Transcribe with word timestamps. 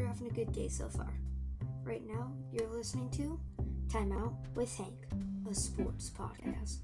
you're 0.00 0.08
having 0.08 0.28
a 0.28 0.30
good 0.30 0.52
day 0.52 0.66
so 0.66 0.88
far. 0.88 1.12
Right 1.84 2.06
now, 2.06 2.32
you're 2.50 2.70
listening 2.70 3.10
to 3.10 3.38
Time 3.92 4.12
Out 4.12 4.32
with 4.54 4.74
Hank, 4.74 4.94
a 5.50 5.54
sports 5.54 6.10
podcast. 6.10 6.78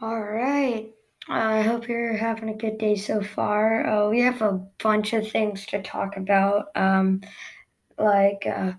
All 0.00 0.20
right. 0.22 0.92
I 1.28 1.62
hope 1.62 1.88
you're 1.88 2.16
having 2.16 2.50
a 2.50 2.54
good 2.54 2.78
day 2.78 2.94
so 2.94 3.20
far. 3.20 3.84
Uh, 3.84 4.08
we 4.10 4.20
have 4.20 4.42
a 4.42 4.64
bunch 4.80 5.12
of 5.12 5.28
things 5.28 5.66
to 5.66 5.82
talk 5.82 6.16
about, 6.16 6.66
um, 6.76 7.20
like 7.98 8.46
uh, 8.46 8.74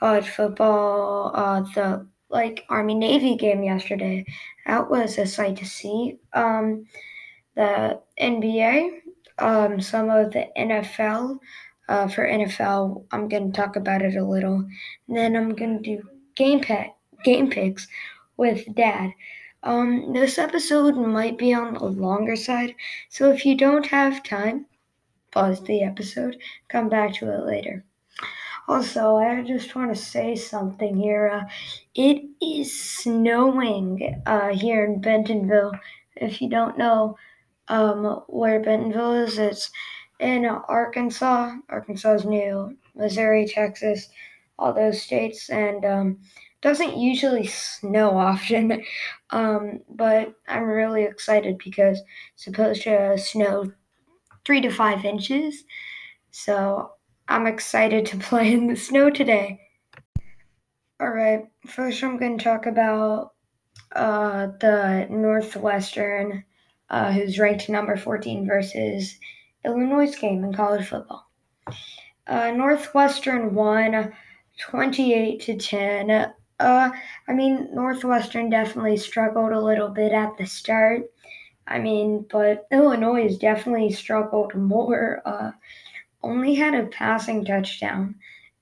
college 0.00 0.28
football, 0.28 1.30
uh, 1.32 1.60
the 1.76 2.08
like 2.28 2.64
Army 2.68 2.96
Navy 2.96 3.36
game 3.36 3.62
yesterday. 3.62 4.24
That 4.66 4.90
was 4.90 5.16
a 5.16 5.26
sight 5.26 5.58
to 5.58 5.64
see. 5.64 6.18
Um, 6.32 6.86
the 7.58 8.00
NBA, 8.20 9.00
um, 9.38 9.80
some 9.80 10.08
of 10.08 10.32
the 10.32 10.48
NFL. 10.56 11.38
Uh, 11.88 12.06
for 12.06 12.26
NFL, 12.26 13.06
I'm 13.12 13.28
going 13.28 13.50
to 13.50 13.56
talk 13.56 13.76
about 13.76 14.02
it 14.02 14.14
a 14.14 14.22
little. 14.22 14.56
And 15.08 15.16
then 15.16 15.34
I'm 15.34 15.54
going 15.54 15.82
to 15.82 15.82
do 15.82 16.02
game 16.36 16.60
pack, 16.60 16.94
game 17.24 17.48
picks 17.48 17.88
with 18.36 18.74
Dad. 18.74 19.10
Um, 19.62 20.12
this 20.12 20.38
episode 20.38 20.96
might 20.96 21.38
be 21.38 21.54
on 21.54 21.74
the 21.74 21.84
longer 21.84 22.36
side, 22.36 22.74
so 23.08 23.32
if 23.32 23.44
you 23.46 23.56
don't 23.56 23.86
have 23.86 24.22
time, 24.22 24.66
pause 25.32 25.64
the 25.64 25.82
episode, 25.82 26.36
come 26.68 26.88
back 26.90 27.14
to 27.14 27.32
it 27.32 27.46
later. 27.46 27.84
Also, 28.68 29.16
I 29.16 29.42
just 29.42 29.74
want 29.74 29.92
to 29.92 30.00
say 30.00 30.36
something 30.36 30.94
here. 30.94 31.28
Uh, 31.32 31.48
it 31.94 32.22
is 32.40 32.78
snowing 32.78 34.22
uh, 34.26 34.48
here 34.48 34.84
in 34.84 35.00
Bentonville. 35.00 35.72
If 36.16 36.42
you 36.42 36.50
don't 36.50 36.76
know 36.76 37.16
um, 37.68 38.22
where 38.28 38.60
Bentonville 38.60 39.14
is, 39.14 39.38
it's 39.38 39.70
in 40.20 40.44
Arkansas. 40.44 41.54
Arkansas 41.68 42.14
is 42.14 42.24
new. 42.24 42.76
Missouri, 42.94 43.46
Texas, 43.46 44.08
all 44.58 44.72
those 44.72 45.00
states, 45.00 45.50
and 45.50 45.84
um, 45.84 46.18
doesn't 46.60 46.96
usually 46.96 47.46
snow 47.46 48.10
often, 48.18 48.82
um, 49.30 49.80
but 49.88 50.34
I'm 50.48 50.64
really 50.64 51.04
excited 51.04 51.58
because 51.64 52.00
it's 52.34 52.44
supposed 52.44 52.82
to 52.82 53.16
snow 53.18 53.72
three 54.44 54.60
to 54.60 54.70
five 54.70 55.04
inches. 55.04 55.64
So 56.30 56.92
I'm 57.28 57.46
excited 57.46 58.06
to 58.06 58.16
play 58.28 58.52
in 58.52 58.66
the 58.66 58.76
snow 58.76 59.10
today. 59.10 59.60
All 61.00 61.10
right, 61.10 61.44
first 61.66 62.02
I'm 62.02 62.18
going 62.18 62.38
to 62.38 62.44
talk 62.44 62.66
about 62.66 63.34
uh, 63.94 64.48
the 64.60 65.06
Northwestern, 65.08 66.44
uh, 66.90 67.12
who's 67.12 67.38
ranked 67.38 67.68
number 67.68 67.96
14 67.96 68.46
versus 68.46 69.18
Illinois 69.64 70.14
game 70.14 70.44
in 70.44 70.54
college 70.54 70.86
football. 70.86 71.28
Uh, 72.26 72.50
Northwestern 72.50 73.54
won 73.54 74.12
28 74.58 75.40
to 75.40 75.56
10. 75.56 76.10
Uh, 76.10 76.90
I 77.28 77.32
mean, 77.32 77.68
Northwestern 77.72 78.50
definitely 78.50 78.96
struggled 78.96 79.52
a 79.52 79.60
little 79.60 79.88
bit 79.88 80.12
at 80.12 80.36
the 80.36 80.46
start. 80.46 81.02
I 81.66 81.78
mean, 81.78 82.26
but 82.30 82.66
Illinois 82.72 83.36
definitely 83.36 83.92
struggled 83.92 84.54
more. 84.54 85.22
Uh, 85.24 85.52
only 86.22 86.54
had 86.54 86.74
a 86.74 86.86
passing 86.86 87.44
touchdown, 87.44 88.16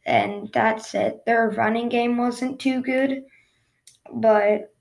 and 0.05 0.51
that's 0.53 0.95
it. 0.95 1.25
Their 1.25 1.51
running 1.51 1.89
game 1.89 2.19
wasn't 2.19 2.61
too 2.61 2.83
good, 2.83 3.25
but 4.13 4.75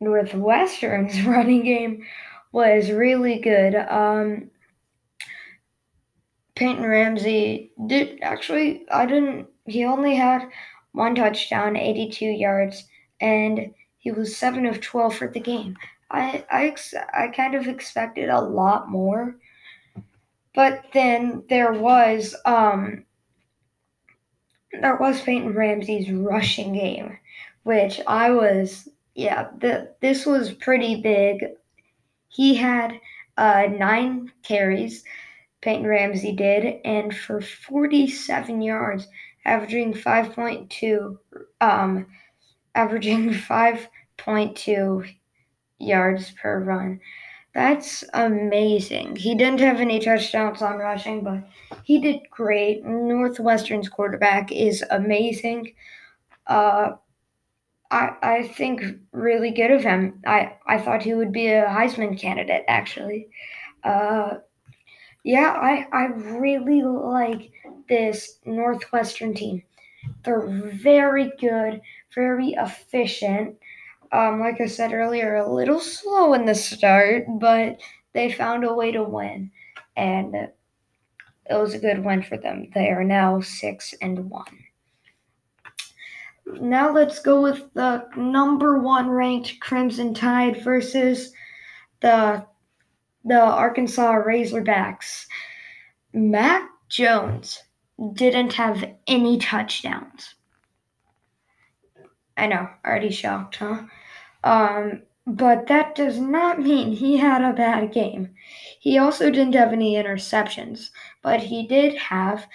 Northwestern's 0.00 1.22
running 1.26 1.64
game 1.64 2.04
was 2.52 2.90
really 2.90 3.38
good. 3.38 3.74
Um, 3.74 4.50
Peyton 6.54 6.84
Ramsey 6.84 7.72
did 7.86 8.18
actually, 8.22 8.86
I 8.90 9.06
didn't, 9.06 9.46
he 9.66 9.84
only 9.84 10.14
had 10.14 10.48
one 10.92 11.14
touchdown, 11.14 11.76
82 11.76 12.24
yards, 12.26 12.84
and 13.20 13.72
he 13.98 14.10
was 14.10 14.36
7 14.36 14.66
of 14.66 14.80
12 14.80 15.14
for 15.14 15.28
the 15.28 15.40
game. 15.40 15.76
I, 16.10 16.44
I, 16.50 16.66
ex- 16.66 16.94
I 17.14 17.28
kind 17.28 17.54
of 17.54 17.68
expected 17.68 18.28
a 18.28 18.40
lot 18.40 18.90
more. 18.90 19.36
But 20.54 20.84
then 20.92 21.44
there 21.48 21.72
was 21.72 22.34
um 22.44 23.04
there 24.72 24.96
was 24.96 25.20
Peyton 25.20 25.54
Ramsey's 25.54 26.10
rushing 26.10 26.72
game, 26.72 27.18
which 27.62 28.00
I 28.06 28.30
was 28.30 28.88
yeah, 29.14 29.48
the, 29.58 29.94
this 30.00 30.26
was 30.26 30.52
pretty 30.52 31.00
big. 31.00 31.44
He 32.28 32.54
had 32.54 33.00
uh, 33.36 33.66
nine 33.70 34.30
carries, 34.42 35.04
Peyton 35.62 35.86
Ramsey 35.86 36.32
did, 36.32 36.80
and 36.84 37.14
for 37.16 37.40
47 37.40 38.62
yards, 38.62 39.08
averaging 39.44 39.94
5.2 39.94 41.18
um 41.60 42.06
averaging 42.74 43.30
5.2 43.30 45.14
yards 45.78 46.30
per 46.32 46.60
run. 46.60 47.00
That's 47.54 48.04
amazing. 48.14 49.16
He 49.16 49.34
didn't 49.34 49.60
have 49.60 49.80
any 49.80 49.98
touchdowns 49.98 50.62
on 50.62 50.78
rushing, 50.78 51.24
but 51.24 51.42
he 51.82 52.00
did 52.00 52.20
great. 52.30 52.84
Northwestern's 52.84 53.88
quarterback 53.88 54.52
is 54.52 54.84
amazing. 54.90 55.72
Uh 56.46 56.92
I, 57.90 58.10
I 58.22 58.48
think 58.48 58.82
really 59.12 59.50
good 59.50 59.70
of 59.70 59.82
him. 59.82 60.22
I, 60.26 60.56
I 60.66 60.78
thought 60.78 61.02
he 61.02 61.14
would 61.14 61.32
be 61.32 61.48
a 61.48 61.66
Heisman 61.66 62.18
candidate 62.18 62.64
actually. 62.68 63.28
Uh, 63.82 64.34
yeah, 65.24 65.52
I, 65.60 65.86
I 65.92 66.04
really 66.06 66.82
like 66.82 67.50
this 67.88 68.38
Northwestern 68.44 69.34
team. 69.34 69.62
They're 70.24 70.46
very 70.46 71.32
good, 71.38 71.80
very 72.14 72.50
efficient. 72.52 73.56
Um, 74.12 74.40
like 74.40 74.60
I 74.60 74.66
said 74.66 74.92
earlier, 74.92 75.36
a 75.36 75.52
little 75.52 75.80
slow 75.80 76.34
in 76.34 76.46
the 76.46 76.54
start, 76.54 77.24
but 77.38 77.80
they 78.12 78.32
found 78.32 78.64
a 78.64 78.74
way 78.74 78.92
to 78.92 79.04
win, 79.04 79.50
and 79.96 80.34
it 80.34 80.54
was 81.50 81.74
a 81.74 81.78
good 81.78 82.04
win 82.04 82.22
for 82.22 82.36
them. 82.36 82.70
They 82.74 82.88
are 82.88 83.04
now 83.04 83.40
six 83.40 83.94
and 84.00 84.30
one. 84.30 84.58
Now 86.60 86.92
let's 86.92 87.20
go 87.20 87.42
with 87.42 87.72
the 87.74 88.06
number 88.16 88.78
one 88.78 89.10
ranked 89.10 89.60
Crimson 89.60 90.14
Tide 90.14 90.62
versus 90.62 91.32
the 92.00 92.46
the 93.24 93.40
Arkansas 93.40 94.22
Razorbacks. 94.26 95.26
Mac 96.12 96.68
Jones 96.88 97.62
didn't 98.14 98.54
have 98.54 98.84
any 99.06 99.38
touchdowns. 99.38 100.34
I 102.36 102.46
know, 102.46 102.68
already 102.84 103.10
shocked, 103.10 103.56
huh? 103.56 103.82
Um, 104.42 105.02
but 105.26 105.66
that 105.66 105.94
does 105.94 106.18
not 106.18 106.60
mean 106.60 106.92
he 106.92 107.18
had 107.18 107.42
a 107.42 107.52
bad 107.52 107.92
game. 107.92 108.34
He 108.80 108.98
also 108.98 109.30
didn't 109.30 109.54
have 109.54 109.72
any 109.72 109.94
interceptions, 109.94 110.88
but 111.22 111.40
he 111.40 111.66
did 111.66 111.94
have 111.96 112.46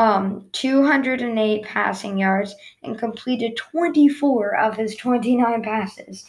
um, 0.00 0.46
208 0.52 1.62
passing 1.62 2.16
yards 2.16 2.54
and 2.82 2.98
completed 2.98 3.54
24 3.58 4.56
of 4.56 4.74
his 4.74 4.96
29 4.96 5.62
passes. 5.62 6.24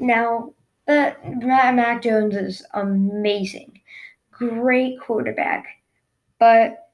Now, 0.00 0.52
that 0.88 1.24
Mac 1.24 2.02
Jones 2.02 2.34
is 2.34 2.66
amazing, 2.74 3.80
great 4.32 4.98
quarterback, 5.00 5.64
but 6.40 6.90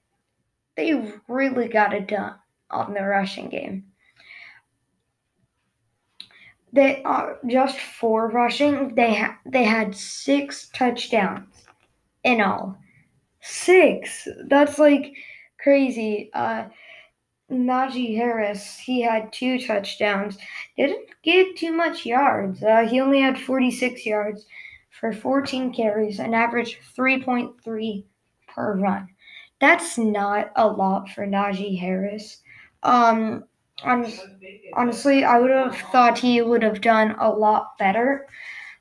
they 0.77 1.11
really 1.27 1.69
got 1.69 1.95
it 1.95 2.07
done 2.07 2.35
on 2.71 2.93
the 2.93 3.03
rushing 3.03 3.49
game. 3.49 3.87
They 6.71 7.03
are 7.03 7.39
just 7.47 7.79
for 7.79 8.29
rushing. 8.29 8.95
They 8.95 9.15
ha- 9.15 9.39
they 9.47 9.65
had 9.65 9.97
six 9.97 10.69
touchdowns 10.75 11.49
in 12.25 12.43
all. 12.43 12.77
Six. 13.41 14.29
That's 14.47 14.79
like 14.79 15.15
crazy. 15.63 16.31
Uh, 16.35 16.67
Najee 17.51 18.17
Harris, 18.17 18.79
he 18.79 19.03
had 19.03 19.33
two 19.33 19.59
touchdowns. 19.59 20.39
Didn't 20.77 21.09
get 21.23 21.57
too 21.57 21.73
much 21.73 22.07
yards. 22.07 22.63
Uh, 22.63 22.87
he 22.89 23.01
only 23.01 23.21
had 23.21 23.39
46 23.41 24.07
yards 24.07 24.47
for 25.01 25.13
14 25.13 25.73
carries, 25.73 26.19
an 26.21 26.35
average 26.35 26.79
3.3 26.97 28.05
per 28.49 28.77
run. 28.77 29.09
That's 29.61 29.99
not 29.99 30.53
a 30.57 30.67
lot 30.67 31.09
for 31.11 31.27
Najee 31.27 31.79
Harris. 31.79 32.43
Um, 32.83 33.45
honestly, 33.83 35.25
I 35.25 35.39
would 35.39 35.51
have 35.51 35.77
thought 35.93 36.19
he 36.19 36.41
would 36.43 36.63
have 36.63 36.81
done 36.81 37.17
a 37.19 37.31
lot 37.31 37.77
better. 37.79 38.27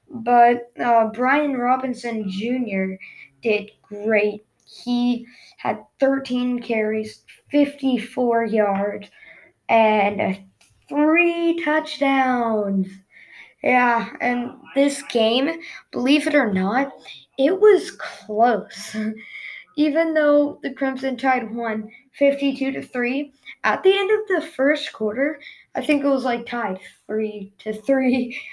But 0.09 0.71
uh, 0.79 1.07
Brian 1.07 1.55
Robinson 1.57 2.29
Jr. 2.29 2.93
did 3.41 3.71
great. 3.83 4.45
He 4.83 5.25
had 5.57 5.83
13 5.99 6.61
carries, 6.61 7.23
54 7.51 8.45
yards, 8.45 9.09
and 9.67 10.39
three 10.87 11.61
touchdowns. 11.63 12.87
Yeah, 13.63 14.09
and 14.21 14.51
this 14.75 15.01
game, 15.03 15.59
believe 15.91 16.27
it 16.27 16.35
or 16.35 16.53
not, 16.53 16.93
it 17.37 17.59
was 17.59 17.91
close. 17.91 18.95
Even 19.75 20.13
though 20.13 20.59
the 20.61 20.73
Crimson 20.73 21.17
Tide 21.17 21.53
won 21.53 21.89
52 22.13 22.71
to 22.71 22.81
3, 22.81 23.33
at 23.63 23.83
the 23.83 23.97
end 23.97 24.11
of 24.11 24.27
the 24.27 24.47
first 24.47 24.91
quarter, 24.91 25.39
I 25.75 25.85
think 25.85 26.03
it 26.03 26.09
was 26.09 26.25
like 26.25 26.45
tied 26.45 26.79
3 27.07 27.53
to 27.59 27.73
3. 27.73 28.39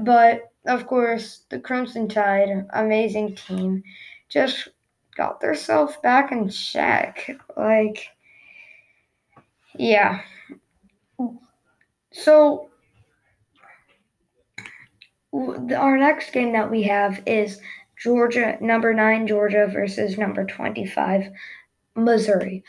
But 0.00 0.52
of 0.66 0.86
course, 0.86 1.46
the 1.48 1.58
Crimson 1.58 2.06
Tide, 2.06 2.66
amazing 2.74 3.34
team, 3.34 3.82
just 4.28 4.68
got 5.16 5.40
themselves 5.40 5.96
back 6.02 6.32
in 6.32 6.48
check. 6.48 7.30
Like, 7.56 8.08
yeah. 9.76 10.22
So, 12.12 12.70
our 15.32 15.96
next 15.96 16.32
game 16.32 16.52
that 16.52 16.70
we 16.70 16.82
have 16.82 17.22
is 17.26 17.60
Georgia, 18.02 18.56
number 18.60 18.94
nine, 18.94 19.26
Georgia 19.26 19.68
versus 19.72 20.18
number 20.18 20.44
25, 20.44 21.30
Missouri. 21.94 22.64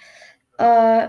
Uh, 0.59 1.07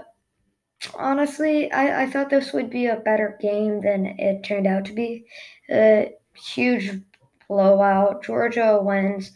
honestly, 0.94 1.70
I, 1.73 2.02
I 2.02 2.11
thought 2.11 2.31
this 2.31 2.52
would 2.52 2.70
be 2.70 2.87
a 2.87 2.96
better 2.96 3.37
game 3.40 3.81
than 3.81 4.06
it 4.19 4.44
turned 4.44 4.67
out 4.67 4.84
to 4.87 4.93
be. 4.93 5.26
A 5.70 6.12
huge 6.34 7.00
blowout. 7.49 8.23
Georgia 8.23 8.81
wins 8.81 9.32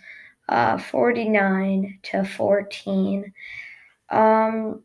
uh, 0.48 0.78
49 0.78 1.98
to 2.04 2.24
14. 2.24 3.32
Um, 4.10 4.82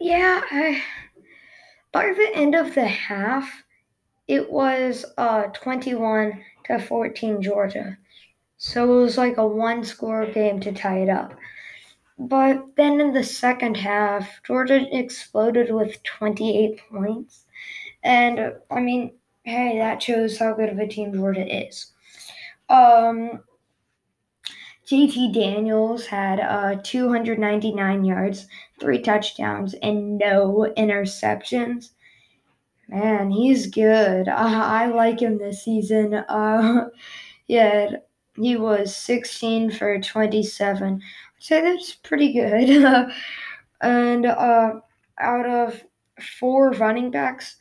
yeah, 0.00 0.42
I, 0.50 0.82
by 1.92 2.12
the 2.12 2.30
end 2.34 2.54
of 2.54 2.74
the 2.74 2.86
half, 2.86 3.50
it 4.28 4.50
was 4.50 5.04
uh, 5.18 5.44
21 5.48 6.42
to 6.64 6.78
14 6.78 7.42
Georgia. 7.42 7.98
So 8.56 8.84
it 8.84 9.02
was 9.02 9.18
like 9.18 9.36
a 9.36 9.46
one 9.46 9.84
score 9.84 10.26
game 10.26 10.60
to 10.60 10.72
tie 10.72 10.98
it 10.98 11.08
up. 11.08 11.34
But 12.18 12.76
then 12.76 13.00
in 13.00 13.12
the 13.12 13.24
second 13.24 13.76
half, 13.76 14.40
Georgia 14.46 14.86
exploded 14.96 15.72
with 15.72 16.02
28 16.04 16.80
points. 16.90 17.44
And 18.02 18.54
I 18.70 18.80
mean, 18.80 19.14
hey, 19.42 19.78
that 19.78 20.02
shows 20.02 20.38
how 20.38 20.54
good 20.54 20.68
of 20.68 20.78
a 20.78 20.86
team 20.86 21.12
Georgia 21.12 21.66
is. 21.66 21.92
Um, 22.68 23.40
JT 24.90 25.32
Daniels 25.32 26.06
had 26.06 26.40
uh, 26.40 26.76
299 26.82 28.04
yards, 28.04 28.46
three 28.80 29.00
touchdowns, 29.00 29.74
and 29.74 30.18
no 30.18 30.72
interceptions. 30.76 31.90
Man, 32.88 33.30
he's 33.30 33.66
good. 33.66 34.28
Uh, 34.28 34.34
I 34.36 34.86
like 34.86 35.20
him 35.20 35.38
this 35.38 35.64
season. 35.64 36.14
Uh, 36.28 36.86
yeah, 37.46 37.90
he 38.36 38.56
was 38.56 38.96
16 38.96 39.70
for 39.72 40.00
27. 40.00 40.94
I'd 40.94 41.02
say 41.38 41.60
that's 41.60 41.94
pretty 41.94 42.32
good. 42.32 43.12
and 43.80 44.26
uh, 44.26 44.80
out 45.18 45.46
of 45.46 45.82
four 46.38 46.70
running 46.72 47.10
backs, 47.10 47.56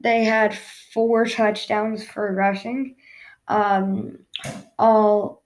they 0.00 0.24
had 0.24 0.56
four 0.92 1.26
touchdowns 1.26 2.06
for 2.06 2.34
rushing. 2.34 2.96
Um, 3.48 4.18
all 4.78 5.41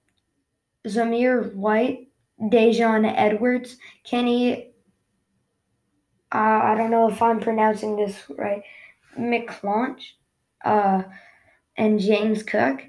Zamir 0.87 1.55
White, 1.55 2.09
Daijun 2.41 3.13
Edwards, 3.17 3.77
Kenny. 4.05 4.73
Uh, 6.33 6.61
I 6.63 6.75
don't 6.77 6.91
know 6.91 7.09
if 7.09 7.21
I'm 7.23 7.41
pronouncing 7.41 7.97
this 7.97 8.23
right. 8.31 8.63
McClaunch, 9.19 10.03
uh, 10.65 11.03
and 11.77 12.01
James 12.01 12.43
Cook. 12.43 12.83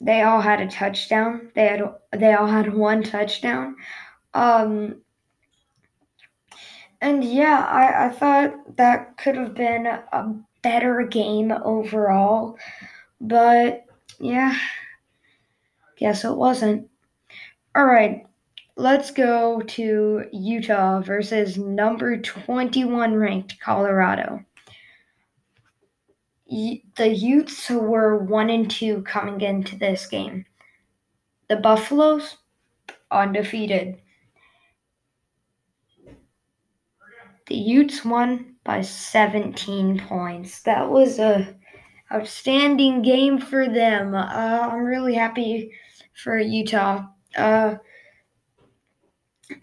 They 0.00 0.22
all 0.22 0.40
had 0.40 0.60
a 0.60 0.68
touchdown. 0.68 1.50
They 1.54 1.66
had 1.68 1.82
they 2.12 2.34
all 2.34 2.48
had 2.48 2.74
one 2.74 3.02
touchdown. 3.04 3.76
Um, 4.34 5.02
and 7.00 7.22
yeah, 7.22 7.64
I, 7.68 8.06
I 8.06 8.08
thought 8.10 8.76
that 8.76 9.16
could 9.16 9.36
have 9.36 9.54
been 9.54 9.86
a 9.86 10.34
better 10.62 11.02
game 11.02 11.52
overall. 11.52 12.56
But 13.20 13.84
yeah, 14.18 14.56
guess 15.96 16.24
it 16.24 16.36
wasn't. 16.36 16.88
All 17.74 17.86
right, 17.86 18.26
let's 18.76 19.10
go 19.10 19.62
to 19.62 20.24
Utah 20.30 21.00
versus 21.00 21.56
number 21.56 22.18
21 22.18 23.14
ranked 23.14 23.58
Colorado. 23.60 24.44
The 26.48 27.08
Utes 27.08 27.70
were 27.70 28.18
1 28.18 28.50
and 28.50 28.70
2 28.70 29.02
coming 29.04 29.40
into 29.40 29.78
this 29.78 30.06
game. 30.06 30.44
The 31.48 31.56
Buffaloes 31.56 32.36
undefeated. 33.10 34.02
The 37.46 37.56
Utes 37.56 38.04
won 38.04 38.56
by 38.64 38.82
17 38.82 39.98
points. 40.00 40.60
That 40.62 40.90
was 40.90 41.18
a 41.18 41.56
outstanding 42.12 43.00
game 43.00 43.38
for 43.38 43.66
them. 43.66 44.14
Uh, 44.14 44.68
I'm 44.70 44.84
really 44.84 45.14
happy 45.14 45.72
for 46.22 46.38
Utah. 46.38 47.06
Uh, 47.36 47.76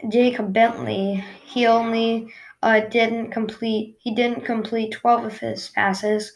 Jacob 0.09 0.51
Bentley, 0.51 1.23
he 1.45 1.65
only 1.65 2.33
uh, 2.61 2.81
didn't 2.81 3.31
complete. 3.31 3.95
He 3.99 4.13
didn't 4.13 4.43
complete 4.43 4.91
12 4.91 5.25
of 5.25 5.39
his 5.39 5.69
passes. 5.69 6.33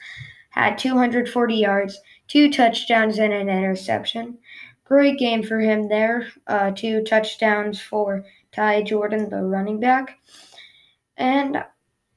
Had 0.51 0.77
240 0.77 1.55
yards, 1.55 1.99
two 2.27 2.49
touchdowns, 2.51 3.19
and 3.19 3.33
an 3.33 3.49
interception. 3.49 4.37
Great 4.85 5.17
game 5.19 5.43
for 5.43 5.59
him 5.59 5.89
there. 5.89 6.27
Uh, 6.47 6.71
two 6.71 7.03
touchdowns 7.03 7.81
for 7.81 8.23
Ty 8.51 8.83
Jordan, 8.83 9.29
the 9.29 9.41
running 9.43 9.79
back. 9.79 10.19
And 11.17 11.63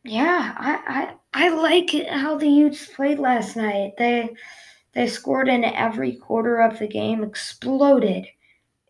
yeah, 0.05 0.55
I, 0.59 1.15
I 1.35 1.47
I 1.47 1.49
like 1.51 1.91
how 2.09 2.37
the 2.37 2.49
Utes 2.49 2.87
played 2.87 3.19
last 3.19 3.57
night. 3.57 3.95
They 3.99 4.31
they 4.93 5.07
scored 5.09 5.49
in 5.49 5.65
every 5.65 6.17
quarter 6.17 6.61
of 6.61 6.79
the 6.79 6.89
game, 6.89 7.25
exploded 7.25 8.27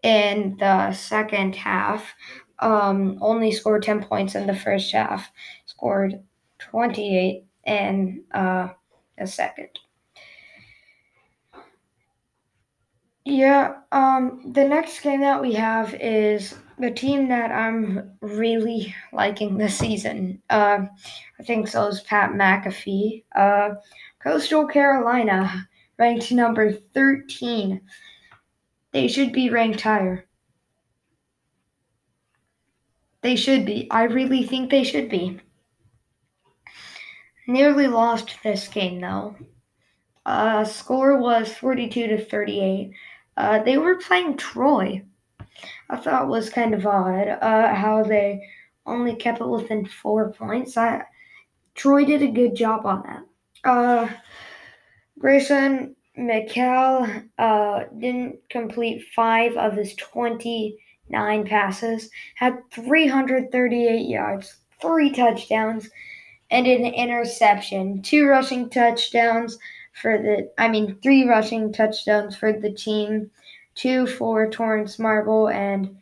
in 0.02 0.56
the 0.58 0.92
second 0.92 1.54
half. 1.56 2.14
Um, 2.58 3.18
only 3.20 3.52
scored 3.52 3.82
10 3.82 4.04
points 4.04 4.34
in 4.34 4.46
the 4.46 4.54
first 4.54 4.90
half, 4.92 5.30
scored 5.66 6.22
28 6.58 7.44
in 7.66 8.24
uh, 8.32 8.68
second. 9.26 9.78
Yeah, 13.26 13.74
um, 13.90 14.52
the 14.52 14.62
next 14.62 15.00
game 15.00 15.20
that 15.20 15.42
we 15.42 15.52
have 15.54 15.94
is 15.94 16.54
the 16.78 16.92
team 16.92 17.28
that 17.28 17.50
I'm 17.50 18.12
really 18.20 18.94
liking 19.12 19.58
this 19.58 19.76
season. 19.76 20.40
Uh, 20.48 20.86
I 21.40 21.42
think 21.42 21.66
so 21.66 21.88
is 21.88 22.02
Pat 22.02 22.30
McAfee. 22.30 23.24
Uh, 23.34 23.70
Coastal 24.22 24.68
Carolina 24.68 25.68
ranked 25.98 26.30
number 26.30 26.72
13. 26.72 27.80
They 28.96 29.08
should 29.08 29.30
be 29.30 29.50
ranked 29.50 29.82
higher. 29.82 30.24
They 33.20 33.36
should 33.36 33.66
be. 33.66 33.90
I 33.90 34.04
really 34.04 34.42
think 34.42 34.70
they 34.70 34.84
should 34.84 35.10
be. 35.10 35.38
Nearly 37.46 37.88
lost 37.88 38.38
this 38.42 38.68
game 38.68 39.02
though. 39.02 39.36
Uh, 40.24 40.64
score 40.64 41.18
was 41.18 41.52
42 41.52 42.06
to 42.06 42.24
38. 42.24 42.92
Uh, 43.36 43.62
they 43.64 43.76
were 43.76 43.96
playing 43.96 44.38
Troy. 44.38 45.04
I 45.90 45.96
thought 45.96 46.28
was 46.28 46.48
kind 46.48 46.72
of 46.72 46.86
odd 46.86 47.28
uh, 47.28 47.74
how 47.74 48.02
they 48.02 48.48
only 48.86 49.14
kept 49.14 49.42
it 49.42 49.46
within 49.46 49.84
four 49.84 50.32
points. 50.32 50.78
I, 50.78 51.02
Troy 51.74 52.06
did 52.06 52.22
a 52.22 52.28
good 52.28 52.56
job 52.56 52.86
on 52.86 53.02
that. 53.02 53.70
Uh, 53.70 54.08
Grayson 55.18 55.95
McCall 56.18 57.24
uh, 57.38 57.84
didn't 57.98 58.38
complete 58.48 59.04
five 59.14 59.56
of 59.56 59.74
his 59.74 59.94
29 59.94 61.46
passes, 61.46 62.10
had 62.34 62.58
338 62.72 64.08
yards, 64.08 64.56
three 64.80 65.10
touchdowns, 65.10 65.90
and 66.50 66.66
an 66.66 66.84
interception. 66.84 68.02
Two 68.02 68.26
rushing 68.26 68.70
touchdowns 68.70 69.58
for 69.92 70.18
the, 70.18 70.50
I 70.58 70.68
mean, 70.68 70.98
three 71.02 71.28
rushing 71.28 71.72
touchdowns 71.72 72.36
for 72.36 72.52
the 72.52 72.72
team, 72.72 73.30
two 73.74 74.06
for 74.06 74.48
Torrance 74.48 74.98
Marble, 74.98 75.48
and 75.48 75.96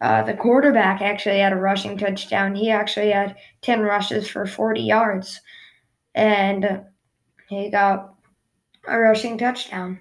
uh, 0.00 0.22
the 0.22 0.34
quarterback 0.34 1.00
actually 1.00 1.38
had 1.38 1.52
a 1.52 1.56
rushing 1.56 1.96
touchdown. 1.96 2.54
He 2.54 2.70
actually 2.70 3.10
had 3.10 3.36
10 3.62 3.80
rushes 3.80 4.28
for 4.28 4.44
40 4.44 4.82
yards, 4.82 5.40
and 6.14 6.82
he 7.48 7.70
got 7.70 8.13
a 8.88 8.98
rushing 8.98 9.38
touchdown. 9.38 10.00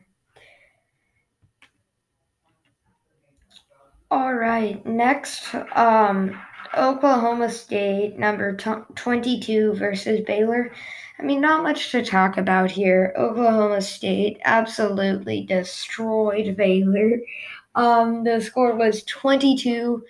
All 4.12 4.34
right, 4.34 4.86
next, 4.86 5.54
um, 5.76 6.40
Oklahoma 6.78 7.50
State, 7.50 8.18
number 8.18 8.56
t- 8.56 8.72
22 8.96 9.74
versus 9.74 10.22
Baylor. 10.22 10.72
I 11.20 11.24
mean, 11.24 11.42
not 11.42 11.64
much 11.64 11.92
to 11.92 12.04
talk 12.04 12.38
about 12.38 12.72
here. 12.72 13.14
Oklahoma 13.18 13.82
State 13.82 14.40
absolutely 14.46 15.46
destroyed 15.46 16.56
Baylor. 16.56 17.20
Um, 17.76 18.24
the 18.24 18.40
score 18.42 18.76
was 18.76 19.04
22 19.04 20.04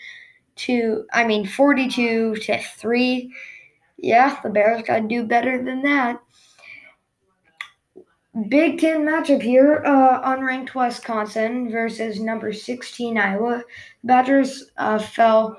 to, 0.55 1.05
I 1.13 1.23
mean, 1.23 1.45
42 1.47 2.35
to 2.35 2.57
3. 2.57 3.33
Yeah, 3.97 4.39
the 4.43 4.49
Bears 4.49 4.83
got 4.83 4.99
to 4.99 5.07
do 5.07 5.23
better 5.23 5.63
than 5.63 5.81
that. 5.83 6.19
Big 8.49 8.79
Ten 8.79 9.05
matchup 9.05 9.43
here. 9.43 9.83
Uh, 9.85 10.35
unranked 10.35 10.73
Wisconsin 10.73 11.69
versus 11.69 12.19
number 12.19 12.51
16 12.51 13.17
Iowa. 13.17 13.63
Badgers 14.03 14.71
uh, 14.77 14.97
fell 14.97 15.57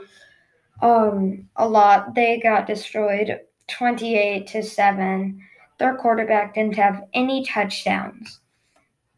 um, 0.82 1.48
a 1.54 1.68
lot. 1.68 2.14
They 2.16 2.40
got 2.40 2.66
destroyed 2.66 3.38
28 3.68 4.46
to 4.48 4.62
7. 4.62 5.40
Their 5.78 5.96
quarterback 5.96 6.54
didn't 6.54 6.76
have 6.76 7.04
any 7.14 7.44
touchdowns. 7.44 8.40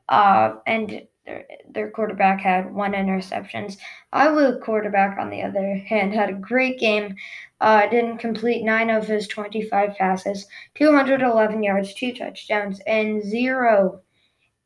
Uh, 0.09 0.57
and 0.67 1.07
their, 1.25 1.47
their 1.71 1.91
quarterback 1.91 2.41
had 2.41 2.73
one 2.75 2.93
interceptions. 2.93 3.79
Iowa 4.13 4.59
quarterback, 4.59 5.19
on 5.19 5.31
the 5.31 5.43
other 5.43 5.77
hand, 5.77 6.13
had 6.13 6.29
a 6.29 6.35
great 6.35 6.79
game. 6.79 7.17
Uh, 7.61 7.87
didn't 7.89 8.19
complete 8.19 8.65
nine 8.65 8.91
of 8.91 9.07
his 9.07 9.27
25 9.29 9.97
passes, 9.97 10.47
211 10.75 11.63
yards, 11.63 11.95
two 11.95 12.13
touchdowns, 12.13 12.81
and 12.87 13.23
zero 13.23 14.01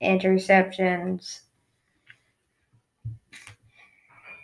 interceptions. 0.02 1.40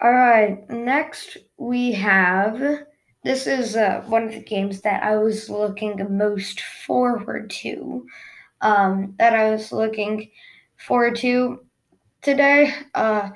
All 0.01 0.13
right, 0.13 0.69
next 0.71 1.39
we 1.57 1.93
have 1.93 2.87
this 3.27 3.49
is 3.49 3.75
uh, 3.75 4.05
one 4.07 4.23
of 4.23 4.31
the 4.31 4.41
games 4.41 4.83
that 4.83 5.03
I 5.03 5.17
was 5.17 5.51
looking 5.51 6.01
most 6.17 6.61
forward 6.61 7.51
to. 7.51 8.07
Um, 8.61 9.17
that 9.19 9.35
I 9.35 9.51
was 9.51 9.73
looking 9.73 10.31
forward 10.77 11.17
to 11.17 11.65
today. 12.23 12.73
Uh, 12.95 13.31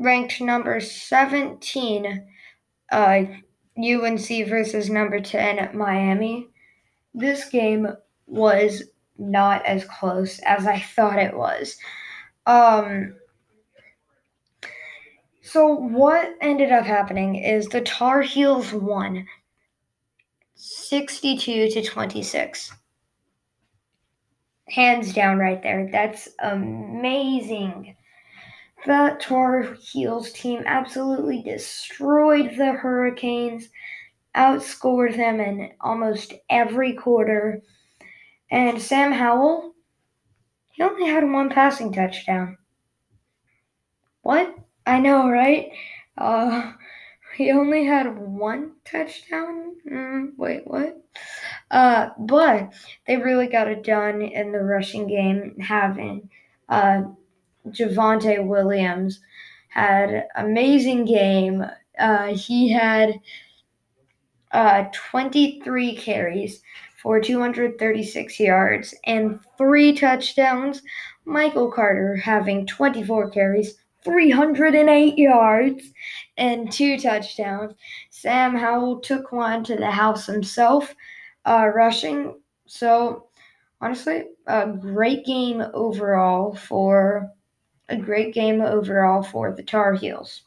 ranked 0.00 0.40
number 0.40 0.80
17, 0.80 2.26
uh, 2.90 3.22
UNC 3.84 4.48
versus 4.48 4.90
number 4.90 5.20
10, 5.20 5.76
Miami. 5.76 6.48
This 7.14 7.48
game 7.48 7.88
was 8.26 8.84
not 9.18 9.64
as 9.66 9.84
close 9.84 10.38
as 10.40 10.66
I 10.66 10.80
thought 10.80 11.18
it 11.18 11.36
was. 11.36 11.76
Um, 12.46 13.14
so 15.42 15.66
what 15.74 16.34
ended 16.40 16.72
up 16.72 16.84
happening 16.84 17.36
is 17.36 17.66
the 17.66 17.80
Tar 17.80 18.22
Heels 18.22 18.72
won 18.72 19.26
62 20.54 21.70
to 21.70 21.82
26. 21.82 22.72
Hands 24.68 25.12
down 25.12 25.38
right 25.38 25.62
there. 25.62 25.88
That's 25.90 26.28
amazing. 26.40 27.96
The 28.84 29.16
Tar 29.18 29.74
Heels 29.80 30.32
team 30.32 30.62
absolutely 30.66 31.42
destroyed 31.42 32.56
the 32.56 32.72
Hurricanes, 32.72 33.70
outscored 34.34 35.16
them 35.16 35.40
in 35.40 35.72
almost 35.80 36.34
every 36.50 36.94
quarter. 36.94 37.62
And 38.50 38.82
Sam 38.82 39.12
Howell, 39.12 39.74
he 40.72 40.82
only 40.82 41.08
had 41.08 41.30
one 41.30 41.50
passing 41.50 41.92
touchdown. 41.92 42.58
What? 44.22 44.54
I 44.86 44.98
know, 45.00 45.28
right? 45.28 45.70
Uh, 46.16 46.72
he 47.36 47.50
only 47.50 47.84
had 47.84 48.18
one 48.18 48.72
touchdown. 48.84 49.76
Mm, 49.90 50.36
wait, 50.36 50.66
what? 50.66 51.02
Uh, 51.70 52.10
but 52.18 52.72
they 53.06 53.16
really 53.16 53.46
got 53.46 53.68
it 53.68 53.84
done 53.84 54.22
in 54.22 54.52
the 54.52 54.62
rushing 54.62 55.06
game, 55.06 55.58
having 55.60 56.30
uh, 56.68 57.02
Javonte 57.68 58.44
Williams 58.46 59.20
had 59.68 60.26
amazing 60.36 61.04
game. 61.04 61.64
Uh, 61.98 62.34
he 62.34 62.70
had 62.70 63.20
uh, 64.52 64.84
23 64.92 65.96
carries 65.96 66.62
for 67.02 67.20
236 67.20 68.40
yards 68.40 68.94
and 69.04 69.38
three 69.56 69.92
touchdowns. 69.92 70.82
Michael 71.24 71.70
Carter 71.70 72.16
having 72.16 72.66
24 72.66 73.30
carries 73.30 73.76
308 74.04 75.18
yards 75.18 75.92
and 76.36 76.72
two 76.72 76.98
touchdowns. 76.98 77.74
Sam 78.10 78.56
Howell 78.56 79.00
took 79.00 79.32
one 79.32 79.62
to 79.64 79.76
the 79.76 79.90
house 79.90 80.26
himself, 80.26 80.94
uh, 81.46 81.68
rushing. 81.74 82.40
So, 82.66 83.28
honestly, 83.80 84.24
a 84.46 84.66
great 84.68 85.24
game 85.24 85.62
overall 85.74 86.54
for 86.54 87.30
a 87.90 87.96
great 87.96 88.32
game 88.32 88.60
overall 88.60 89.22
for 89.22 89.52
the 89.52 89.62
Tar 89.62 89.94
Heels. 89.94 90.42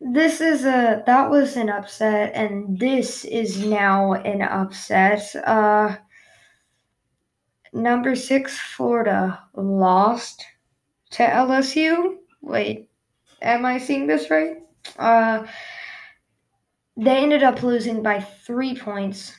This 0.00 0.40
is 0.40 0.64
a 0.64 1.02
that 1.06 1.30
was 1.30 1.56
an 1.56 1.70
upset, 1.70 2.32
and 2.34 2.78
this 2.78 3.24
is 3.24 3.64
now 3.64 4.12
an 4.12 4.42
upset. 4.42 5.34
Uh, 5.46 5.96
number 7.72 8.14
six 8.14 8.58
Florida 8.58 9.42
lost 9.54 10.44
to 11.12 11.22
LSU. 11.22 12.16
Wait, 12.42 12.90
am 13.40 13.64
I 13.64 13.78
seeing 13.78 14.06
this 14.06 14.30
right? 14.30 14.58
Uh, 14.98 15.46
they 16.96 17.16
ended 17.16 17.42
up 17.42 17.62
losing 17.62 18.02
by 18.02 18.20
three 18.20 18.76
points. 18.76 19.32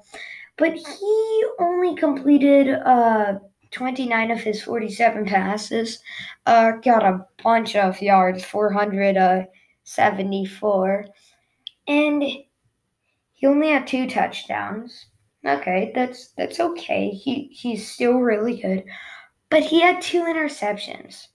but 0.57 0.73
he 0.73 1.43
only 1.59 1.95
completed 1.95 2.69
uh, 2.69 3.39
29 3.71 4.31
of 4.31 4.41
his 4.41 4.61
47 4.61 5.25
passes, 5.25 5.99
uh, 6.45 6.73
got 6.83 7.03
a 7.03 7.25
bunch 7.43 7.75
of 7.75 8.01
yards, 8.01 8.43
474, 8.43 11.05
and 11.87 12.23
he 13.39 13.47
only 13.47 13.69
had 13.69 13.87
two 13.87 14.05
touchdowns. 14.05 15.07
Okay, 15.45 15.93
that's 15.95 16.33
that's 16.37 16.59
okay. 16.59 17.09
He 17.09 17.49
he's 17.53 17.89
still 17.89 18.15
really 18.15 18.61
good, 18.61 18.83
but 19.49 19.63
he 19.63 19.79
had 19.79 20.01
two 20.01 20.23
interceptions. 20.23 21.27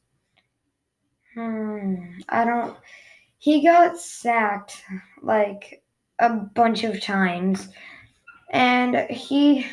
Hmm, 1.34 2.18
I 2.28 2.44
don't. 2.44 2.76
He 3.38 3.64
got 3.64 3.96
sacked 3.98 4.84
like 5.22 5.82
a 6.18 6.28
bunch 6.28 6.84
of 6.84 7.00
times, 7.00 7.70
and 8.50 9.10
he 9.10 9.66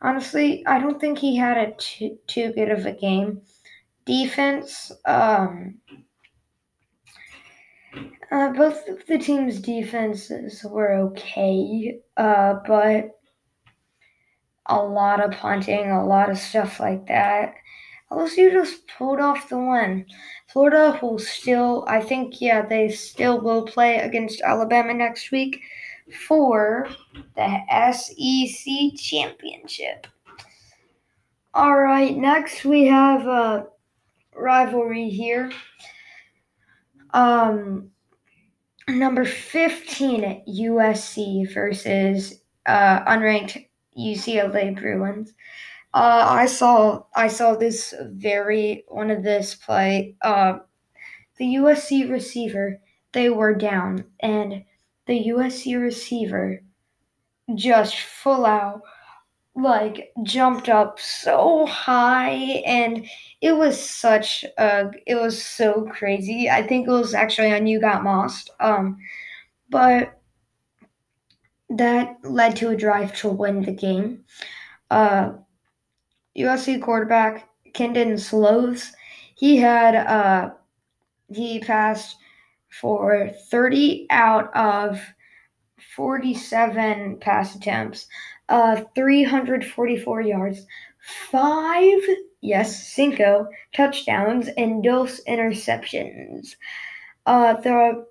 honestly, 0.00 0.64
I 0.66 0.78
don't 0.78 0.98
think 0.98 1.18
he 1.18 1.36
had 1.36 1.58
a 1.58 1.72
too, 1.72 2.18
too 2.26 2.54
good 2.54 2.70
of 2.70 2.86
a 2.86 2.92
game. 2.92 3.42
Defense, 4.06 4.90
um, 5.04 5.74
uh, 8.32 8.50
both 8.54 8.88
of 8.88 9.04
the 9.06 9.18
team's 9.18 9.60
defenses 9.60 10.64
were 10.64 10.94
okay, 10.94 11.98
uh, 12.16 12.54
but 12.66 13.18
a 14.66 14.82
lot 14.82 15.22
of 15.22 15.32
punting, 15.32 15.90
a 15.90 16.06
lot 16.06 16.30
of 16.30 16.38
stuff 16.38 16.80
like 16.80 17.06
that. 17.06 17.54
LSU 18.10 18.50
just 18.50 18.88
pulled 18.88 19.20
off 19.20 19.50
the 19.50 19.58
win. 19.58 20.06
Florida 20.48 20.98
will 21.02 21.18
still, 21.18 21.84
I 21.86 22.00
think, 22.00 22.40
yeah, 22.40 22.62
they 22.64 22.88
still 22.90 23.38
will 23.40 23.64
play 23.66 23.98
against 23.98 24.40
Alabama 24.40 24.94
next 24.94 25.30
week 25.30 25.60
for 26.26 26.88
the 27.36 27.92
SEC 27.92 28.98
championship. 28.98 30.06
All 31.52 31.78
right, 31.78 32.16
next 32.16 32.64
we 32.64 32.86
have 32.86 33.26
a 33.26 33.66
rivalry 34.34 35.10
here. 35.10 35.52
Um, 37.12 37.90
number 38.98 39.24
15 39.24 40.44
USC 40.48 41.52
versus 41.52 42.40
uh, 42.66 43.04
unranked 43.04 43.66
UCLA 43.98 44.76
Bruins. 44.78 45.32
Uh, 45.94 46.26
I 46.28 46.46
saw 46.46 47.04
I 47.14 47.28
saw 47.28 47.54
this 47.54 47.94
very 48.02 48.84
one 48.88 49.10
of 49.10 49.22
this 49.22 49.54
play. 49.54 50.16
Uh, 50.22 50.58
the 51.36 51.56
USC 51.56 52.10
receiver 52.10 52.80
they 53.12 53.28
were 53.28 53.54
down, 53.54 54.04
and 54.20 54.64
the 55.06 55.24
USC 55.26 55.78
receiver 55.80 56.62
just 57.54 57.96
full 57.96 58.46
out 58.46 58.80
like 59.54 60.12
jumped 60.22 60.68
up 60.68 60.98
so 60.98 61.66
high 61.66 62.62
and 62.66 63.06
it 63.42 63.52
was 63.52 63.78
such 63.78 64.44
a 64.58 64.90
it 65.06 65.14
was 65.14 65.44
so 65.44 65.86
crazy. 65.92 66.48
I 66.48 66.66
think 66.66 66.88
it 66.88 66.90
was 66.90 67.12
actually 67.14 67.52
on 67.52 67.66
you 67.66 67.80
got 67.80 68.02
mossed 68.02 68.50
um 68.60 68.96
but 69.68 70.18
that 71.70 72.16
led 72.24 72.56
to 72.56 72.70
a 72.70 72.76
drive 72.76 73.14
to 73.18 73.28
win 73.28 73.62
the 73.62 73.72
game. 73.72 74.24
Uh 74.90 75.32
usc 76.38 76.80
quarterback 76.82 77.48
Kedon 77.74 78.14
Slovis 78.14 78.92
he 79.34 79.58
had 79.58 79.94
uh 79.94 80.50
he 81.28 81.60
passed 81.60 82.16
for 82.80 83.30
30 83.50 84.06
out 84.10 84.54
of 84.56 84.98
47 85.94 87.18
pass 87.18 87.54
attempts 87.54 88.06
uh, 88.52 88.84
344 88.94 90.20
yards, 90.20 90.66
five, 91.30 92.00
yes, 92.42 92.86
cinco 92.86 93.48
touchdowns, 93.74 94.48
and 94.58 94.84
dos 94.84 95.20
interceptions. 95.26 96.54
Uh, 97.24 97.54
the 97.54 98.04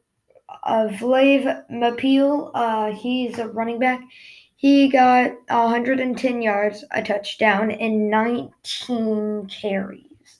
uh, 0.63 0.87
Vavae 0.89 1.63
Malepeai, 1.71 2.51
uh, 2.55 2.91
he's 2.91 3.37
a 3.37 3.47
running 3.49 3.77
back. 3.77 4.01
He 4.55 4.89
got 4.89 5.31
110 5.47 6.41
yards, 6.41 6.83
a 6.91 7.03
touchdown, 7.03 7.69
and 7.71 8.09
19 8.09 9.47
carries. 9.47 10.39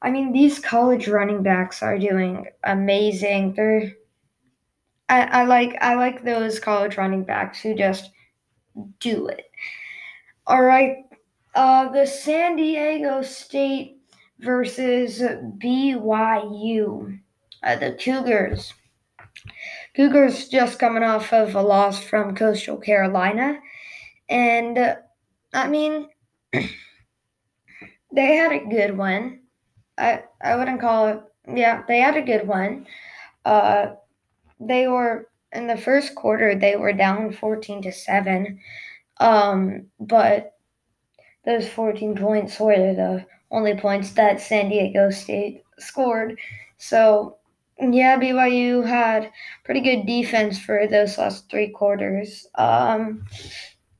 I 0.00 0.10
mean, 0.10 0.32
these 0.32 0.58
college 0.58 1.06
running 1.06 1.42
backs 1.42 1.82
are 1.82 1.98
doing 1.98 2.46
amazing. 2.64 3.54
They're 3.54 3.92
I, 5.10 5.22
I 5.22 5.44
like 5.44 5.76
I 5.80 5.94
like 5.94 6.24
those 6.24 6.58
college 6.58 6.96
running 6.96 7.24
backs 7.24 7.60
who 7.60 7.74
just 7.74 8.10
do 9.00 9.28
it. 9.28 9.50
All 10.46 10.62
right. 10.62 11.04
Uh, 11.54 11.90
the 11.90 12.06
San 12.06 12.56
Diego 12.56 13.22
State 13.22 13.98
versus 14.40 15.20
BYU. 15.20 17.18
Uh, 17.62 17.76
the 17.76 17.92
Cougars. 17.92 18.72
Cougars 19.94 20.48
just 20.48 20.78
coming 20.78 21.02
off 21.02 21.32
of 21.32 21.54
a 21.54 21.62
loss 21.62 22.02
from 22.02 22.34
Coastal 22.34 22.76
Carolina. 22.76 23.58
And, 24.28 24.78
uh, 24.78 24.96
I 25.52 25.68
mean, 25.68 26.08
they 26.52 28.36
had 28.36 28.52
a 28.52 28.66
good 28.66 28.96
one. 28.96 29.40
I, 29.96 30.22
I 30.40 30.56
wouldn't 30.56 30.80
call 30.80 31.08
it, 31.08 31.20
yeah, 31.52 31.82
they 31.88 31.98
had 31.98 32.16
a 32.16 32.22
good 32.22 32.46
one. 32.46 32.86
Uh, 33.44 33.94
they 34.60 34.86
were 34.86 35.27
in 35.52 35.66
the 35.66 35.76
first 35.76 36.14
quarter 36.14 36.54
they 36.54 36.76
were 36.76 36.92
down 36.92 37.32
14 37.32 37.82
to 37.82 37.92
7 37.92 38.58
um, 39.20 39.86
but 39.98 40.54
those 41.44 41.68
14 41.68 42.14
points 42.16 42.58
were 42.60 42.74
the 42.76 43.26
only 43.50 43.74
points 43.74 44.12
that 44.12 44.40
san 44.40 44.68
diego 44.68 45.10
state 45.10 45.62
scored. 45.78 46.38
So 46.76 47.36
yeah 47.80 48.18
byu 48.18 48.86
had 48.86 49.30
pretty 49.64 49.80
good 49.80 50.06
defense 50.06 50.58
for 50.58 50.86
those 50.86 51.16
last 51.16 51.50
three 51.50 51.70
quarters. 51.70 52.46
Um, 52.56 53.24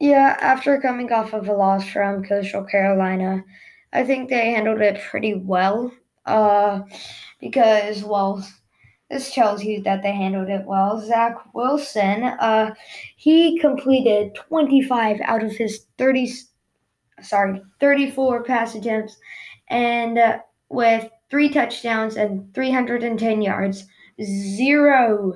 yeah 0.00 0.36
after 0.40 0.80
coming 0.80 1.12
off 1.12 1.32
of 1.32 1.48
a 1.48 1.52
loss 1.52 1.88
from 1.88 2.24
coastal 2.24 2.62
carolina 2.62 3.44
i 3.92 4.04
think 4.04 4.28
they 4.28 4.52
handled 4.52 4.80
it 4.80 5.00
pretty 5.10 5.34
well 5.34 5.92
uh, 6.26 6.82
because 7.40 8.04
well 8.04 8.46
this 9.10 9.32
tells 9.32 9.64
you 9.64 9.82
that 9.82 10.02
they 10.02 10.12
handled 10.12 10.48
it 10.50 10.66
well. 10.66 11.00
Zach 11.00 11.36
Wilson, 11.54 12.24
uh, 12.24 12.74
he 13.16 13.58
completed 13.58 14.34
25 14.34 15.20
out 15.22 15.42
of 15.42 15.52
his 15.52 15.86
30, 15.96 16.30
sorry, 17.22 17.62
34 17.80 18.44
pass 18.44 18.74
attempts, 18.74 19.16
and 19.68 20.18
uh, 20.18 20.38
with 20.68 21.10
three 21.30 21.48
touchdowns 21.48 22.16
and 22.16 22.52
310 22.54 23.40
yards, 23.40 23.86
zero 24.22 25.34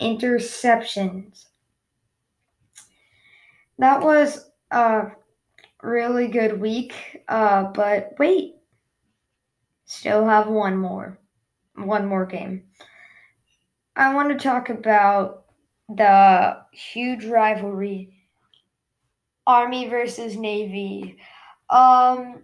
interceptions. 0.00 1.46
That 3.78 4.00
was 4.00 4.50
a 4.70 5.08
really 5.82 6.28
good 6.28 6.58
week, 6.58 7.22
uh, 7.28 7.64
but 7.64 8.14
wait, 8.18 8.54
still 9.84 10.26
have 10.26 10.48
one 10.48 10.78
more 10.78 11.18
one 11.76 12.06
more 12.06 12.26
game. 12.26 12.64
I 13.96 14.14
want 14.14 14.28
to 14.30 14.42
talk 14.42 14.68
about 14.68 15.44
the 15.88 16.58
huge 16.72 17.24
rivalry 17.24 18.12
Army 19.46 19.88
versus 19.88 20.36
Navy. 20.36 21.16
Um, 21.70 22.42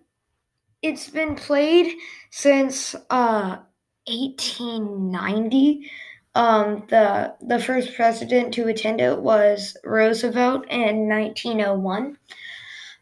it's 0.83 1.11
been 1.11 1.35
played 1.35 1.95
since 2.31 2.95
uh, 3.11 3.59
1890. 4.07 5.91
Um, 6.35 6.85
the 6.89 7.35
the 7.43 7.59
first 7.59 7.95
president 7.95 8.55
to 8.55 8.69
attend 8.69 9.01
it 9.01 9.19
was 9.19 9.77
Roosevelt 9.85 10.65
in 10.71 11.09
1901. 11.09 12.17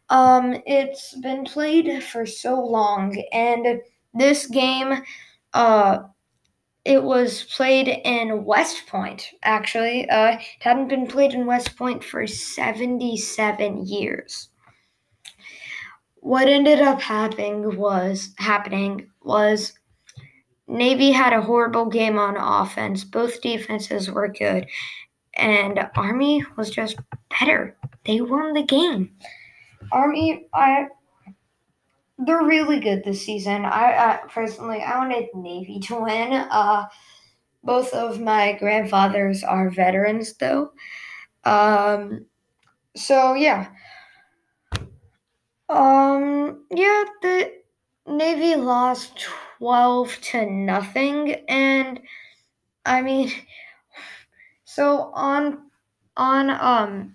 Um, 0.09 0.61
it's 0.66 1.14
been 1.21 1.45
played 1.45 2.03
for 2.03 2.27
so 2.27 2.61
long, 2.61 3.16
and 3.33 3.81
this 4.14 4.47
game 4.49 5.03
uh, 5.55 5.99
it 6.90 7.05
was 7.05 7.44
played 7.44 7.88
in 7.88 8.44
West 8.44 8.87
Point, 8.88 9.31
actually. 9.44 10.11
Uh, 10.11 10.33
it 10.33 10.40
hadn't 10.59 10.88
been 10.88 11.07
played 11.07 11.33
in 11.33 11.46
West 11.46 11.76
Point 11.76 12.03
for 12.03 12.26
77 12.26 13.87
years. 13.87 14.48
What 16.16 16.48
ended 16.48 16.81
up 16.81 17.00
happening 17.00 17.76
was 17.76 18.35
happening 18.38 19.09
was 19.22 19.72
Navy 20.66 21.12
had 21.12 21.33
a 21.33 21.40
horrible 21.40 21.87
game 21.87 22.18
on 22.18 22.37
offense. 22.37 23.05
Both 23.05 23.40
defenses 23.40 24.11
were 24.11 24.29
good, 24.29 24.66
and 25.35 25.88
Army 25.94 26.44
was 26.57 26.70
just 26.70 26.96
better. 27.38 27.76
They 28.05 28.20
won 28.20 28.53
the 28.53 28.62
game. 28.62 29.12
Army, 29.92 30.46
I 30.53 30.88
they're 32.24 32.44
really 32.44 32.80
good 32.80 33.02
this 33.04 33.24
season. 33.24 33.64
I, 33.64 33.94
I 33.94 34.20
personally, 34.28 34.83
I 34.83 34.98
wanted 34.98 35.28
Navy 35.35 35.80
to 35.80 36.00
win. 36.00 36.33
Uh, 36.33 36.87
both 37.64 37.92
of 37.92 38.20
my 38.20 38.54
grandfathers 38.59 39.42
are 39.42 39.70
veterans, 39.70 40.35
though. 40.35 40.72
Um, 41.44 42.26
so 42.96 43.35
yeah. 43.35 43.68
Um, 45.68 46.64
yeah, 46.70 47.04
the 47.22 47.52
Navy 48.06 48.56
lost 48.56 49.26
twelve 49.59 50.18
to 50.22 50.44
nothing, 50.44 51.33
and 51.48 52.00
I 52.85 53.02
mean, 53.02 53.30
so 54.64 55.12
on 55.14 55.70
on 56.16 56.50
um 56.50 57.14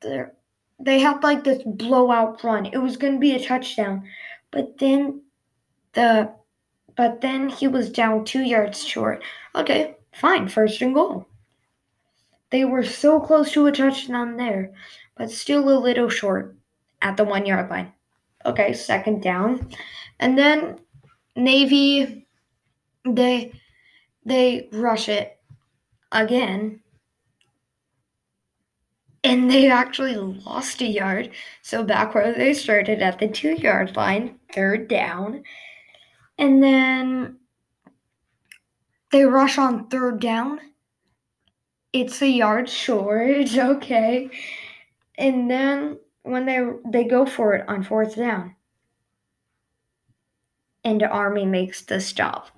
the 0.00 0.32
they 0.78 0.98
had 0.98 1.22
like 1.22 1.44
this 1.44 1.62
blowout 1.64 2.42
run. 2.44 2.66
It 2.66 2.78
was 2.78 2.96
going 2.96 3.14
to 3.14 3.18
be 3.18 3.34
a 3.34 3.44
touchdown. 3.44 4.04
But 4.50 4.78
then 4.78 5.22
the 5.92 6.32
but 6.96 7.20
then 7.20 7.48
he 7.48 7.68
was 7.68 7.90
down 7.90 8.24
2 8.24 8.40
yards 8.40 8.84
short. 8.84 9.22
Okay, 9.54 9.96
fine, 10.14 10.48
first 10.48 10.80
and 10.80 10.94
goal. 10.94 11.26
They 12.50 12.64
were 12.64 12.84
so 12.84 13.20
close 13.20 13.52
to 13.52 13.66
a 13.66 13.72
touchdown 13.72 14.36
there, 14.36 14.72
but 15.16 15.30
still 15.30 15.68
a 15.68 15.78
little 15.78 16.08
short 16.08 16.56
at 17.02 17.16
the 17.16 17.24
1 17.24 17.44
yard 17.44 17.68
line. 17.70 17.92
Okay, 18.46 18.72
second 18.72 19.22
down. 19.22 19.70
And 20.20 20.38
then 20.38 20.78
Navy 21.34 22.26
they 23.04 23.52
they 24.24 24.68
rush 24.72 25.08
it 25.08 25.38
again 26.12 26.80
and 29.26 29.50
they 29.50 29.70
actually 29.70 30.16
lost 30.16 30.80
a 30.82 30.86
yard. 30.86 31.30
So 31.62 31.84
back 31.84 32.14
where 32.14 32.32
they 32.34 32.54
started 32.54 33.02
at 33.02 33.18
the 33.18 33.28
two 33.28 33.54
yard 33.54 33.96
line, 33.96 34.38
third 34.54 34.88
down. 34.88 35.44
And 36.38 36.62
then 36.62 37.38
they 39.10 39.24
rush 39.24 39.58
on 39.58 39.88
third 39.88 40.20
down. 40.20 40.60
It's 41.92 42.22
a 42.22 42.28
yard 42.28 42.68
short. 42.68 43.48
Okay. 43.58 44.30
And 45.18 45.50
then 45.50 45.98
when 46.22 46.46
they 46.46 46.60
they 46.90 47.04
go 47.04 47.26
for 47.26 47.54
it 47.54 47.68
on 47.68 47.82
fourth 47.84 48.16
down. 48.16 48.56
and 50.84 51.00
the 51.00 51.08
Army 51.08 51.44
makes 51.46 51.82
the 51.82 52.00
stop. 52.00 52.50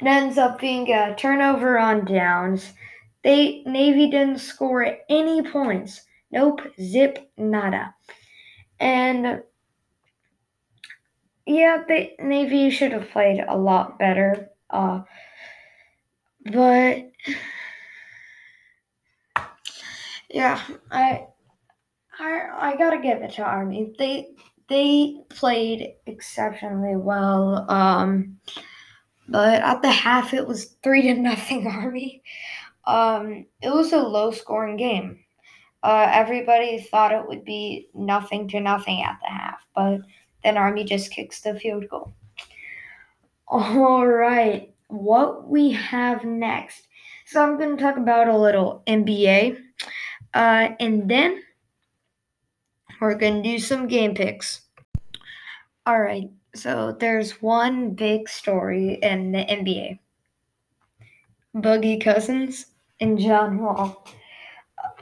It 0.00 0.06
ends 0.06 0.38
up 0.38 0.60
being 0.60 0.92
a 0.92 1.14
turnover 1.16 1.78
on 1.78 2.04
downs. 2.06 2.72
They 3.24 3.62
Navy 3.64 4.10
didn't 4.10 4.38
score 4.38 4.98
any 5.08 5.42
points. 5.42 6.02
Nope, 6.30 6.60
zip 6.80 7.30
nada. 7.38 7.94
And 8.78 9.42
yeah, 11.46 11.84
the 11.88 12.10
Navy 12.20 12.70
should 12.70 12.92
have 12.92 13.10
played 13.10 13.42
a 13.46 13.56
lot 13.56 13.98
better. 13.98 14.50
Uh, 14.68 15.02
but 16.52 17.10
yeah, 20.30 20.60
I 20.90 21.26
I 22.18 22.40
I 22.56 22.76
gotta 22.76 22.98
give 22.98 23.22
it 23.22 23.32
to 23.32 23.42
Army. 23.42 23.94
They 23.98 24.28
they 24.68 25.16
played 25.30 25.94
exceptionally 26.06 26.96
well. 26.96 27.70
Um, 27.70 28.38
but 29.28 29.62
at 29.62 29.82
the 29.82 29.90
half, 29.90 30.34
it 30.34 30.46
was 30.46 30.76
three 30.82 31.02
to 31.02 31.14
nothing 31.14 31.66
Army. 31.68 32.22
Um, 32.86 33.46
it 33.62 33.72
was 33.72 33.92
a 33.92 33.98
low 33.98 34.30
scoring 34.30 34.76
game. 34.76 35.20
Uh, 35.82 36.08
everybody 36.10 36.80
thought 36.80 37.12
it 37.12 37.28
would 37.28 37.44
be 37.44 37.88
nothing 37.94 38.48
to 38.48 38.60
nothing 38.60 39.02
at 39.02 39.18
the 39.22 39.28
half, 39.28 39.60
but 39.74 40.00
then 40.42 40.56
Army 40.56 40.84
just 40.84 41.10
kicks 41.10 41.40
the 41.40 41.58
field 41.60 41.88
goal. 41.90 42.14
All 43.48 44.06
right, 44.06 44.72
what 44.88 45.46
we 45.46 45.72
have 45.72 46.24
next. 46.24 46.88
So 47.26 47.42
I'm 47.42 47.58
going 47.58 47.76
to 47.76 47.82
talk 47.82 47.98
about 47.98 48.28
a 48.28 48.36
little 48.36 48.82
NBA, 48.86 49.58
uh, 50.32 50.68
and 50.80 51.08
then 51.10 51.42
we're 53.00 53.14
going 53.14 53.42
to 53.42 53.50
do 53.50 53.58
some 53.58 53.86
game 53.86 54.14
picks. 54.14 54.62
All 55.84 56.00
right, 56.00 56.30
so 56.54 56.96
there's 56.98 57.42
one 57.42 57.90
big 57.90 58.28
story 58.28 58.94
in 59.02 59.32
the 59.32 59.44
NBA. 59.44 59.98
Boogie 61.54 62.02
Cousins 62.02 62.66
and 63.00 63.18
John 63.18 63.58
Wall. 63.58 64.06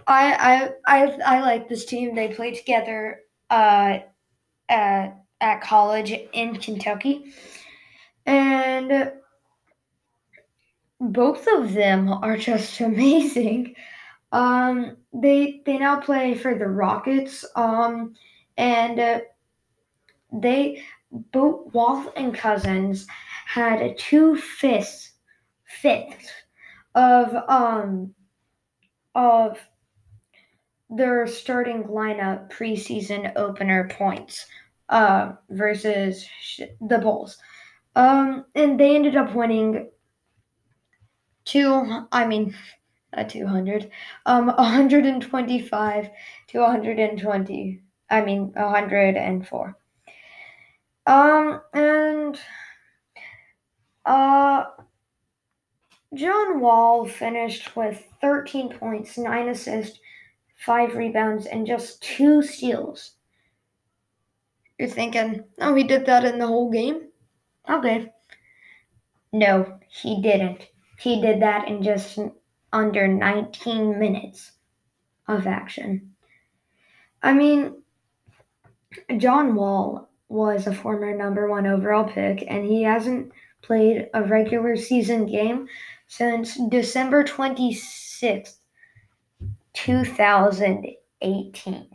I 0.07 0.71
I 0.87 1.05
I, 1.05 1.37
I 1.37 1.41
like 1.41 1.69
this 1.69 1.85
team. 1.85 2.15
They 2.15 2.29
play 2.29 2.55
together 2.55 3.21
uh, 3.51 3.99
at 4.69 5.25
at 5.41 5.61
college 5.63 6.13
in 6.33 6.57
Kentucky, 6.57 7.33
and 8.27 9.13
both 11.01 11.47
of 11.49 11.73
them 11.73 12.09
are 12.09 12.37
just 12.37 12.81
amazing. 12.81 13.75
Um, 14.33 14.97
they 15.13 15.63
they 15.67 15.79
now 15.79 16.01
play 16.01 16.35
for 16.35 16.55
the 16.55 16.67
Rockets. 16.67 17.45
Um, 17.55 18.15
and 18.57 18.99
uh, 18.99 19.21
they 20.33 20.83
both 21.11 21.73
Wall 21.73 22.13
and 22.17 22.35
Cousins 22.35 23.07
had 23.47 23.99
two 23.99 24.37
fifths 24.37 25.13
fifths 25.65 26.31
of 26.95 27.35
um 27.49 28.15
of 29.15 29.59
their 30.91 31.27
starting 31.27 31.85
lineup 31.85 32.51
preseason 32.51 33.33
opener 33.37 33.89
points 33.89 34.47
uh, 34.91 35.33
versus 35.49 36.27
the 36.81 36.99
Bulls. 36.99 37.39
Um, 37.97 38.45
and 38.55 38.79
they 38.79 38.95
ended 38.95 39.17
up 39.17 39.35
winning 39.35 39.91
two, 41.45 42.07
I 42.13 42.27
mean, 42.27 42.55
uh, 43.17 43.25
200, 43.25 43.91
um, 44.27 44.47
125 44.47 46.11
to 46.49 46.59
120. 46.59 47.83
I 48.11 48.21
mean, 48.21 48.53
104. 48.55 49.77
Um, 51.05 51.61
and, 51.73 52.39
uh, 54.05 54.65
John 56.15 56.61
Wall 56.61 57.07
finished 57.07 57.75
with 57.75 58.05
13 58.21 58.71
points, 58.71 59.17
9 59.17 59.49
assists, 59.49 59.99
5 60.59 60.95
rebounds, 60.95 61.47
and 61.47 61.67
just 61.67 62.03
2 62.03 62.43
steals. 62.43 63.13
You're 64.79 64.89
thinking, 64.89 65.45
oh, 65.61 65.75
he 65.75 65.85
did 65.85 66.07
that 66.07 66.25
in 66.25 66.39
the 66.39 66.47
whole 66.47 66.71
game? 66.71 67.09
Okay. 67.71 68.13
No, 69.33 69.79
he 69.89 70.21
didn't. 70.21 70.67
He 70.99 71.21
did 71.21 71.41
that 71.41 71.69
in 71.69 71.83
just 71.83 72.19
under 72.73 73.09
19 73.09 73.99
minutes 73.99 74.53
of 75.29 75.47
action. 75.47 76.13
I 77.23 77.33
mean, 77.33 77.83
John 79.17 79.55
Wall 79.55 80.11
was 80.29 80.67
a 80.67 80.75
former 80.75 81.17
number 81.17 81.49
one 81.49 81.67
overall 81.67 82.05
pick, 82.05 82.45
and 82.49 82.65
he 82.65 82.83
hasn't 82.83 83.33
played 83.63 84.09
a 84.13 84.25
regular 84.25 84.77
season 84.77 85.27
game 85.27 85.69
since 86.13 86.61
December 86.69 87.25
26th, 87.25 88.59
2018. 89.73 91.89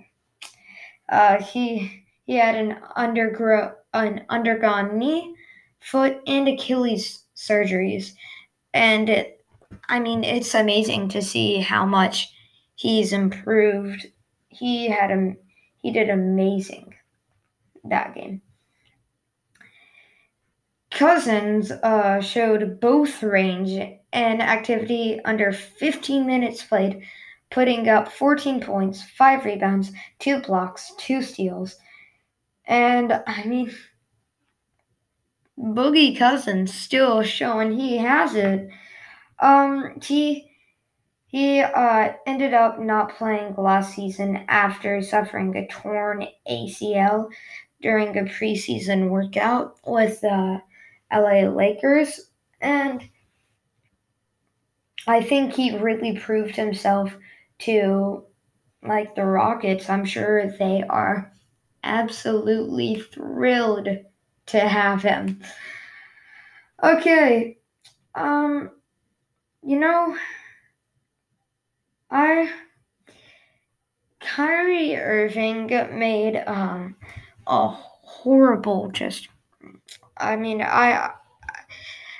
Uh, 1.07 1.43
he 1.43 2.03
he 2.25 2.33
had 2.33 2.55
an 2.55 2.77
undergro- 2.97 3.75
an 3.93 4.25
undergone 4.29 4.97
knee, 4.97 5.35
foot, 5.79 6.17
and 6.25 6.47
Achilles 6.47 7.25
surgeries, 7.35 8.13
and 8.73 9.07
it, 9.07 9.45
I 9.87 9.99
mean 9.99 10.23
it's 10.23 10.55
amazing 10.55 11.09
to 11.09 11.21
see 11.21 11.59
how 11.59 11.85
much 11.85 12.33
he's 12.73 13.13
improved. 13.13 14.07
He 14.49 14.89
had 14.89 15.11
a 15.11 15.35
he 15.83 15.91
did 15.91 16.09
amazing 16.09 16.95
that 17.83 18.15
game. 18.15 18.41
Cousins 20.89 21.71
uh, 21.71 22.21
showed 22.21 22.79
both 22.79 23.21
range 23.21 23.96
and 24.17 24.41
activity 24.41 25.21
under 25.25 25.51
15 25.51 26.25
minutes 26.25 26.63
played, 26.63 27.03
putting 27.51 27.87
up 27.87 28.11
14 28.11 28.59
points, 28.59 29.03
5 29.03 29.45
rebounds, 29.45 29.91
2 30.17 30.41
blocks, 30.41 30.91
2 30.97 31.21
steals. 31.21 31.75
And 32.65 33.13
I 33.27 33.43
mean, 33.43 33.71
Boogie 35.57 36.17
Cousins 36.17 36.73
still 36.73 37.21
showing 37.21 37.77
he 37.77 37.97
has 37.97 38.33
it. 38.33 38.69
Um, 39.39 39.99
he 40.01 40.49
he 41.27 41.61
uh, 41.61 42.13
ended 42.25 42.55
up 42.55 42.79
not 42.79 43.15
playing 43.17 43.53
last 43.55 43.93
season 43.93 44.45
after 44.47 45.01
suffering 45.03 45.55
a 45.55 45.67
torn 45.67 46.25
ACL 46.49 47.29
during 47.81 48.17
a 48.17 48.23
preseason 48.23 49.09
workout 49.09 49.77
with 49.85 50.21
the 50.21 50.59
LA 51.11 51.41
Lakers, 51.49 52.31
and 52.61 53.07
I 55.07 55.21
think 55.21 55.53
he 55.53 55.77
really 55.77 56.17
proved 56.17 56.55
himself 56.55 57.15
to 57.59 58.25
like 58.83 59.15
the 59.15 59.25
Rockets. 59.25 59.89
I'm 59.89 60.05
sure 60.05 60.49
they 60.51 60.83
are 60.89 61.31
absolutely 61.83 63.01
thrilled 63.13 63.87
to 64.47 64.59
have 64.59 65.01
him. 65.01 65.41
Okay. 66.83 67.57
Um 68.15 68.71
you 69.63 69.79
know 69.79 70.17
I 72.11 72.51
Kyrie 74.19 74.95
Irving 74.95 75.67
made 75.97 76.43
um 76.47 76.95
a 77.47 77.67
horrible 77.69 78.89
just 78.91 79.29
I 80.17 80.35
mean 80.35 80.61
I 80.61 81.11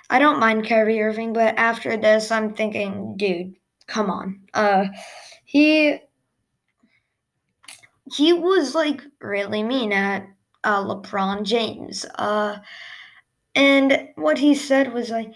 I 0.10 0.20
don't 0.20 0.40
mind 0.40 0.68
Kyrie 0.68 1.02
Irving, 1.02 1.34
but 1.34 1.58
after 1.58 1.98
this 1.98 2.32
I'm 2.32 2.54
thinking, 2.54 3.16
dude, 3.18 3.56
come 3.88 4.10
on. 4.10 4.42
Uh 4.54 4.86
he 5.46 6.00
he 8.12 8.34
was 8.34 8.76
like 8.76 9.02
really 9.22 9.64
mean 9.64 9.92
at 9.92 10.28
uh, 10.64 10.84
LeBron 10.84 11.44
James. 11.44 12.06
Uh, 12.16 12.58
and 13.56 14.10
what 14.16 14.38
he 14.38 14.56
said 14.56 14.94
was 14.94 15.10
like, 15.10 15.32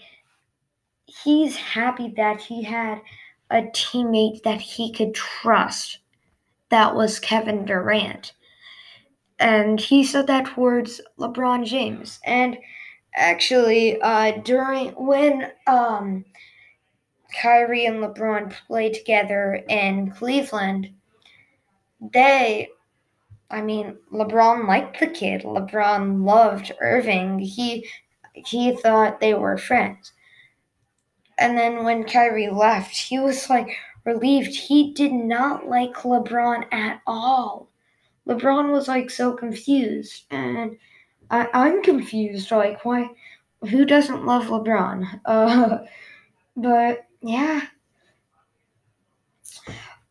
he's 1.06 1.56
happy 1.56 2.12
that 2.16 2.40
he 2.40 2.62
had 2.62 3.00
a 3.50 3.62
teammate 3.62 4.42
that 4.44 4.60
he 4.60 4.92
could 4.92 5.14
trust. 5.14 5.98
That 6.70 6.94
was 6.94 7.18
Kevin 7.18 7.64
Durant. 7.64 8.32
And 9.38 9.80
he 9.80 10.04
said 10.04 10.26
that 10.28 10.46
towards 10.46 11.00
LeBron 11.18 11.66
James. 11.66 12.20
And 12.24 12.56
actually, 13.14 14.00
uh, 14.00 14.40
during 14.42 14.90
when 14.90 15.52
um, 15.66 16.24
Kyrie 17.40 17.86
and 17.86 17.96
LeBron 18.02 18.54
played 18.66 18.94
together 18.94 19.62
in 19.68 20.10
Cleveland, 20.10 20.90
they 22.12 22.68
I 23.52 23.60
mean, 23.60 23.98
LeBron 24.10 24.66
liked 24.66 24.98
the 24.98 25.06
kid. 25.06 25.42
LeBron 25.42 26.24
loved 26.24 26.72
Irving. 26.80 27.38
He 27.38 27.86
he 28.34 28.74
thought 28.74 29.20
they 29.20 29.34
were 29.34 29.58
friends. 29.58 30.12
And 31.38 31.56
then 31.58 31.84
when 31.84 32.04
Kyrie 32.04 32.48
left, 32.48 32.96
he 32.96 33.18
was 33.18 33.50
like 33.50 33.76
relieved. 34.06 34.54
He 34.54 34.92
did 34.94 35.12
not 35.12 35.68
like 35.68 35.92
LeBron 35.96 36.64
at 36.72 37.02
all. 37.06 37.68
LeBron 38.26 38.72
was 38.72 38.88
like 38.88 39.10
so 39.10 39.34
confused. 39.34 40.24
And 40.30 40.78
I, 41.32 41.48
I'm 41.52 41.82
confused. 41.82 42.52
Like, 42.52 42.84
why? 42.84 43.08
Who 43.70 43.84
doesn't 43.84 44.26
love 44.26 44.44
LeBron? 44.44 45.20
Uh, 45.26 45.78
but 46.56 47.06
yeah. 47.22 47.62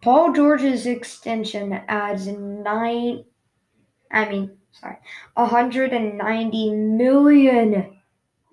Paul 0.02 0.34
George's 0.34 0.86
extension 0.88 1.74
adds 1.88 2.28
nine. 2.28 3.24
I 4.12 4.30
mean, 4.30 4.58
sorry, 4.72 4.98
190 5.36 6.72
million. 6.76 7.98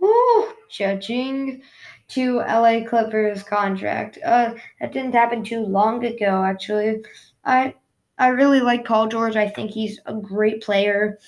Woo, 0.00 0.52
judging 0.70 1.62
to 2.08 2.38
LA 2.38 2.84
Clippers 2.88 3.42
contract. 3.42 4.18
Uh, 4.24 4.54
that 4.80 4.92
didn't 4.92 5.14
happen 5.14 5.44
too 5.44 5.60
long 5.60 6.04
ago, 6.04 6.44
actually. 6.44 7.04
I 7.44 7.74
I 8.18 8.28
really 8.28 8.60
like 8.60 8.84
Paul 8.84 9.08
George. 9.08 9.36
I 9.36 9.48
think 9.48 9.70
he's 9.70 10.00
a 10.06 10.14
great 10.14 10.62
player. 10.62 11.18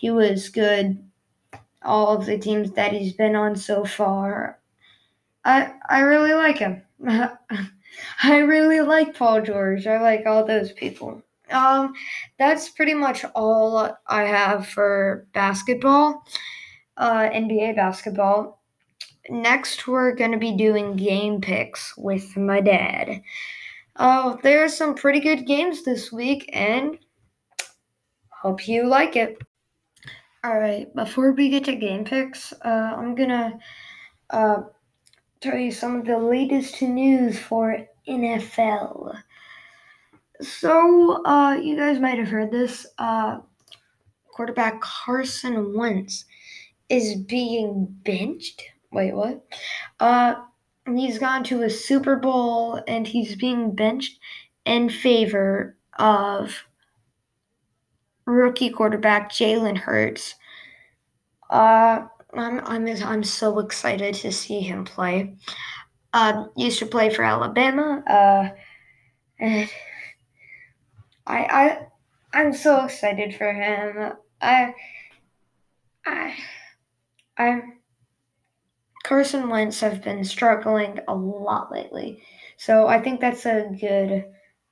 He 0.00 0.10
was 0.10 0.48
good 0.48 0.98
all 1.82 2.16
of 2.16 2.24
the 2.24 2.38
teams 2.38 2.72
that 2.72 2.92
he's 2.92 3.12
been 3.12 3.36
on 3.36 3.54
so 3.54 3.84
far. 3.84 4.58
I 5.44 5.74
I 5.90 6.00
really 6.00 6.32
like 6.32 6.56
him. 6.56 6.82
I 8.22 8.38
really 8.38 8.80
like 8.80 9.14
Paul 9.14 9.42
George. 9.42 9.86
I 9.86 10.00
like 10.00 10.24
all 10.24 10.46
those 10.46 10.72
people. 10.72 11.22
Um, 11.50 11.92
that's 12.38 12.70
pretty 12.70 12.94
much 12.94 13.26
all 13.34 13.94
I 14.06 14.22
have 14.22 14.66
for 14.68 15.26
basketball, 15.34 16.24
uh, 16.96 17.28
NBA 17.28 17.76
basketball. 17.76 18.62
Next, 19.28 19.86
we're 19.86 20.14
going 20.14 20.32
to 20.32 20.38
be 20.38 20.56
doing 20.56 20.96
game 20.96 21.42
picks 21.42 21.94
with 21.98 22.38
my 22.38 22.62
dad. 22.62 23.20
Uh, 23.96 24.36
there 24.42 24.64
are 24.64 24.68
some 24.68 24.94
pretty 24.94 25.20
good 25.20 25.46
games 25.46 25.84
this 25.84 26.10
week, 26.10 26.48
and 26.54 26.98
hope 28.30 28.66
you 28.66 28.86
like 28.86 29.14
it. 29.14 29.36
All 30.42 30.58
right, 30.58 30.92
before 30.94 31.32
we 31.32 31.50
get 31.50 31.64
to 31.64 31.76
game 31.76 32.04
picks, 32.04 32.54
uh, 32.64 32.94
I'm 32.96 33.14
gonna 33.14 33.58
uh, 34.30 34.62
tell 35.42 35.58
you 35.58 35.70
some 35.70 35.96
of 35.96 36.06
the 36.06 36.16
latest 36.16 36.80
news 36.80 37.38
for 37.38 37.86
NFL. 38.08 39.20
So, 40.40 41.22
uh, 41.26 41.56
you 41.62 41.76
guys 41.76 42.00
might 42.00 42.18
have 42.18 42.28
heard 42.28 42.50
this. 42.50 42.86
Uh, 42.96 43.40
quarterback 44.32 44.80
Carson 44.80 45.76
Wentz 45.76 46.24
is 46.88 47.16
being 47.16 47.84
benched. 48.02 48.62
Wait, 48.92 49.12
what? 49.12 49.44
Uh, 50.00 50.36
he's 50.86 51.18
gone 51.18 51.44
to 51.44 51.64
a 51.64 51.70
Super 51.70 52.16
Bowl 52.16 52.82
and 52.88 53.06
he's 53.06 53.36
being 53.36 53.74
benched 53.74 54.18
in 54.64 54.88
favor 54.88 55.76
of 55.98 56.64
rookie 58.30 58.70
quarterback 58.70 59.30
Jalen 59.30 59.76
Hurts. 59.76 60.34
Uh, 61.48 62.06
I'm 62.34 62.60
I'm 62.60 62.86
I'm 62.86 63.24
so 63.24 63.58
excited 63.58 64.14
to 64.16 64.32
see 64.32 64.60
him 64.60 64.84
play. 64.84 65.34
Um, 66.12 66.50
used 66.56 66.78
to 66.80 66.86
play 66.86 67.10
for 67.10 67.22
Alabama. 67.22 68.02
Uh, 68.06 68.50
and 69.38 69.70
I 71.26 71.38
I 71.38 71.86
I'm 72.32 72.52
so 72.52 72.84
excited 72.84 73.34
for 73.34 73.52
him. 73.52 74.12
I 74.40 74.74
I 76.06 76.34
I'm 77.36 77.80
Carson 79.02 79.48
Wentz 79.48 79.80
have 79.80 80.02
been 80.04 80.24
struggling 80.24 81.00
a 81.08 81.14
lot 81.14 81.72
lately, 81.72 82.22
so 82.56 82.86
I 82.86 83.00
think 83.00 83.20
that's 83.20 83.46
a 83.46 83.68
good 83.80 84.26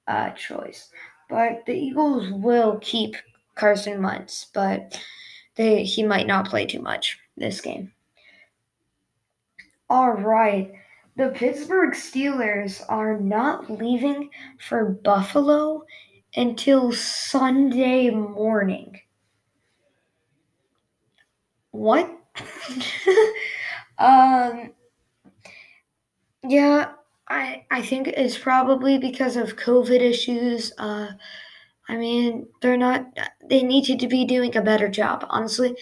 uh, 0.07 0.31
choice. 0.31 0.91
But 1.29 1.67
the 1.67 1.73
Eagles 1.73 2.31
will 2.31 2.79
keep 2.81 3.17
Carson 3.59 4.03
Wentz, 4.03 4.47
but 4.55 4.99
they 5.57 5.83
he 5.85 6.03
might 6.05 6.27
not 6.27 6.49
play 6.49 6.65
too 6.65 6.81
much 6.81 7.19
this 7.37 7.61
game. 7.61 7.93
All 9.91 10.13
right. 10.13 10.73
The 11.17 11.31
Pittsburgh 11.31 11.95
Steelers 11.95 12.81
are 12.89 13.19
not 13.19 13.69
leaving 13.69 14.31
for 14.61 14.85
Buffalo 14.85 15.85
until 16.37 16.93
Sunday 16.93 18.11
morning. 18.11 19.01
What? 21.73 22.09
um 23.99 24.73
yeah, 26.45 26.93
I 27.29 27.65
I 27.71 27.83
think 27.83 28.09
it's 28.09 28.39
probably 28.39 28.99
because 28.99 29.37
of 29.37 29.57
COVID 29.57 30.01
issues. 30.01 30.73
Uh 30.79 31.09
I 31.89 31.97
mean, 31.97 32.47
they're 32.61 32.77
not 32.77 33.07
they 33.49 33.63
need 33.63 33.99
to 33.99 34.09
be 34.09 34.25
doing 34.25 34.57
a 34.57 34.63
better 34.63 34.89
job. 34.89 35.25
Honestly, 35.31 35.75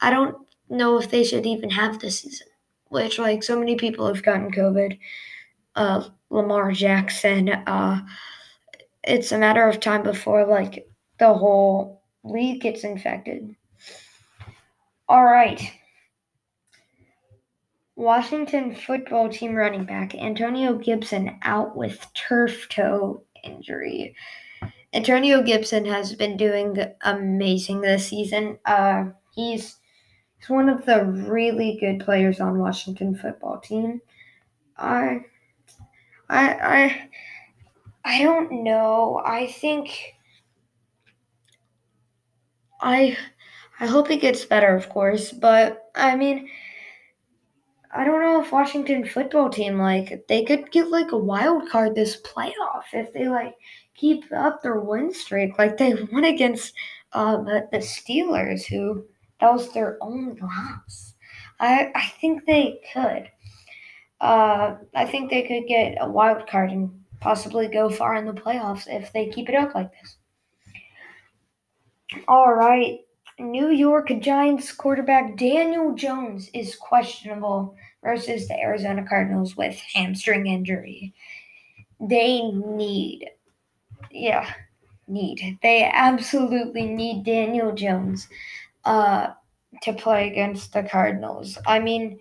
I 0.00 0.10
don't 0.10 0.36
know 0.68 0.98
if 0.98 1.10
they 1.10 1.24
should 1.24 1.46
even 1.46 1.70
have 1.70 2.00
this 2.00 2.20
season 2.20 2.48
which 2.92 3.18
like 3.18 3.42
so 3.42 3.58
many 3.58 3.74
people 3.74 4.06
have 4.06 4.22
gotten 4.22 4.52
COVID. 4.52 4.98
Uh, 5.74 6.08
Lamar 6.28 6.72
Jackson. 6.72 7.48
Uh, 7.48 8.02
it's 9.02 9.32
a 9.32 9.38
matter 9.38 9.66
of 9.66 9.80
time 9.80 10.02
before 10.02 10.46
like 10.46 10.86
the 11.18 11.32
whole 11.32 12.02
league 12.22 12.60
gets 12.60 12.84
infected. 12.84 13.56
All 15.08 15.24
right. 15.24 15.72
Washington 17.96 18.74
football 18.74 19.28
team 19.28 19.54
running 19.54 19.84
back 19.84 20.14
Antonio 20.14 20.74
Gibson 20.74 21.38
out 21.42 21.74
with 21.76 22.06
turf 22.14 22.68
toe 22.68 23.22
injury. 23.42 24.14
Antonio 24.94 25.42
Gibson 25.42 25.84
has 25.86 26.14
been 26.14 26.36
doing 26.36 26.76
amazing 27.02 27.80
this 27.80 28.08
season. 28.08 28.58
Uh, 28.64 29.06
he's 29.34 29.78
He's 30.42 30.50
one 30.50 30.68
of 30.68 30.84
the 30.86 31.04
really 31.04 31.78
good 31.78 32.00
players 32.00 32.40
on 32.40 32.58
Washington 32.58 33.14
football 33.14 33.60
team. 33.60 34.00
I 34.76 35.20
I 36.28 36.48
I 36.52 37.10
I 38.04 38.22
don't 38.24 38.64
know. 38.64 39.22
I 39.24 39.46
think 39.46 40.14
I 42.82 43.16
I 43.80 43.86
hope 43.86 44.08
he 44.08 44.16
gets 44.18 44.44
better, 44.44 44.74
of 44.76 44.88
course, 44.90 45.32
but 45.32 45.90
I 45.94 46.16
mean 46.16 46.48
I 47.94 48.04
don't 48.04 48.20
know 48.22 48.42
if 48.42 48.50
Washington 48.52 49.04
football 49.06 49.48
team 49.48 49.78
like 49.78 50.26
they 50.28 50.44
could 50.44 50.70
get 50.72 50.88
like 50.88 51.12
a 51.12 51.16
wild 51.16 51.68
card 51.68 51.94
this 51.94 52.20
playoff 52.20 52.84
if 52.92 53.12
they 53.12 53.28
like 53.28 53.54
keep 53.94 54.24
up 54.32 54.62
their 54.62 54.80
win 54.80 55.12
streak 55.12 55.58
like 55.58 55.76
they 55.76 55.94
won 56.12 56.24
against 56.24 56.74
uh, 57.12 57.36
the, 57.38 57.68
the 57.72 57.78
Steelers 57.78 58.64
who 58.64 59.04
that 59.40 59.52
was 59.52 59.72
their 59.72 59.98
only 60.00 60.40
loss. 60.40 61.14
I 61.60 61.90
I 61.94 62.06
think 62.20 62.46
they 62.46 62.80
could. 62.92 63.28
Uh, 64.20 64.76
I 64.94 65.04
think 65.04 65.30
they 65.30 65.42
could 65.42 65.66
get 65.66 65.98
a 66.00 66.08
wild 66.08 66.46
card 66.46 66.70
and 66.70 66.90
possibly 67.20 67.68
go 67.68 67.90
far 67.90 68.14
in 68.16 68.24
the 68.24 68.32
playoffs 68.32 68.86
if 68.86 69.12
they 69.12 69.28
keep 69.28 69.48
it 69.48 69.54
up 69.54 69.74
like 69.74 69.90
this. 70.00 70.16
All 72.28 72.52
right. 72.52 73.00
New 73.38 73.70
York 73.70 74.12
Giants 74.20 74.70
quarterback 74.72 75.36
Daniel 75.36 75.94
Jones 75.94 76.50
is 76.54 76.76
questionable 76.76 77.74
versus 78.02 78.46
the 78.46 78.58
Arizona 78.58 79.04
Cardinals 79.08 79.56
with 79.56 79.74
hamstring 79.94 80.46
injury. 80.46 81.14
They 81.98 82.42
need, 82.50 83.28
yeah, 84.12 84.52
need. 85.08 85.58
They 85.62 85.84
absolutely 85.84 86.86
need 86.86 87.24
Daniel 87.24 87.72
Jones 87.72 88.28
uh, 88.84 89.28
to 89.82 89.92
play 89.92 90.28
against 90.28 90.72
the 90.72 90.82
Cardinals. 90.82 91.58
I 91.66 91.78
mean, 91.78 92.18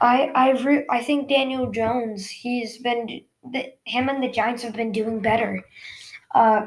I 0.00 0.30
I 0.34 0.50
re- 0.62 0.86
I 0.90 1.02
think 1.02 1.28
Daniel 1.28 1.70
Jones. 1.70 2.28
He's 2.28 2.78
been 2.78 3.22
the, 3.52 3.72
him 3.84 4.08
and 4.08 4.22
the 4.22 4.30
Giants 4.30 4.62
have 4.62 4.76
been 4.76 4.92
doing 4.92 5.20
better. 5.20 5.62
Uh, 6.34 6.66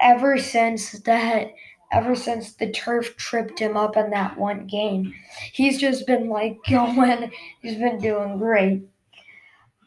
ever 0.00 0.38
since 0.38 0.92
that, 1.00 1.52
ever 1.92 2.14
since 2.14 2.54
the 2.54 2.70
turf 2.70 3.16
tripped 3.16 3.58
him 3.58 3.76
up 3.76 3.96
in 3.96 4.10
that 4.10 4.38
one 4.38 4.66
game, 4.66 5.14
he's 5.52 5.78
just 5.78 6.06
been 6.06 6.28
like 6.28 6.58
going. 6.68 7.30
He's 7.62 7.76
been 7.76 8.00
doing 8.00 8.38
great. 8.38 8.82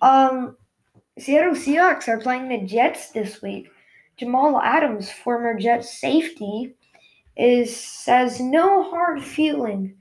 Um, 0.01 0.57
Seattle 1.19 1.53
Seahawks 1.53 2.07
are 2.07 2.19
playing 2.19 2.47
the 2.47 2.65
Jets 2.65 3.11
this 3.11 3.41
week. 3.41 3.69
Jamal 4.17 4.61
Adams, 4.61 5.11
former 5.11 5.57
Jets 5.57 5.99
safety, 5.99 6.75
is 7.35 7.75
says 7.75 8.39
no 8.39 8.83
hard 8.89 9.23
feeling, 9.23 9.95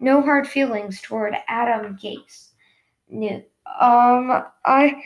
no 0.00 0.22
hard 0.22 0.46
feelings 0.46 1.00
toward 1.00 1.34
Adam 1.48 1.96
Gase. 1.96 2.50
Um, 3.80 4.44
I, 4.64 5.02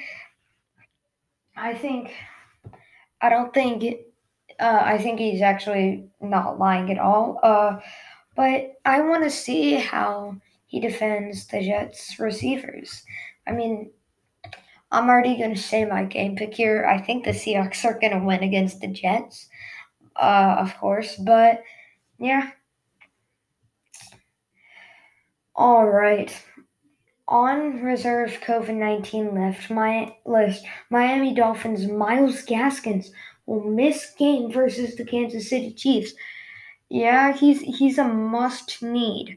I 1.56 1.74
think, 1.74 2.12
I 3.20 3.28
don't 3.28 3.54
think, 3.54 3.84
uh, 4.60 4.80
I 4.82 4.98
think 4.98 5.18
he's 5.18 5.42
actually 5.42 6.08
not 6.20 6.58
lying 6.58 6.90
at 6.90 6.98
all. 6.98 7.38
Uh, 7.42 7.80
but 8.36 8.74
I 8.84 9.00
want 9.00 9.24
to 9.24 9.30
see 9.30 9.74
how 9.74 10.36
he 10.66 10.80
defends 10.80 11.46
the 11.46 11.60
Jets 11.62 12.18
receivers. 12.18 13.02
I 13.46 13.52
mean, 13.52 13.90
I'm 14.90 15.08
already 15.08 15.36
going 15.36 15.54
to 15.54 15.60
say 15.60 15.84
my 15.84 16.04
game 16.04 16.36
pick 16.36 16.54
here. 16.54 16.86
I 16.86 17.00
think 17.00 17.24
the 17.24 17.32
Seahawks 17.32 17.84
are 17.84 17.98
going 17.98 18.18
to 18.18 18.24
win 18.24 18.42
against 18.42 18.80
the 18.80 18.88
Jets 18.88 19.48
uh, 20.18 20.56
of 20.58 20.76
course. 20.78 21.16
But 21.16 21.62
yeah, 22.18 22.50
All 25.54 25.88
right. 25.88 26.32
On 27.26 27.82
reserve 27.82 28.30
COVID 28.46 28.76
19 28.76 29.34
list, 29.34 29.70
my 29.70 30.14
list, 30.24 30.64
Miami 30.88 31.34
Dolphins 31.34 31.86
Myles 31.88 32.42
Gaskins 32.42 33.10
will 33.46 33.64
miss 33.64 34.12
game 34.16 34.52
versus 34.52 34.94
the 34.94 35.04
Kansas 35.04 35.50
City 35.50 35.72
Chiefs. 35.72 36.14
Yeah, 36.88 37.32
he's 37.32 37.60
he's 37.60 37.98
a 37.98 38.04
must 38.04 38.82
need 38.82 39.36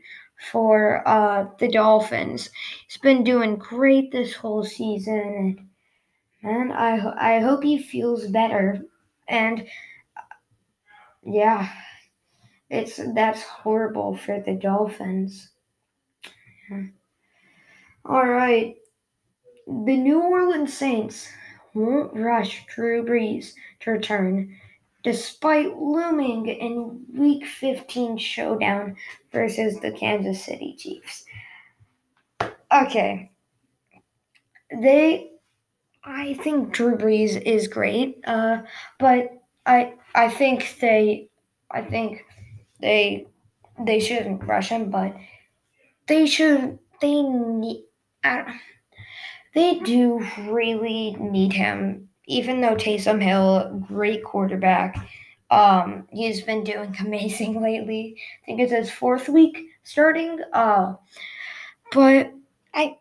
for 0.49 1.07
uh, 1.07 1.45
the 1.59 1.67
Dolphins. 1.69 2.49
He's 2.87 2.97
been 2.97 3.23
doing 3.23 3.55
great 3.57 4.11
this 4.11 4.33
whole 4.33 4.63
season, 4.63 5.69
and 6.43 6.73
I 6.73 7.35
I 7.37 7.39
hope 7.39 7.63
he 7.63 7.77
feels 7.81 8.27
better. 8.27 8.81
And 9.27 9.67
yeah, 11.23 11.69
it's 12.69 12.99
that's 13.13 13.43
horrible 13.43 14.17
for 14.17 14.39
the 14.39 14.53
Dolphins. 14.53 15.49
Yeah. 16.69 16.83
All 18.05 18.25
right, 18.25 18.75
the 19.67 19.97
New 19.97 20.21
Orleans 20.21 20.73
Saints 20.73 21.29
won't 21.73 22.13
rush 22.15 22.65
Drew 22.67 23.05
Brees 23.05 23.53
to 23.81 23.91
return 23.91 24.55
despite 25.03 25.77
looming 25.77 26.47
in 26.47 27.05
Week 27.13 27.45
15 27.45 28.17
showdown 28.17 28.95
versus 29.31 29.79
the 29.79 29.91
Kansas 29.91 30.43
City 30.43 30.75
Chiefs. 30.77 31.25
Okay. 32.71 33.31
They 34.81 35.31
I 36.03 36.33
think 36.35 36.71
Drew 36.71 36.97
Brees 36.97 37.39
is 37.41 37.67
great, 37.67 38.21
uh, 38.25 38.63
but 38.99 39.29
I 39.65 39.93
I 40.15 40.29
think 40.29 40.77
they 40.79 41.29
I 41.69 41.81
think 41.81 42.25
they 42.79 43.27
they 43.79 43.99
shouldn't 43.99 44.43
rush 44.43 44.69
him, 44.69 44.89
but 44.89 45.15
they 46.07 46.25
should 46.25 46.79
they 47.01 47.21
need 47.21 47.85
they 49.53 49.79
do 49.79 50.25
really 50.47 51.15
need 51.19 51.53
him. 51.53 52.09
Even 52.31 52.61
though 52.61 52.75
Taysom 52.75 53.21
Hill, 53.21 53.83
great 53.87 54.23
quarterback, 54.23 54.95
um, 55.49 56.07
he's 56.09 56.41
been 56.41 56.63
doing 56.63 56.95
amazing 57.05 57.61
lately. 57.61 58.15
I 58.41 58.45
think 58.45 58.61
it's 58.61 58.71
his 58.71 58.89
fourth 58.89 59.27
week 59.27 59.67
starting. 59.83 60.39
Uh, 60.53 60.95
but 61.91 62.33
I, 62.73 62.95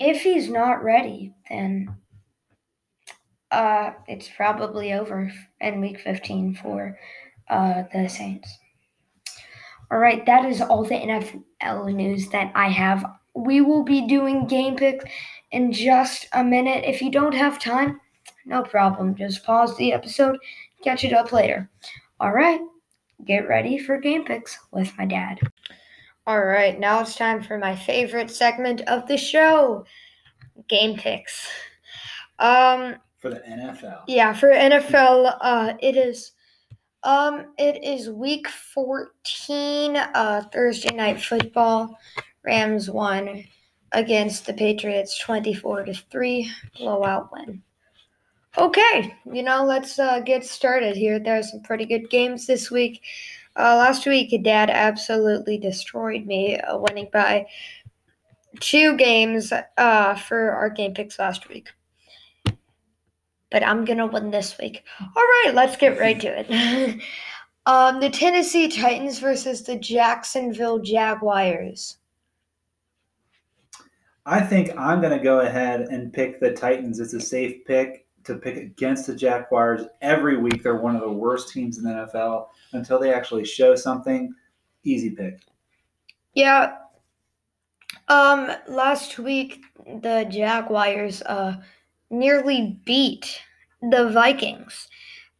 if 0.00 0.22
he's 0.22 0.50
not 0.50 0.82
ready, 0.82 1.32
then 1.48 1.94
uh, 3.52 3.92
it's 4.08 4.28
probably 4.36 4.92
over 4.92 5.32
in 5.60 5.80
week 5.80 6.00
15 6.00 6.56
for 6.56 6.98
uh, 7.48 7.84
the 7.92 8.08
Saints. 8.08 8.58
All 9.92 9.98
right, 9.98 10.26
that 10.26 10.44
is 10.44 10.60
all 10.60 10.82
the 10.82 10.94
NFL 10.94 11.94
news 11.94 12.28
that 12.30 12.50
I 12.56 12.68
have. 12.68 13.04
We 13.34 13.60
will 13.60 13.84
be 13.84 14.08
doing 14.08 14.48
game 14.48 14.74
picks 14.76 15.04
in 15.54 15.72
just 15.72 16.26
a 16.32 16.42
minute. 16.42 16.84
If 16.84 17.00
you 17.00 17.10
don't 17.10 17.34
have 17.34 17.60
time, 17.60 18.00
no 18.44 18.62
problem. 18.62 19.14
Just 19.14 19.44
pause 19.44 19.76
the 19.76 19.92
episode, 19.92 20.36
catch 20.82 21.04
it 21.04 21.12
up 21.12 21.32
later. 21.32 21.70
All 22.18 22.32
right, 22.32 22.60
get 23.24 23.48
ready 23.48 23.78
for 23.78 23.96
game 23.98 24.24
picks 24.24 24.58
with 24.72 24.92
my 24.98 25.06
dad. 25.06 25.38
All 26.26 26.44
right, 26.44 26.78
now 26.78 27.00
it's 27.00 27.14
time 27.14 27.42
for 27.42 27.56
my 27.56 27.76
favorite 27.76 28.30
segment 28.30 28.80
of 28.82 29.06
the 29.06 29.16
show 29.16 29.86
game 30.68 30.96
picks. 30.96 31.48
Um, 32.40 32.96
for 33.18 33.30
the 33.30 33.40
NFL. 33.40 34.02
Yeah, 34.08 34.32
for 34.32 34.50
NFL, 34.50 35.38
uh, 35.40 35.74
it 35.80 35.96
is. 35.96 36.32
Um, 37.04 37.52
it 37.58 37.84
is 37.84 38.08
week 38.08 38.48
14, 38.48 39.96
uh, 39.96 40.44
Thursday 40.50 40.94
night 40.94 41.20
football. 41.20 41.98
Rams 42.44 42.90
won 42.90 43.44
against 43.94 44.46
the 44.46 44.52
Patriots 44.52 45.18
24 45.18 45.84
to 45.84 45.94
3 45.94 46.50
blowout 46.78 47.32
win. 47.32 47.62
Okay, 48.56 49.14
you 49.32 49.42
know, 49.42 49.64
let's 49.64 49.98
uh, 49.98 50.20
get 50.20 50.44
started 50.44 50.96
here. 50.96 51.18
There 51.18 51.38
are 51.38 51.42
some 51.42 51.62
pretty 51.62 51.86
good 51.86 52.08
games 52.08 52.46
this 52.46 52.70
week. 52.70 53.02
Uh, 53.56 53.76
last 53.76 54.06
week, 54.06 54.42
Dad 54.42 54.70
absolutely 54.70 55.58
destroyed 55.58 56.26
me, 56.26 56.58
uh, 56.58 56.78
winning 56.78 57.08
by 57.12 57.46
two 58.60 58.96
games 58.96 59.52
uh, 59.76 60.14
for 60.14 60.52
our 60.52 60.70
game 60.70 60.94
picks 60.94 61.18
last 61.18 61.48
week. 61.48 61.68
But 63.50 63.64
I'm 63.64 63.84
going 63.84 63.98
to 63.98 64.06
win 64.06 64.30
this 64.30 64.56
week. 64.58 64.84
All 65.00 65.22
right, 65.22 65.52
let's 65.54 65.76
get 65.76 65.98
right 65.98 66.20
to 66.20 66.40
it. 66.40 67.02
um, 67.66 68.00
the 68.00 68.10
Tennessee 68.10 68.68
Titans 68.68 69.18
versus 69.18 69.62
the 69.62 69.76
Jacksonville 69.76 70.80
Jaguars. 70.80 71.98
I 74.26 74.40
think 74.40 74.70
I'm 74.76 75.00
going 75.00 75.16
to 75.16 75.22
go 75.22 75.40
ahead 75.40 75.82
and 75.82 76.12
pick 76.12 76.40
the 76.40 76.52
Titans. 76.52 76.98
It's 77.00 77.12
a 77.12 77.20
safe 77.20 77.64
pick 77.66 78.06
to 78.24 78.36
pick 78.36 78.56
against 78.56 79.06
the 79.06 79.14
Jaguars 79.14 79.82
every 80.00 80.38
week. 80.38 80.62
They're 80.62 80.76
one 80.76 80.94
of 80.94 81.02
the 81.02 81.12
worst 81.12 81.50
teams 81.50 81.78
in 81.78 81.84
the 81.84 81.90
NFL 81.90 82.46
until 82.72 82.98
they 82.98 83.12
actually 83.12 83.44
show 83.44 83.74
something. 83.74 84.34
Easy 84.82 85.10
pick. 85.10 85.40
Yeah. 86.32 86.76
Um, 88.08 88.50
last 88.66 89.18
week 89.18 89.62
the 90.02 90.26
Jaguars 90.30 91.22
uh 91.22 91.56
nearly 92.10 92.80
beat 92.84 93.40
the 93.82 94.10
Vikings. 94.10 94.88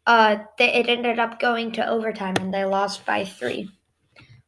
Uh, 0.06 0.36
they, 0.58 0.72
it 0.74 0.88
ended 0.88 1.18
up 1.18 1.40
going 1.40 1.72
to 1.72 1.88
overtime 1.88 2.34
and 2.40 2.52
they 2.52 2.64
lost 2.64 3.06
by 3.06 3.24
three. 3.24 3.68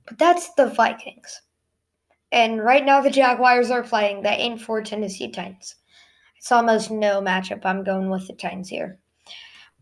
But 0.06 0.18
that's 0.18 0.52
the 0.54 0.66
Vikings. 0.66 1.40
And 2.32 2.62
right 2.62 2.84
now 2.84 3.00
the 3.00 3.10
Jaguars 3.10 3.70
are 3.70 3.82
playing 3.82 4.22
the 4.22 4.44
8 4.44 4.60
4 4.60 4.82
Tennessee 4.82 5.30
Titans. 5.30 5.76
It's 6.36 6.52
almost 6.52 6.90
no 6.90 7.20
matchup. 7.20 7.64
I'm 7.64 7.84
going 7.84 8.10
with 8.10 8.26
the 8.26 8.34
Titans 8.34 8.68
here. 8.68 8.98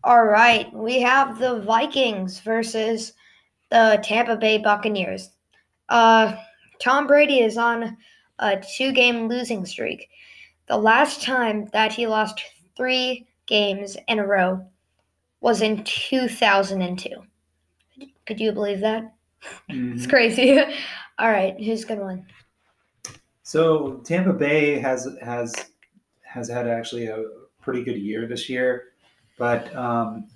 All 0.03 0.25
right, 0.25 0.71
we 0.73 1.01
have 1.01 1.39
the 1.39 1.61
Vikings 1.61 2.39
versus 2.39 3.13
the 3.71 3.99
Tampa 4.03 4.37
Bay 4.37 4.59
Buccaneers. 4.59 5.31
Uh, 5.89 6.35
Tom 6.79 7.07
Brady 7.07 7.39
is 7.39 7.57
on 7.57 7.97
a 8.39 8.61
two 8.77 8.91
game 8.91 9.27
losing 9.27 9.65
streak. 9.65 10.09
The 10.67 10.77
last 10.77 11.23
time 11.23 11.67
that 11.73 11.93
he 11.93 12.07
lost 12.07 12.41
three 12.75 13.27
games 13.45 13.97
in 14.07 14.19
a 14.19 14.25
row 14.25 14.65
was 15.41 15.61
in 15.61 15.83
2002. 15.83 17.09
Could 18.25 18.39
you 18.39 18.51
believe 18.51 18.81
that? 18.81 19.11
Mm-hmm. 19.69 19.93
it's 19.95 20.07
crazy. 20.07 20.59
All 21.17 21.29
right, 21.29 21.59
who's 21.61 21.85
to 21.85 21.95
win? 21.95 22.25
So 23.43 24.01
Tampa 24.03 24.33
Bay 24.33 24.79
has 24.79 25.07
has 25.23 25.53
has 26.23 26.49
had 26.49 26.67
actually 26.67 27.07
a 27.07 27.23
pretty 27.61 27.83
good 27.83 27.97
year 27.97 28.27
this 28.27 28.49
year, 28.49 28.85
but 29.37 29.73
um, 29.75 30.27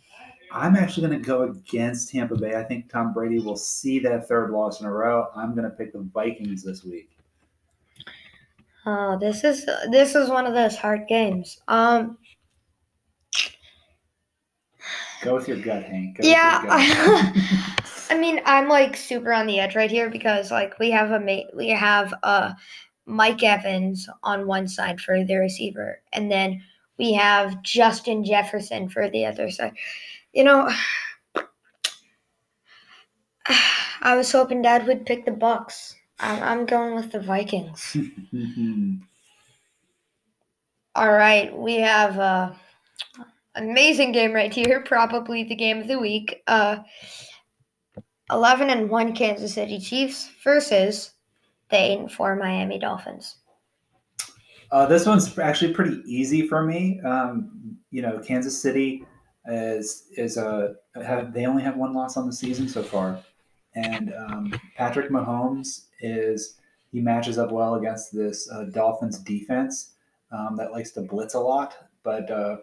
I'm 0.52 0.76
actually 0.76 1.08
going 1.08 1.20
to 1.22 1.26
go 1.26 1.44
against 1.44 2.12
Tampa 2.12 2.36
Bay. 2.36 2.56
I 2.56 2.64
think 2.64 2.90
Tom 2.90 3.14
Brady 3.14 3.40
will 3.40 3.58
see 3.58 4.00
that 4.00 4.28
third 4.28 4.52
loss 4.52 4.80
in 4.80 4.88
a 4.88 4.92
row. 4.92 5.28
I'm 5.36 5.54
going 5.54 5.70
to 5.70 5.76
pick 5.76 5.94
the 5.94 6.08
Vikings 6.14 6.64
this 6.64 6.84
week. 6.84 7.10
Oh, 8.86 9.18
this 9.20 9.44
is 9.44 9.66
this 9.92 10.16
is 10.16 10.30
one 10.30 10.48
of 10.48 10.54
those 10.54 10.76
hard 10.76 11.08
games. 11.08 11.60
Um, 11.68 12.18
go 15.22 15.36
with 15.36 15.48
your 15.48 15.58
gut, 15.58 15.84
Hank. 15.84 16.18
Go 16.18 16.28
yeah, 16.28 17.34
I 18.10 18.18
mean, 18.18 18.42
I'm 18.46 18.68
like 18.68 18.98
super 18.98 19.32
on 19.32 19.46
the 19.46 19.60
edge 19.60 19.76
right 19.76 19.92
here 19.92 20.10
because 20.10 20.52
like 20.52 20.78
we 20.80 20.90
have 20.92 21.12
a 21.12 21.46
we 21.56 21.70
have 21.70 22.14
uh 22.24 22.54
Mike 23.06 23.44
Evans 23.44 24.10
on 24.24 24.48
one 24.48 24.68
side 24.68 25.00
for 25.00 25.24
the 25.24 25.36
receiver, 25.36 26.02
and 26.14 26.32
then 26.32 26.62
we 26.98 27.14
have 27.14 27.62
Justin 27.64 28.24
Jefferson 28.24 28.90
for 28.90 29.10
the 29.10 29.26
other 29.26 29.50
side. 29.52 29.74
You 30.34 30.44
know, 30.44 30.70
I 34.02 34.16
was 34.16 34.32
hoping 34.32 34.62
Dad 34.62 34.88
would 34.88 35.06
pick 35.06 35.26
the 35.26 35.32
Bucs. 35.32 35.96
I'm 36.20 36.66
going 36.66 36.96
with 36.96 37.12
the 37.12 37.20
Vikings. 37.22 37.96
All 40.96 41.12
right, 41.12 41.56
we 41.58 41.76
have 41.76 42.18
a 42.18 42.60
amazing 43.56 44.12
game 44.12 44.34
right 44.34 44.54
here. 44.54 44.82
Probably 44.82 45.44
the 45.44 45.56
game 45.56 45.80
of 45.80 45.88
the 45.88 46.00
week. 46.00 46.42
Uh, 46.48 46.80
Eleven 48.32 48.70
and 48.70 48.90
one 48.90 49.14
Kansas 49.14 49.54
City 49.54 49.80
Chiefs 49.80 50.30
versus 50.44 51.12
the 51.70 51.78
eight 51.78 52.00
and 52.00 52.12
four 52.12 52.36
Miami 52.36 52.80
Dolphins. 52.80 53.38
Uh, 54.72 54.86
this 54.86 55.06
one's 55.06 55.38
actually 55.40 55.74
pretty 55.74 56.02
easy 56.06 56.48
for 56.48 56.64
me. 56.64 57.00
Um, 57.02 57.78
you 57.92 58.02
know, 58.02 58.20
Kansas 58.20 58.60
City 58.60 59.06
is 59.48 60.08
is 60.16 60.38
a 60.38 60.76
have, 61.04 61.34
they 61.34 61.46
only 61.46 61.64
have 61.64 61.76
one 61.76 61.94
loss 61.94 62.18
on 62.18 62.28
the 62.28 62.34
season 62.34 62.68
so 62.68 62.84
far, 62.84 63.20
and 63.76 64.14
um, 64.14 64.54
Patrick 64.76 65.10
Mahomes 65.10 65.86
is 66.02 66.60
he 66.92 67.00
matches 67.00 67.38
up 67.38 67.52
well 67.52 67.76
against 67.76 68.14
this 68.14 68.50
uh, 68.52 68.66
Dolphins 68.66 69.20
defense 69.20 69.94
um, 70.32 70.56
that 70.58 70.72
likes 70.72 70.92
to 70.92 71.02
blitz 71.02 71.34
a 71.34 71.40
lot, 71.40 71.76
but 72.04 72.30
uh, 72.30 72.58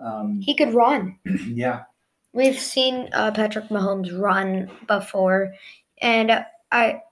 um, 0.00 0.40
he 0.40 0.54
could 0.54 0.74
run. 0.74 1.18
yeah, 1.46 1.84
we've 2.32 2.58
seen 2.58 3.08
uh, 3.12 3.30
Patrick 3.32 3.68
Mahomes 3.68 4.16
run 4.18 4.70
before, 4.86 5.54
and 6.00 6.44
I, 6.70 7.02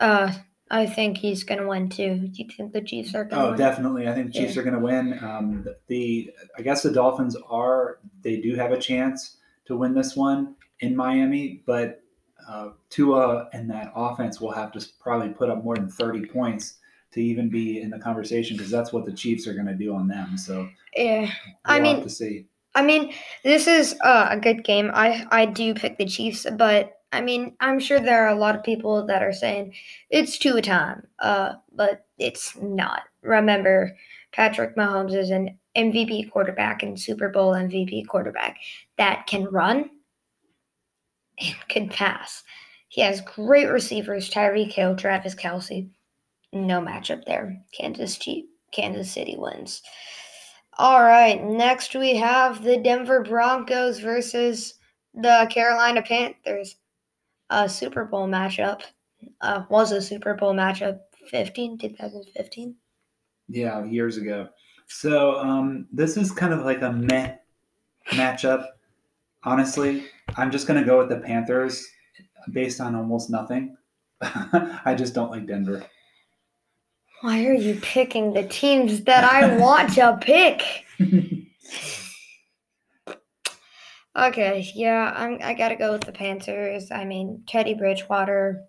uh, 0.00 0.32
I 0.70 0.86
think 0.86 1.18
he's 1.18 1.44
going 1.44 1.60
to 1.60 1.68
win 1.68 1.88
too. 1.88 2.28
Do 2.28 2.42
you 2.42 2.48
think 2.50 2.72
the 2.72 2.80
Chiefs 2.82 3.14
are 3.14 3.24
going 3.24 3.40
to 3.40 3.46
Oh, 3.46 3.50
win? 3.50 3.58
definitely. 3.58 4.08
I 4.08 4.14
think 4.14 4.28
the 4.28 4.32
Chiefs 4.40 4.54
Yeah. 4.56 4.60
are 4.62 4.64
going 4.64 4.74
to 4.74 4.80
win. 4.84 5.18
Um, 5.22 5.66
the, 5.86 6.30
I 6.58 6.62
guess 6.62 6.82
the 6.82 6.90
Dolphins 6.92 7.36
are 7.48 7.98
they 8.22 8.40
do 8.40 8.54
have 8.56 8.72
a 8.72 8.78
chance 8.78 9.36
to 9.66 9.76
win 9.76 9.94
this 9.94 10.16
one 10.16 10.56
in 10.80 10.96
Miami, 10.96 11.62
but 11.66 12.02
uh, 12.48 12.70
Tua 12.90 13.48
and 13.52 13.70
that 13.70 13.92
offense 13.94 14.40
will 14.40 14.50
have 14.52 14.72
to 14.72 14.86
probably 15.00 15.30
put 15.30 15.48
up 15.48 15.64
more 15.64 15.76
than 15.76 15.88
thirty 15.88 16.26
points 16.26 16.74
to 17.12 17.22
even 17.22 17.48
be 17.48 17.80
in 17.80 17.88
the 17.90 17.98
conversation 17.98 18.56
because 18.56 18.70
that's 18.72 18.92
what 18.92 19.04
the 19.06 19.12
Chiefs 19.12 19.46
are 19.46 19.54
going 19.54 19.66
to 19.66 19.74
do 19.74 19.94
on 19.94 20.08
them. 20.08 20.36
So 20.36 20.68
Yeah. 20.96 21.20
we'll 21.20 21.30
I 21.64 21.80
mean- 21.80 21.94
have 21.96 22.04
to 22.04 22.10
see. 22.10 22.46
I 22.74 22.82
mean, 22.82 23.12
this 23.44 23.66
is 23.66 23.94
uh, 24.02 24.28
a 24.30 24.38
good 24.38 24.64
game. 24.64 24.90
I 24.94 25.26
I 25.30 25.46
do 25.46 25.74
pick 25.74 25.98
the 25.98 26.06
Chiefs, 26.06 26.46
but 26.56 26.94
I 27.12 27.20
mean, 27.20 27.54
I'm 27.60 27.78
sure 27.78 28.00
there 28.00 28.24
are 28.26 28.34
a 28.34 28.38
lot 28.38 28.56
of 28.56 28.64
people 28.64 29.06
that 29.06 29.22
are 29.22 29.32
saying 29.32 29.74
it's 30.10 30.36
Tua 30.38 30.62
time. 30.62 31.06
Uh, 31.20 31.54
but 31.72 32.06
it's 32.18 32.56
not. 32.60 33.02
Remember, 33.22 33.96
Patrick 34.32 34.76
Mahomes 34.76 35.14
is 35.14 35.30
an 35.30 35.56
MVP 35.76 36.30
quarterback 36.30 36.82
and 36.82 36.98
Super 36.98 37.28
Bowl 37.28 37.52
MVP 37.52 38.08
quarterback 38.08 38.58
that 38.98 39.26
can 39.28 39.44
run 39.44 39.90
and 41.40 41.54
can 41.68 41.88
pass. 41.88 42.42
He 42.88 43.00
has 43.02 43.20
great 43.20 43.66
receivers: 43.66 44.28
Tyreek 44.28 44.72
Hill, 44.72 44.96
Travis 44.96 45.36
Kelce. 45.36 45.88
No 46.52 46.80
matchup 46.80 47.24
there. 47.24 47.62
Kansas 47.76 48.16
Chief, 48.16 48.44
Kansas 48.72 49.10
City 49.10 49.36
wins. 49.36 49.82
All 50.76 51.02
right, 51.02 51.42
next 51.42 51.94
we 51.94 52.16
have 52.16 52.64
the 52.64 52.78
Denver 52.78 53.22
Broncos 53.22 54.00
versus 54.00 54.74
the 55.14 55.46
Carolina 55.50 56.02
Panthers. 56.02 56.76
A 57.50 57.68
Super 57.68 58.04
Bowl 58.04 58.26
matchup. 58.26 58.82
Uh, 59.40 59.64
was 59.68 59.92
a 59.92 60.02
Super 60.02 60.34
Bowl 60.34 60.52
matchup 60.52 60.98
15, 61.28 61.78
2015. 61.78 62.74
Yeah, 63.48 63.84
years 63.84 64.16
ago. 64.16 64.48
So 64.86 65.38
um, 65.38 65.86
this 65.92 66.16
is 66.16 66.32
kind 66.32 66.52
of 66.52 66.64
like 66.64 66.82
a 66.82 66.92
meh 66.92 67.36
matchup. 68.10 68.66
Honestly, 69.44 70.06
I'm 70.36 70.50
just 70.50 70.66
going 70.66 70.80
to 70.80 70.86
go 70.86 70.98
with 70.98 71.08
the 71.08 71.20
Panthers 71.20 71.86
based 72.50 72.80
on 72.80 72.94
almost 72.94 73.30
nothing. 73.30 73.76
I 74.20 74.94
just 74.96 75.14
don't 75.14 75.30
like 75.30 75.46
Denver. 75.46 75.84
Why 77.24 77.46
are 77.46 77.54
you 77.54 77.76
picking 77.80 78.34
the 78.34 78.46
teams 78.46 79.04
that 79.04 79.24
I 79.24 79.56
want 79.56 79.94
to 79.94 80.18
pick? 80.20 80.62
Okay, 84.16 84.70
yeah, 84.76 85.12
I'm, 85.16 85.38
I 85.42 85.54
gotta 85.54 85.74
go 85.74 85.90
with 85.90 86.02
the 86.02 86.12
Panthers. 86.12 86.92
I 86.92 87.04
mean, 87.04 87.42
Teddy 87.48 87.74
Bridgewater 87.74 88.62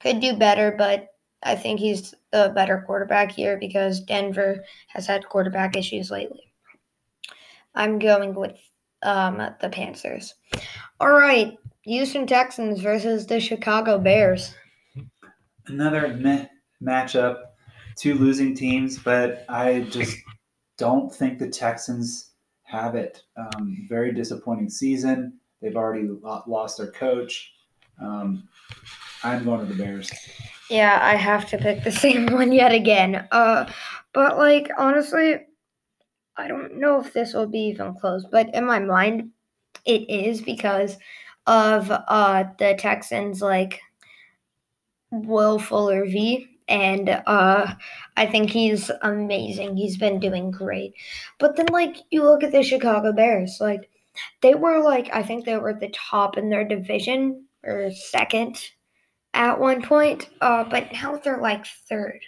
could 0.00 0.18
do 0.18 0.34
better, 0.36 0.74
but 0.76 1.06
I 1.44 1.54
think 1.54 1.78
he's 1.78 2.16
the 2.32 2.50
better 2.52 2.82
quarterback 2.84 3.30
here 3.30 3.56
because 3.56 4.00
Denver 4.00 4.64
has 4.88 5.06
had 5.06 5.28
quarterback 5.28 5.76
issues 5.76 6.10
lately. 6.10 6.52
I'm 7.76 8.00
going 8.00 8.34
with 8.34 8.58
um, 9.04 9.36
the 9.60 9.68
Panthers. 9.68 10.34
All 10.98 11.12
right, 11.12 11.56
Houston 11.82 12.26
Texans 12.26 12.80
versus 12.80 13.24
the 13.24 13.38
Chicago 13.38 13.98
Bears. 13.98 14.52
Another 15.68 16.08
meh 16.08 16.46
matchup. 16.82 17.51
Two 17.96 18.14
losing 18.14 18.54
teams, 18.54 18.98
but 18.98 19.44
I 19.48 19.80
just 19.80 20.16
don't 20.78 21.14
think 21.14 21.38
the 21.38 21.48
Texans 21.48 22.30
have 22.64 22.94
it. 22.94 23.22
Um, 23.36 23.86
very 23.88 24.12
disappointing 24.12 24.70
season. 24.70 25.38
They've 25.60 25.76
already 25.76 26.08
lost 26.46 26.78
their 26.78 26.90
coach. 26.90 27.52
Um, 28.00 28.48
I'm 29.22 29.44
going 29.44 29.60
to 29.60 29.66
the 29.66 29.80
Bears. 29.80 30.10
Yeah, 30.68 30.98
I 31.00 31.14
have 31.14 31.48
to 31.50 31.58
pick 31.58 31.84
the 31.84 31.92
same 31.92 32.26
one 32.32 32.50
yet 32.52 32.72
again. 32.72 33.28
Uh, 33.30 33.70
but 34.12 34.38
like 34.38 34.70
honestly, 34.76 35.40
I 36.36 36.48
don't 36.48 36.80
know 36.80 37.00
if 37.00 37.12
this 37.12 37.34
will 37.34 37.46
be 37.46 37.60
even 37.68 37.94
close. 37.94 38.24
But 38.30 38.54
in 38.54 38.64
my 38.64 38.78
mind, 38.78 39.30
it 39.84 40.08
is 40.08 40.40
because 40.40 40.96
of 41.46 41.90
uh 41.90 42.44
the 42.58 42.74
Texans 42.78 43.42
like 43.42 43.80
Will 45.10 45.58
Fuller 45.58 46.06
V. 46.06 46.48
And 46.68 47.08
uh, 47.26 47.74
I 48.16 48.26
think 48.26 48.50
he's 48.50 48.90
amazing. 49.02 49.76
He's 49.76 49.96
been 49.96 50.20
doing 50.20 50.50
great. 50.50 50.94
But 51.38 51.56
then, 51.56 51.66
like, 51.70 51.96
you 52.10 52.22
look 52.22 52.42
at 52.42 52.52
the 52.52 52.62
Chicago 52.62 53.12
Bears, 53.12 53.58
like, 53.60 53.90
they 54.42 54.54
were 54.54 54.82
like, 54.82 55.10
I 55.12 55.22
think 55.22 55.44
they 55.44 55.56
were 55.56 55.70
at 55.70 55.80
the 55.80 55.92
top 55.94 56.36
in 56.36 56.50
their 56.50 56.66
division 56.66 57.46
or 57.64 57.90
second 57.90 58.58
at 59.34 59.58
one 59.58 59.82
point, 59.82 60.28
uh, 60.40 60.64
but 60.64 60.92
now 60.92 61.16
they're 61.16 61.40
like 61.40 61.64
third, 61.88 62.20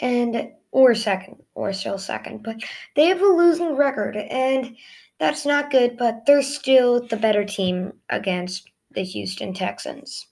and 0.00 0.50
or 0.72 0.94
second, 0.94 1.42
or 1.54 1.72
still 1.72 1.98
second. 1.98 2.42
But 2.42 2.56
they 2.96 3.06
have 3.06 3.20
a 3.20 3.26
losing 3.26 3.76
record, 3.76 4.16
and 4.16 4.76
that's 5.18 5.44
not 5.44 5.70
good. 5.70 5.96
But 5.98 6.24
they're 6.26 6.42
still 6.42 7.06
the 7.06 7.16
better 7.16 7.44
team 7.44 7.92
against 8.08 8.70
the 8.92 9.02
Houston 9.02 9.52
Texans. 9.52 10.26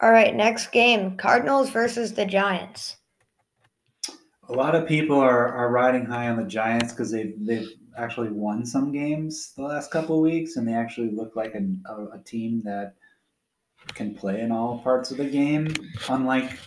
All 0.00 0.10
right, 0.10 0.34
next 0.34 0.72
game: 0.72 1.16
Cardinals 1.16 1.70
versus 1.70 2.14
the 2.14 2.26
Giants. 2.26 2.96
A 4.48 4.52
lot 4.52 4.74
of 4.74 4.88
people 4.88 5.18
are, 5.18 5.48
are 5.48 5.70
riding 5.70 6.06
high 6.06 6.28
on 6.28 6.36
the 6.36 6.44
Giants 6.44 6.92
because 6.92 7.10
they've 7.10 7.34
they've 7.38 7.68
actually 7.96 8.30
won 8.30 8.64
some 8.64 8.92
games 8.92 9.52
the 9.56 9.62
last 9.62 9.90
couple 9.90 10.16
of 10.16 10.22
weeks, 10.22 10.56
and 10.56 10.66
they 10.66 10.72
actually 10.74 11.10
look 11.10 11.36
like 11.36 11.54
an, 11.54 11.82
a, 11.86 12.16
a 12.16 12.18
team 12.24 12.62
that 12.64 12.94
can 13.94 14.14
play 14.14 14.40
in 14.40 14.52
all 14.52 14.78
parts 14.78 15.10
of 15.10 15.16
the 15.16 15.24
game. 15.24 15.72
Unlike 16.08 16.58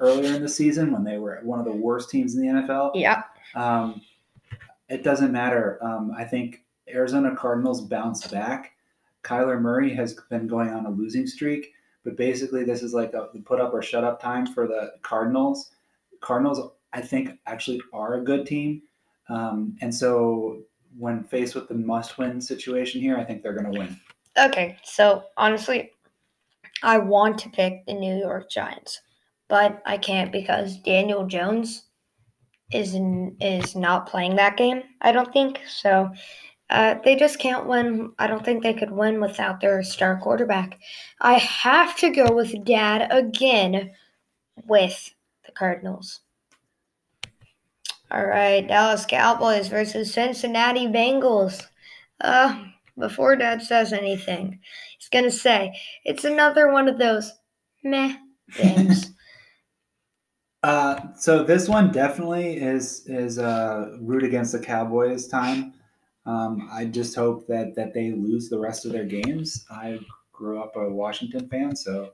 earlier 0.00 0.34
in 0.34 0.42
the 0.42 0.48
season 0.48 0.92
when 0.92 1.04
they 1.04 1.18
were 1.18 1.40
one 1.42 1.58
of 1.58 1.64
the 1.64 1.72
worst 1.72 2.10
teams 2.10 2.36
in 2.36 2.42
the 2.42 2.62
NFL. 2.62 2.92
Yep. 2.94 3.24
Um, 3.54 4.00
it 4.88 5.02
doesn't 5.02 5.32
matter. 5.32 5.78
Um, 5.82 6.12
I 6.16 6.24
think 6.24 6.64
Arizona 6.88 7.34
Cardinals 7.34 7.80
bounced 7.80 8.30
back. 8.30 8.72
Kyler 9.24 9.60
Murray 9.60 9.92
has 9.94 10.14
been 10.30 10.46
going 10.46 10.70
on 10.70 10.86
a 10.86 10.90
losing 10.90 11.26
streak, 11.26 11.72
but 12.06 12.16
basically 12.16 12.62
this 12.62 12.84
is 12.84 12.94
like 12.94 13.12
a 13.14 13.28
put 13.44 13.60
up 13.60 13.74
or 13.74 13.82
shut 13.82 14.04
up 14.04 14.22
time 14.22 14.46
for 14.46 14.68
the 14.68 14.92
Cardinals. 15.02 15.72
Cardinals, 16.20 16.70
I 16.92 17.00
think, 17.00 17.30
actually 17.46 17.82
are 17.92 18.14
a 18.14 18.24
good 18.24 18.46
team, 18.46 18.82
um, 19.28 19.76
and 19.82 19.92
so 19.92 20.62
when 20.96 21.24
faced 21.24 21.56
with 21.56 21.68
the 21.68 21.74
must-win 21.74 22.40
situation 22.40 23.00
here, 23.00 23.18
I 23.18 23.24
think 23.24 23.42
they're 23.42 23.52
going 23.52 23.70
to 23.70 23.78
win. 23.78 24.00
Okay, 24.38 24.76
so 24.84 25.24
honestly, 25.36 25.90
I 26.82 26.98
want 26.98 27.38
to 27.38 27.50
pick 27.50 27.84
the 27.86 27.94
New 27.94 28.16
York 28.16 28.48
Giants, 28.48 29.00
but 29.48 29.82
I 29.84 29.98
can't 29.98 30.30
because 30.30 30.78
Daniel 30.78 31.26
Jones 31.26 31.86
is 32.72 32.94
n- 32.94 33.36
is 33.40 33.74
not 33.74 34.06
playing 34.06 34.36
that 34.36 34.56
game. 34.56 34.84
I 35.00 35.10
don't 35.10 35.32
think 35.32 35.60
so. 35.68 36.10
Uh, 36.68 36.96
they 37.04 37.14
just 37.14 37.38
can't 37.38 37.66
win. 37.66 38.12
I 38.18 38.26
don't 38.26 38.44
think 38.44 38.62
they 38.62 38.74
could 38.74 38.90
win 38.90 39.20
without 39.20 39.60
their 39.60 39.82
star 39.82 40.18
quarterback. 40.20 40.78
I 41.20 41.34
have 41.34 41.96
to 41.98 42.10
go 42.10 42.32
with 42.32 42.64
Dad 42.64 43.08
again 43.10 43.92
with 44.66 45.14
the 45.44 45.52
Cardinals. 45.52 46.20
All 48.10 48.24
right, 48.24 48.66
Dallas 48.66 49.06
Cowboys 49.06 49.68
versus 49.68 50.12
Cincinnati 50.12 50.86
Bengals. 50.86 51.66
Uh, 52.20 52.64
before 52.98 53.36
Dad 53.36 53.62
says 53.62 53.92
anything, 53.92 54.58
he's 54.98 55.08
gonna 55.08 55.30
say 55.30 55.72
it's 56.04 56.24
another 56.24 56.72
one 56.72 56.88
of 56.88 56.98
those 56.98 57.32
meh 57.84 58.16
games. 58.56 59.10
Uh, 60.62 61.12
so 61.16 61.44
this 61.44 61.68
one 61.68 61.92
definitely 61.92 62.56
is 62.56 63.06
is 63.06 63.38
uh, 63.38 63.96
root 64.00 64.24
against 64.24 64.50
the 64.50 64.58
Cowboys 64.58 65.28
time. 65.28 65.72
Um, 66.26 66.68
I 66.72 66.86
just 66.86 67.14
hope 67.14 67.46
that 67.46 67.74
that 67.76 67.94
they 67.94 68.10
lose 68.10 68.48
the 68.48 68.58
rest 68.58 68.84
of 68.84 68.92
their 68.92 69.04
games. 69.04 69.64
I 69.70 70.00
grew 70.32 70.60
up 70.60 70.76
a 70.76 70.90
Washington 70.90 71.48
fan, 71.48 71.76
so 71.76 72.12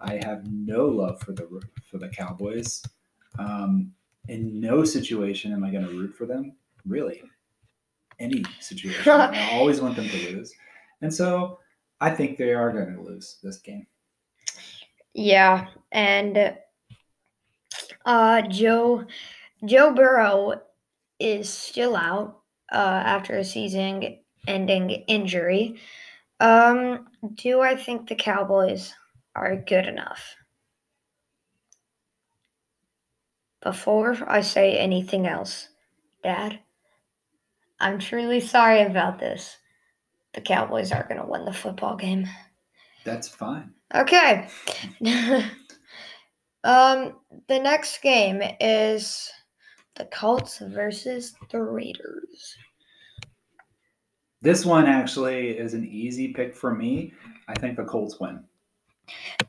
I 0.00 0.20
have 0.22 0.46
no 0.46 0.86
love 0.86 1.20
for 1.22 1.32
the 1.32 1.48
for 1.90 1.98
the 1.98 2.08
Cowboys. 2.10 2.82
Um, 3.38 3.92
in 4.28 4.60
no 4.60 4.84
situation 4.84 5.52
am 5.52 5.64
I 5.64 5.70
going 5.70 5.86
to 5.86 5.90
root 5.90 6.14
for 6.14 6.26
them. 6.26 6.56
Really, 6.86 7.22
any 8.18 8.44
situation, 8.60 9.10
I 9.10 9.52
always 9.58 9.80
want 9.80 9.96
them 9.96 10.08
to 10.08 10.32
lose, 10.32 10.52
and 11.00 11.12
so 11.12 11.58
I 12.00 12.10
think 12.10 12.36
they 12.36 12.52
are 12.52 12.70
going 12.70 12.94
to 12.94 13.02
lose 13.02 13.38
this 13.42 13.58
game. 13.58 13.86
yeah, 15.14 15.68
and 15.90 16.54
uh, 18.04 18.42
Joe 18.42 19.06
Joe 19.64 19.94
Burrow 19.94 20.60
is 21.18 21.48
still 21.48 21.96
out 21.96 22.43
uh, 22.72 23.02
after 23.04 23.36
a 23.36 23.44
season-ending 23.44 24.90
injury. 24.90 25.76
Um, 26.40 27.08
do 27.34 27.60
I 27.60 27.76
think 27.76 28.08
the 28.08 28.14
Cowboys 28.14 28.94
are 29.34 29.56
good 29.56 29.86
enough? 29.86 30.36
Before 33.62 34.16
I 34.28 34.42
say 34.42 34.76
anything 34.76 35.26
else, 35.26 35.68
Dad, 36.22 36.58
I'm 37.80 37.98
truly 37.98 38.40
sorry 38.40 38.82
about 38.82 39.18
this. 39.18 39.56
The 40.34 40.40
Cowboys 40.40 40.92
are 40.92 41.06
going 41.08 41.20
to 41.20 41.26
win 41.26 41.44
the 41.44 41.52
football 41.52 41.96
game. 41.96 42.28
That's 43.04 43.28
fine. 43.28 43.72
Okay. 43.94 44.48
um, 46.64 47.14
the 47.48 47.58
next 47.58 48.02
game 48.02 48.42
is 48.60 49.30
the 49.96 50.06
Colts 50.06 50.58
versus 50.58 51.34
the 51.50 51.62
Raiders. 51.62 52.56
This 54.42 54.64
one 54.64 54.86
actually 54.86 55.50
is 55.50 55.74
an 55.74 55.86
easy 55.86 56.32
pick 56.32 56.54
for 56.54 56.74
me. 56.74 57.12
I 57.48 57.54
think 57.54 57.76
the 57.76 57.84
Colts 57.84 58.20
win. 58.20 58.44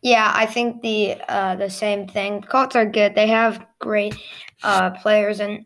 Yeah, 0.02 0.32
I 0.34 0.46
think 0.46 0.82
the 0.82 1.18
uh, 1.28 1.56
the 1.56 1.70
same 1.70 2.08
thing. 2.08 2.41
Colts 2.41 2.76
are 2.76 2.86
good. 2.86 3.16
They 3.16 3.28
have 3.28 3.66
great 3.80 4.16
uh, 4.64 4.91
players, 4.91 5.39
and 5.39 5.66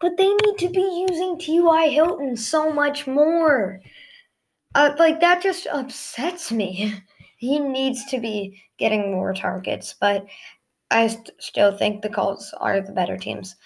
but 0.00 0.16
they 0.16 0.28
need 0.28 0.58
to 0.58 0.68
be 0.68 1.06
using 1.08 1.38
T.Y. 1.38 1.88
Hilton 1.88 2.36
so 2.36 2.72
much 2.72 3.06
more. 3.06 3.80
Uh, 4.74 4.94
like 4.98 5.20
that 5.20 5.42
just 5.42 5.66
upsets 5.66 6.52
me. 6.52 6.94
He 7.38 7.58
needs 7.58 8.06
to 8.06 8.18
be 8.18 8.62
getting 8.78 9.12
more 9.12 9.34
targets, 9.34 9.94
but 10.00 10.24
I 10.90 11.08
st- 11.08 11.30
still 11.38 11.76
think 11.76 12.02
the 12.02 12.08
Colts 12.08 12.54
are 12.58 12.80
the 12.80 12.92
better 12.92 13.16
teams. 13.16 13.56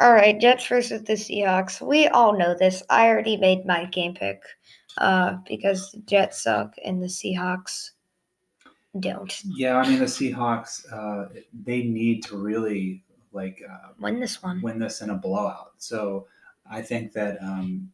All 0.00 0.12
right, 0.12 0.40
Jets 0.40 0.66
versus 0.66 1.02
the 1.02 1.12
Seahawks. 1.12 1.86
We 1.86 2.08
all 2.08 2.36
know 2.38 2.54
this. 2.58 2.82
I 2.88 3.08
already 3.08 3.36
made 3.36 3.66
my 3.66 3.84
game 3.86 4.14
pick 4.14 4.42
uh, 4.98 5.36
because 5.46 5.92
the 5.92 6.00
Jets 6.00 6.42
suck 6.42 6.74
and 6.84 7.02
the 7.02 7.06
Seahawks 7.06 7.90
don't. 8.98 9.42
Yeah, 9.44 9.76
I 9.76 9.88
mean 9.88 9.98
the 9.98 10.06
Seahawks. 10.06 10.90
Uh, 10.92 11.28
they 11.64 11.82
need 11.82 12.24
to 12.24 12.36
really 12.36 13.04
like 13.32 13.62
uh, 13.70 13.92
Win 14.00 14.18
this 14.18 14.42
one. 14.42 14.60
win 14.62 14.78
this 14.78 15.02
in 15.02 15.10
a 15.10 15.14
blowout. 15.14 15.72
So 15.78 16.26
I 16.68 16.82
think 16.82 17.12
that 17.12 17.38
um, 17.42 17.90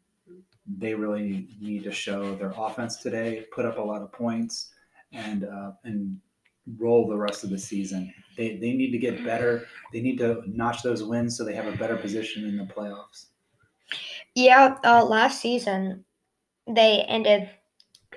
they 0.79 0.95
really 0.95 1.49
need 1.61 1.85
to 1.85 1.93
show 1.93 2.35
their 2.37 2.55
offense 2.57 2.97
today, 2.97 3.47
put 3.53 3.67
up 3.67 3.79
a 3.79 3.83
lot 3.83 4.01
of 4.03 4.13
points, 4.13 4.71
and 5.13 5.45
uh, 5.45 5.73
and 5.85 6.19
roll 6.79 7.09
the 7.09 7.17
rest 7.17 7.45
of 7.45 7.51
the 7.51 7.59
season. 7.59 8.13
They 8.37 8.57
they 8.57 8.73
need 8.73 8.91
to 8.91 8.99
get 8.99 9.25
better. 9.25 9.67
They 9.93 10.01
need 10.01 10.19
to 10.19 10.43
notch 10.47 10.83
those 10.83 11.03
wins 11.03 11.37
so 11.37 11.45
they 11.45 11.55
have 11.55 11.67
a 11.67 11.77
better 11.77 11.97
position 11.97 12.45
in 12.45 12.57
the 12.57 12.65
playoffs. 12.65 13.27
Yeah, 14.35 14.77
uh, 14.85 15.05
last 15.05 15.41
season 15.41 16.05
they 16.67 17.05
ended 17.09 17.49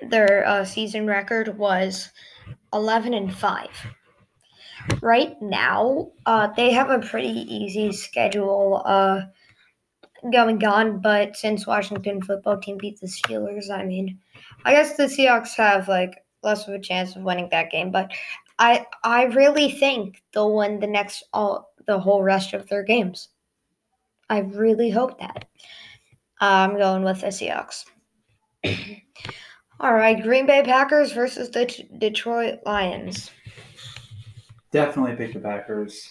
their 0.02 0.46
uh, 0.46 0.64
season 0.64 1.06
record 1.06 1.56
was 1.56 2.10
eleven 2.72 3.14
and 3.14 3.34
five. 3.34 3.70
Right 5.02 5.40
now, 5.40 6.10
uh, 6.26 6.48
they 6.56 6.72
have 6.72 6.90
a 6.90 6.98
pretty 7.06 7.28
easy 7.28 7.92
schedule 7.92 8.82
uh, 8.84 9.22
going 10.32 10.64
on, 10.64 11.00
but 11.00 11.36
since 11.36 11.66
Washington 11.66 12.22
football 12.22 12.58
team 12.58 12.78
beat 12.78 12.98
the 13.00 13.06
Steelers, 13.06 13.70
I 13.70 13.84
mean, 13.84 14.18
I 14.64 14.72
guess 14.72 14.96
the 14.96 15.04
Seahawks 15.04 15.54
have 15.56 15.86
like 15.86 16.24
less 16.42 16.66
of 16.66 16.74
a 16.74 16.78
chance 16.78 17.16
of 17.16 17.22
winning 17.22 17.48
that 17.50 17.70
game, 17.70 17.90
but 17.90 18.10
I 18.58 18.86
I 19.04 19.24
really 19.24 19.70
think 19.70 20.22
they'll 20.32 20.54
win 20.54 20.80
the 20.80 20.86
next 20.86 21.24
all 21.32 21.72
the 21.86 21.98
whole 21.98 22.22
rest 22.22 22.52
of 22.52 22.68
their 22.68 22.82
games. 22.82 23.28
I 24.28 24.38
really 24.38 24.90
hope 24.90 25.18
that. 25.18 25.46
I'm 26.40 26.76
going 26.76 27.02
with 27.02 27.20
the 27.20 27.28
Seahawks. 27.28 27.84
All 29.80 29.94
right, 29.94 30.22
Green 30.22 30.46
Bay 30.46 30.62
Packers 30.62 31.12
versus 31.12 31.50
the 31.50 31.66
T- 31.66 31.88
Detroit 31.98 32.60
Lions. 32.64 33.30
Definitely 34.72 35.16
pick 35.16 35.34
the 35.34 35.40
Packers. 35.40 36.10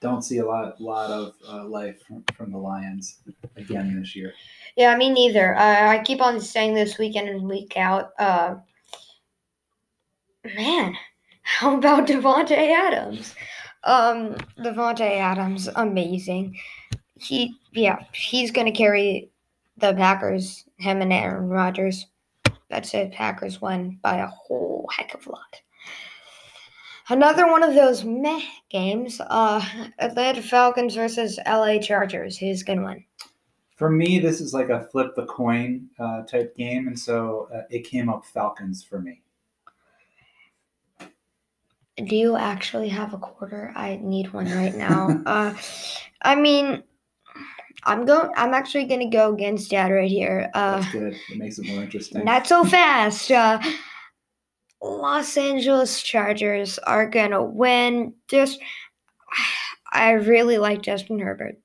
Don't 0.00 0.22
see 0.22 0.38
a 0.38 0.44
lot 0.44 0.80
lot 0.80 1.10
of 1.10 1.34
uh, 1.48 1.64
life 1.64 2.02
from, 2.06 2.24
from 2.34 2.52
the 2.52 2.58
Lions 2.58 3.20
again 3.56 3.98
this 3.98 4.14
year. 4.14 4.32
Yeah, 4.76 4.96
me 4.96 5.10
neither. 5.10 5.56
Uh, 5.56 5.90
I 5.90 6.02
keep 6.04 6.20
on 6.20 6.40
saying 6.40 6.74
this 6.74 6.98
week 6.98 7.16
in 7.16 7.28
and 7.28 7.48
week 7.48 7.76
out. 7.76 8.10
Man, 10.56 10.96
how 11.42 11.76
about 11.76 12.06
Davante 12.06 12.52
Adams? 12.52 13.34
Um, 13.84 14.34
Davante 14.58 15.18
Adams, 15.18 15.68
amazing. 15.76 16.58
He, 17.18 17.56
yeah, 17.72 18.04
he's 18.12 18.50
gonna 18.50 18.72
carry 18.72 19.30
the 19.76 19.94
Packers. 19.94 20.64
Him 20.78 21.02
and 21.02 21.12
Aaron 21.12 21.48
Rodgers. 21.48 22.06
That's 22.70 22.92
it. 22.94 23.12
Packers 23.12 23.60
won 23.60 23.98
by 24.02 24.18
a 24.18 24.26
whole 24.26 24.88
heck 24.94 25.14
of 25.14 25.26
a 25.26 25.30
lot. 25.30 25.60
Another 27.10 27.50
one 27.50 27.62
of 27.62 27.74
those 27.74 28.04
meh 28.04 28.42
games. 28.68 29.20
Uh, 29.20 29.64
Atlanta 29.98 30.42
Falcons 30.42 30.94
versus 30.94 31.38
LA 31.46 31.78
Chargers. 31.78 32.36
Who's 32.36 32.62
gonna 32.62 32.84
win? 32.84 33.04
For 33.76 33.90
me, 33.90 34.18
this 34.18 34.40
is 34.40 34.52
like 34.52 34.68
a 34.68 34.86
flip 34.90 35.14
the 35.14 35.24
coin 35.24 35.88
uh, 35.98 36.22
type 36.22 36.56
game, 36.56 36.88
and 36.88 36.98
so 36.98 37.48
uh, 37.54 37.62
it 37.70 37.84
came 37.84 38.08
up 38.08 38.26
Falcons 38.26 38.84
for 38.84 39.00
me. 39.00 39.22
Do 42.06 42.16
you 42.16 42.36
actually 42.36 42.88
have 42.90 43.12
a 43.14 43.18
quarter? 43.18 43.72
I 43.74 43.98
need 44.02 44.32
one 44.32 44.50
right 44.50 44.74
now. 44.88 45.20
uh, 45.26 45.54
I 46.22 46.34
mean, 46.34 46.82
I'm 47.84 48.04
going. 48.06 48.30
I'm 48.36 48.54
actually 48.54 48.84
gonna 48.86 49.10
go 49.10 49.32
against 49.32 49.70
Dad 49.70 49.90
right 49.90 50.10
here. 50.10 50.50
Uh, 50.54 50.80
That's 50.80 50.92
good. 50.92 51.16
It 51.30 51.38
makes 51.38 51.58
it 51.58 51.66
more 51.66 51.82
interesting. 51.82 52.24
not 52.24 52.46
so 52.46 52.64
fast. 52.64 53.30
Uh, 53.30 53.60
Los 54.82 55.36
Angeles 55.36 56.02
Chargers 56.02 56.78
are 56.78 57.08
gonna 57.08 57.42
win. 57.42 58.14
Just, 58.28 58.60
I 59.92 60.12
really 60.12 60.58
like 60.58 60.82
Justin 60.82 61.18
Herbert. 61.18 61.56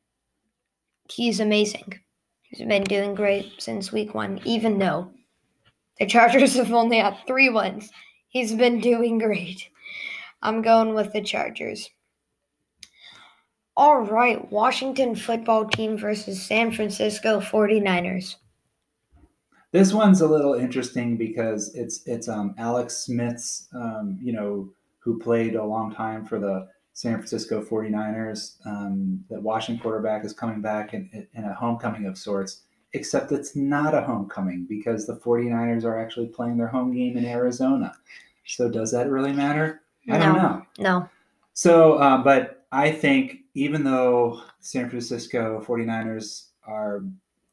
He's 1.12 1.40
amazing. 1.40 2.00
He's 2.44 2.66
been 2.68 2.84
doing 2.84 3.14
great 3.16 3.54
since 3.60 3.92
week 3.92 4.14
one, 4.16 4.40
even 4.46 4.78
though 4.80 5.12
the 6.00 6.06
Chargers 6.06 6.54
have 6.58 6.72
only 6.72 6.98
had 7.00 7.18
three 7.28 7.50
wins. 7.50 7.92
He's 8.30 8.54
been 8.54 8.80
doing 8.80 9.20
great. 9.20 9.68
I'm 10.44 10.62
going 10.62 10.94
with 10.94 11.14
the 11.14 11.22
Chargers. 11.22 11.90
All 13.76 14.02
right, 14.02 14.52
Washington 14.52 15.16
football 15.16 15.66
team 15.66 15.98
versus 15.98 16.46
San 16.46 16.72
Francisco 16.72 17.40
49ers. 17.40 18.36
This 19.72 19.94
one's 19.94 20.22
a 20.22 20.28
little 20.28 20.54
interesting 20.54 21.18
because 21.18 21.74
it's 21.74 22.06
it's 22.06 22.28
um, 22.28 22.54
Alex 22.60 22.98
Smith's, 22.98 23.70
um, 23.74 24.20
you 24.22 24.34
know, 24.34 24.70
who 25.00 25.18
played 25.18 25.56
a 25.56 25.64
long 25.64 25.92
time 25.96 26.26
for 26.26 26.40
the 26.40 26.68
San 26.92 27.16
Francisco 27.16 27.64
49ers. 27.64 28.58
Um, 28.68 29.24
Washington 29.30 29.82
quarterback 29.82 30.26
is 30.26 30.34
coming 30.34 30.62
back 30.62 30.94
in, 30.94 31.10
in 31.34 31.46
a 31.46 31.54
homecoming 31.54 32.06
of 32.06 32.18
sorts, 32.18 32.64
except 32.92 33.32
it's 33.32 33.56
not 33.56 33.96
a 33.96 34.02
homecoming 34.02 34.68
because 34.70 35.08
the 35.08 35.16
49ers 35.16 35.86
are 35.86 35.98
actually 35.98 36.28
playing 36.28 36.58
their 36.58 36.68
home 36.68 36.94
game 36.94 37.18
in 37.18 37.26
Arizona. 37.26 37.96
So 38.46 38.70
does 38.70 38.92
that 38.92 39.10
really 39.10 39.34
matter? 39.34 39.83
I 40.10 40.18
don't 40.18 40.38
know. 40.38 40.66
No. 40.80 41.10
So, 41.54 41.94
uh, 41.94 42.24
but 42.24 42.66
I 42.72 42.92
think 42.92 43.38
even 43.54 43.84
though 43.84 44.42
San 44.60 44.90
Francisco 44.90 45.64
49ers 45.66 46.48
are 46.66 47.04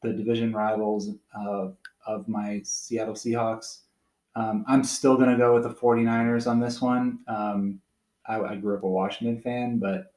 the 0.01 0.13
division 0.13 0.53
rivals 0.53 1.09
of, 1.35 1.75
of 2.07 2.27
my 2.27 2.61
Seattle 2.63 3.13
Seahawks, 3.13 3.81
um, 4.35 4.65
I'm 4.67 4.83
still 4.83 5.15
going 5.15 5.29
to 5.29 5.37
go 5.37 5.53
with 5.53 5.63
the 5.63 5.73
49ers 5.73 6.49
on 6.49 6.59
this 6.59 6.81
one. 6.81 7.19
Um, 7.27 7.81
I, 8.27 8.39
I 8.39 8.55
grew 8.55 8.77
up 8.77 8.83
a 8.83 8.89
Washington 8.89 9.41
fan, 9.41 9.77
but 9.77 10.13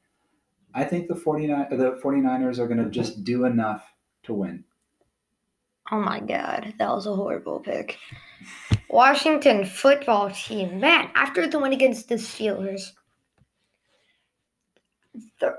I 0.73 0.83
think 0.83 1.07
the 1.07 1.15
49 1.15 1.67
the 1.71 1.99
49ers 2.03 2.59
are 2.59 2.67
going 2.67 2.83
to 2.83 2.89
just 2.89 3.23
do 3.23 3.45
enough 3.45 3.85
to 4.23 4.33
win. 4.33 4.63
Oh 5.91 5.99
my 5.99 6.19
god, 6.19 6.73
that 6.79 6.89
was 6.89 7.05
a 7.05 7.15
horrible 7.15 7.59
pick. 7.59 7.97
Washington 8.95 9.65
football 9.65 10.31
team. 10.31 10.79
Man, 10.79 11.09
after 11.15 11.45
the 11.45 11.59
win 11.59 11.73
against 11.73 12.07
the 12.07 12.15
Steelers, 12.15 12.93
the, 15.41 15.53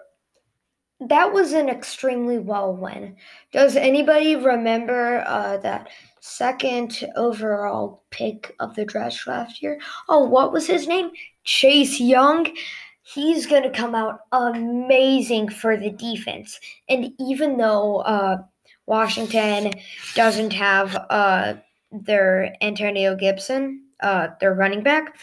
that 1.01 1.35
was 1.35 1.53
an 1.53 1.69
extremely 1.69 2.39
well 2.39 2.75
win. 2.75 3.15
Does 3.53 3.77
anybody 3.77 4.37
remember 4.37 5.23
uh, 5.27 5.59
that 5.59 5.91
second 6.21 7.05
overall 7.15 8.05
pick 8.09 8.57
of 8.59 8.75
the 8.75 8.87
draft 8.87 9.27
last 9.27 9.63
year? 9.63 9.79
Oh, 10.09 10.25
what 10.25 10.51
was 10.51 10.67
his 10.67 10.89
name? 10.89 11.11
Chase 11.45 12.01
Young. 12.01 12.51
He's 13.03 13.45
going 13.45 13.65
to 13.65 13.71
come 13.71 13.95
out 13.95 14.21
amazing 14.33 15.51
for 15.51 15.77
the 15.77 15.91
defense. 15.91 16.59
And 16.89 17.13
even 17.21 17.59
though 17.59 17.99
uh, 17.99 18.39
Washington 18.87 19.75
doesn't 20.15 20.55
have 20.55 20.97
uh, 21.11 21.55
their 22.05 22.55
Antonio 22.61 23.17
Gibson, 23.17 23.85
uh, 24.01 24.29
their 24.41 24.55
running 24.55 24.83
back, 24.83 25.17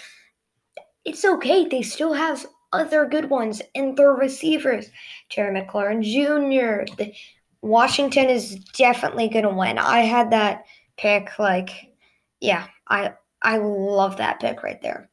it's 1.06 1.26
okay. 1.26 1.68
They 1.68 1.82
still 1.82 2.14
have 2.14 2.46
other 2.72 3.06
good 3.06 3.30
ones 3.30 3.62
and 3.76 3.96
their 3.96 4.12
receivers. 4.12 4.90
Terry 5.30 5.60
McLaurin 5.60 6.02
Jr. 6.02 6.92
The, 6.98 7.14
Washington 7.62 8.30
is 8.30 8.56
definitely 8.78 9.30
going 9.30 9.46
to 9.46 9.54
win. 9.54 9.78
I 9.78 10.00
had 10.00 10.32
that 10.32 10.66
pick. 10.98 11.40
Like, 11.40 11.70
yeah, 12.42 12.68
I 12.88 13.14
I 13.42 13.58
love 13.58 14.18
that 14.18 14.40
pick 14.40 14.64
right 14.64 14.82
there. 14.82 15.10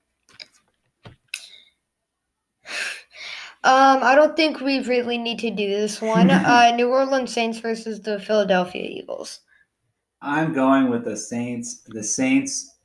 Um, 3.63 4.03
I 4.03 4.15
don't 4.15 4.37
think 4.37 4.61
we 4.61 4.81
really 4.81 5.19
need 5.19 5.39
to 5.41 5.51
do 5.51 5.69
this 5.69 6.01
one. 6.01 6.31
uh, 6.31 6.73
New 6.75 6.89
Orleans 6.89 7.33
Saints 7.33 7.59
versus 7.59 8.01
the 8.01 8.19
Philadelphia 8.19 8.83
Eagles. 8.83 9.41
I'm 10.23 10.53
going 10.53 10.91
with 10.91 11.05
the 11.05 11.17
Saints. 11.17 11.83
The 11.87 12.05
Saints 12.05 12.79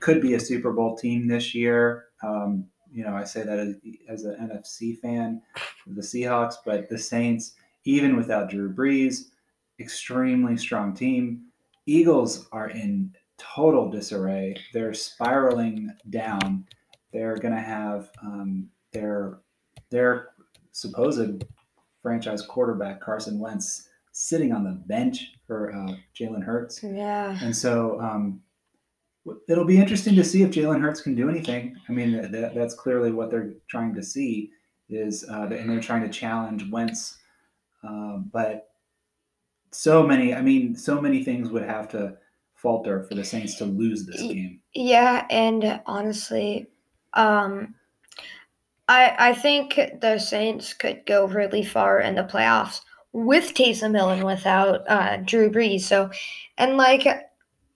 could 0.00 0.20
be 0.20 0.34
a 0.34 0.40
Super 0.40 0.72
Bowl 0.72 0.96
team 0.96 1.28
this 1.28 1.54
year. 1.54 2.06
Um, 2.22 2.66
you 2.92 3.04
know, 3.04 3.14
I 3.14 3.24
say 3.24 3.42
that 3.42 3.58
as, 3.58 3.76
as 4.08 4.24
an 4.24 4.50
NFC 4.50 4.98
fan 4.98 5.42
the 5.86 6.02
Seahawks, 6.02 6.54
but 6.64 6.88
the 6.88 6.98
Saints, 6.98 7.54
even 7.84 8.16
without 8.16 8.50
Drew 8.50 8.72
Brees, 8.72 9.30
extremely 9.78 10.56
strong 10.56 10.94
team. 10.94 11.46
Eagles 11.86 12.48
are 12.52 12.68
in 12.68 13.14
total 13.38 13.90
disarray. 13.90 14.54
They're 14.72 14.94
spiraling 14.94 15.90
down. 16.10 16.66
They're 17.12 17.36
going 17.36 17.54
to 17.54 17.60
have 17.60 18.10
um, 18.22 18.68
their 18.92 19.38
their 19.90 20.28
supposed 20.72 21.44
franchise 22.02 22.42
quarterback 22.42 23.00
Carson 23.00 23.38
Wentz 23.38 23.88
sitting 24.20 24.52
on 24.52 24.62
the 24.62 24.72
bench 24.86 25.32
for 25.46 25.72
uh, 25.72 25.94
Jalen 26.14 26.44
Hurts. 26.44 26.82
Yeah. 26.82 27.38
And 27.40 27.56
so 27.56 27.98
um, 28.02 28.42
it'll 29.48 29.64
be 29.64 29.78
interesting 29.78 30.14
to 30.16 30.22
see 30.22 30.42
if 30.42 30.50
Jalen 30.50 30.82
Hurts 30.82 31.00
can 31.00 31.14
do 31.14 31.30
anything. 31.30 31.74
I 31.88 31.92
mean, 31.92 32.30
that, 32.30 32.54
that's 32.54 32.74
clearly 32.74 33.12
what 33.12 33.30
they're 33.30 33.54
trying 33.68 33.94
to 33.94 34.02
see 34.02 34.50
is, 34.90 35.24
uh, 35.30 35.46
and 35.46 35.70
they're 35.70 35.80
trying 35.80 36.02
to 36.02 36.10
challenge 36.10 36.68
Wentz. 36.70 37.16
Uh, 37.82 38.18
but 38.30 38.68
so 39.70 40.06
many, 40.06 40.34
I 40.34 40.42
mean, 40.42 40.76
so 40.76 41.00
many 41.00 41.24
things 41.24 41.48
would 41.48 41.64
have 41.64 41.88
to 41.92 42.18
falter 42.56 43.04
for 43.04 43.14
the 43.14 43.24
Saints 43.24 43.54
to 43.56 43.64
lose 43.64 44.04
this 44.04 44.20
game. 44.20 44.60
Yeah, 44.74 45.26
and 45.30 45.80
honestly, 45.86 46.66
um, 47.14 47.74
I 48.86 49.14
I 49.30 49.32
think 49.32 49.76
the 50.02 50.18
Saints 50.18 50.74
could 50.74 51.06
go 51.06 51.26
really 51.26 51.64
far 51.64 52.00
in 52.00 52.16
the 52.16 52.24
playoffs 52.24 52.82
with 53.12 53.54
Taysom 53.54 53.94
Hill 53.94 54.10
and 54.10 54.24
without 54.24 54.88
uh, 54.88 55.18
Drew 55.18 55.50
Brees. 55.50 55.82
So, 55.82 56.10
and 56.58 56.76
like, 56.76 57.06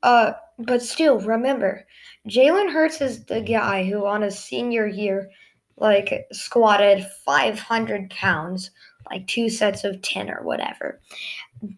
uh, 0.02 0.32
but 0.58 0.82
still, 0.82 1.20
remember, 1.20 1.84
Jalen 2.28 2.72
Hurts 2.72 3.00
is 3.00 3.24
the 3.24 3.40
guy 3.40 3.84
who, 3.84 4.06
on 4.06 4.22
his 4.22 4.38
senior 4.38 4.86
year, 4.86 5.30
like 5.76 6.26
squatted 6.32 7.06
500 7.24 8.10
pounds, 8.10 8.70
like 9.10 9.26
two 9.26 9.48
sets 9.48 9.84
of 9.84 10.00
10 10.02 10.30
or 10.30 10.42
whatever. 10.42 11.00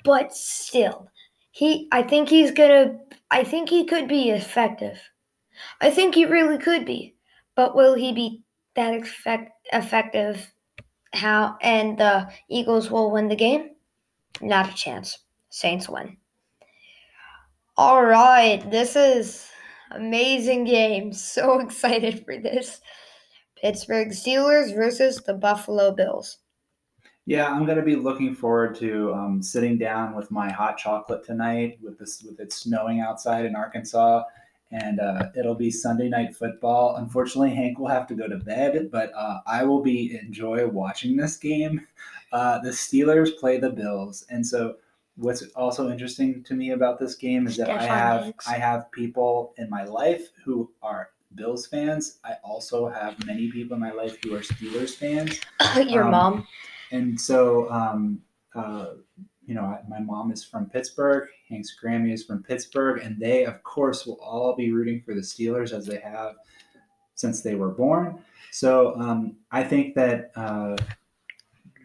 But 0.05 0.35
still, 0.35 1.09
he, 1.51 1.89
I 1.93 2.03
think 2.03 2.29
he's 2.29 2.51
gonna, 2.51 2.99
I 3.31 3.45
think 3.45 3.71
he 3.71 3.85
could 3.87 4.09
be 4.09 4.31
effective. 4.31 5.01
I 5.81 5.91
think 5.91 6.15
he 6.15 6.27
really 6.27 6.59
could 6.59 6.85
be. 6.85 7.15
But 7.55 7.75
will 7.75 7.95
he 7.95 8.13
be 8.13 8.43
that 8.75 8.95
effect, 8.95 9.51
effective? 9.73 10.53
How 11.13 11.57
and 11.63 11.99
the 11.99 12.29
Eagles 12.49 12.91
will 12.91 13.11
win 13.11 13.29
the 13.29 13.37
game? 13.37 13.71
Not 14.41 14.71
a 14.71 14.75
chance. 14.75 15.19
Saints 15.51 15.89
win. 15.89 16.17
All 17.77 18.05
right, 18.05 18.71
this 18.71 18.97
is 18.97 19.51
amazing 19.91 20.65
game. 20.65 21.13
So 21.37 21.61
excited 21.61 22.25
for 22.25 22.39
this. 22.39 22.81
Pittsburgh 23.61 24.09
Steelers 24.09 24.75
versus 24.75 25.19
the 25.19 25.35
Buffalo 25.35 25.93
Bills. 25.93 26.39
Yeah, 27.25 27.49
I'm 27.49 27.67
gonna 27.67 27.83
be 27.83 27.97
looking 27.97 28.35
forward 28.35 28.77
to 28.77 29.13
um, 29.13 29.43
sitting 29.43 29.79
down 29.79 30.15
with 30.15 30.31
my 30.31 30.51
hot 30.51 30.79
chocolate 30.79 31.25
tonight 31.25 31.79
with 31.83 31.99
this 31.99 32.23
with 32.23 32.39
it 32.39 32.53
snowing 32.53 33.01
outside 33.01 33.45
in 33.45 33.57
Arkansas, 33.57 34.23
and 34.71 35.01
uh, 35.01 35.29
it'll 35.39 35.55
be 35.55 35.71
Sunday 35.71 36.09
night 36.09 36.35
football. 36.35 36.97
Unfortunately, 36.97 37.55
Hank 37.55 37.79
will 37.79 37.89
have 37.89 38.07
to 38.09 38.15
go 38.15 38.29
to 38.29 38.37
bed, 38.37 38.91
but 38.91 39.13
uh, 39.15 39.41
I 39.47 39.65
will 39.65 39.83
be 39.83 40.19
enjoy 40.21 40.67
watching 40.67 41.17
this 41.17 41.37
game. 41.37 41.87
Uh, 42.33 42.59
the 42.59 42.71
Steelers 42.71 43.37
play 43.39 43.59
the 43.59 43.71
Bills, 43.71 44.27
and 44.31 44.45
so 44.45 44.77
what's 45.17 45.43
also 45.55 45.91
interesting 45.91 46.43
to 46.45 46.55
me 46.55 46.73
about 46.73 46.99
this 46.99 47.15
game 47.15 47.47
is 47.47 47.57
that 47.57 47.71
I 47.71 47.83
have 47.85 48.25
Diggs. 48.25 48.47
I 48.49 48.59
have 48.59 48.91
people 48.93 49.55
in 49.57 49.71
my 49.71 49.85
life 49.85 50.31
who 50.45 50.71
are 50.83 51.11
Bills 51.35 51.67
fans. 51.67 52.19
I 52.25 52.35
also 52.43 52.89
have 52.89 53.25
many 53.27 53.51
people 53.51 53.75
in 53.75 53.81
my 53.81 53.93
life 53.93 54.19
who 54.23 54.35
are 54.35 54.41
Steelers 54.41 54.95
fans. 54.95 55.41
Your 55.91 56.05
Um, 56.05 56.11
mom. 56.11 56.47
And 56.93 57.21
so, 57.21 57.71
um, 57.71 58.23
uh, 58.55 58.95
you 59.47 59.55
know, 59.55 59.79
my 59.89 60.01
mom 60.01 60.33
is 60.33 60.45
from 60.45 60.67
Pittsburgh. 60.67 61.29
Hank's 61.49 61.77
Grammy 61.81 62.13
is 62.13 62.25
from 62.25 62.43
Pittsburgh, 62.43 63.01
and 63.03 63.19
they, 63.19 63.45
of 63.45 63.63
course, 63.63 64.05
will 64.05 64.19
all 64.21 64.55
be 64.57 64.73
rooting 64.73 65.01
for 65.01 65.15
the 65.15 65.21
Steelers 65.21 65.73
as 65.73 65.87
they 65.87 65.99
have 66.01 66.35
since 67.15 67.41
they 67.41 67.55
were 67.55 67.71
born. 67.71 68.19
So 68.51 68.95
um, 68.97 69.37
I 69.53 69.63
think 69.63 69.95
that 69.95 70.33
uh, 70.35 70.77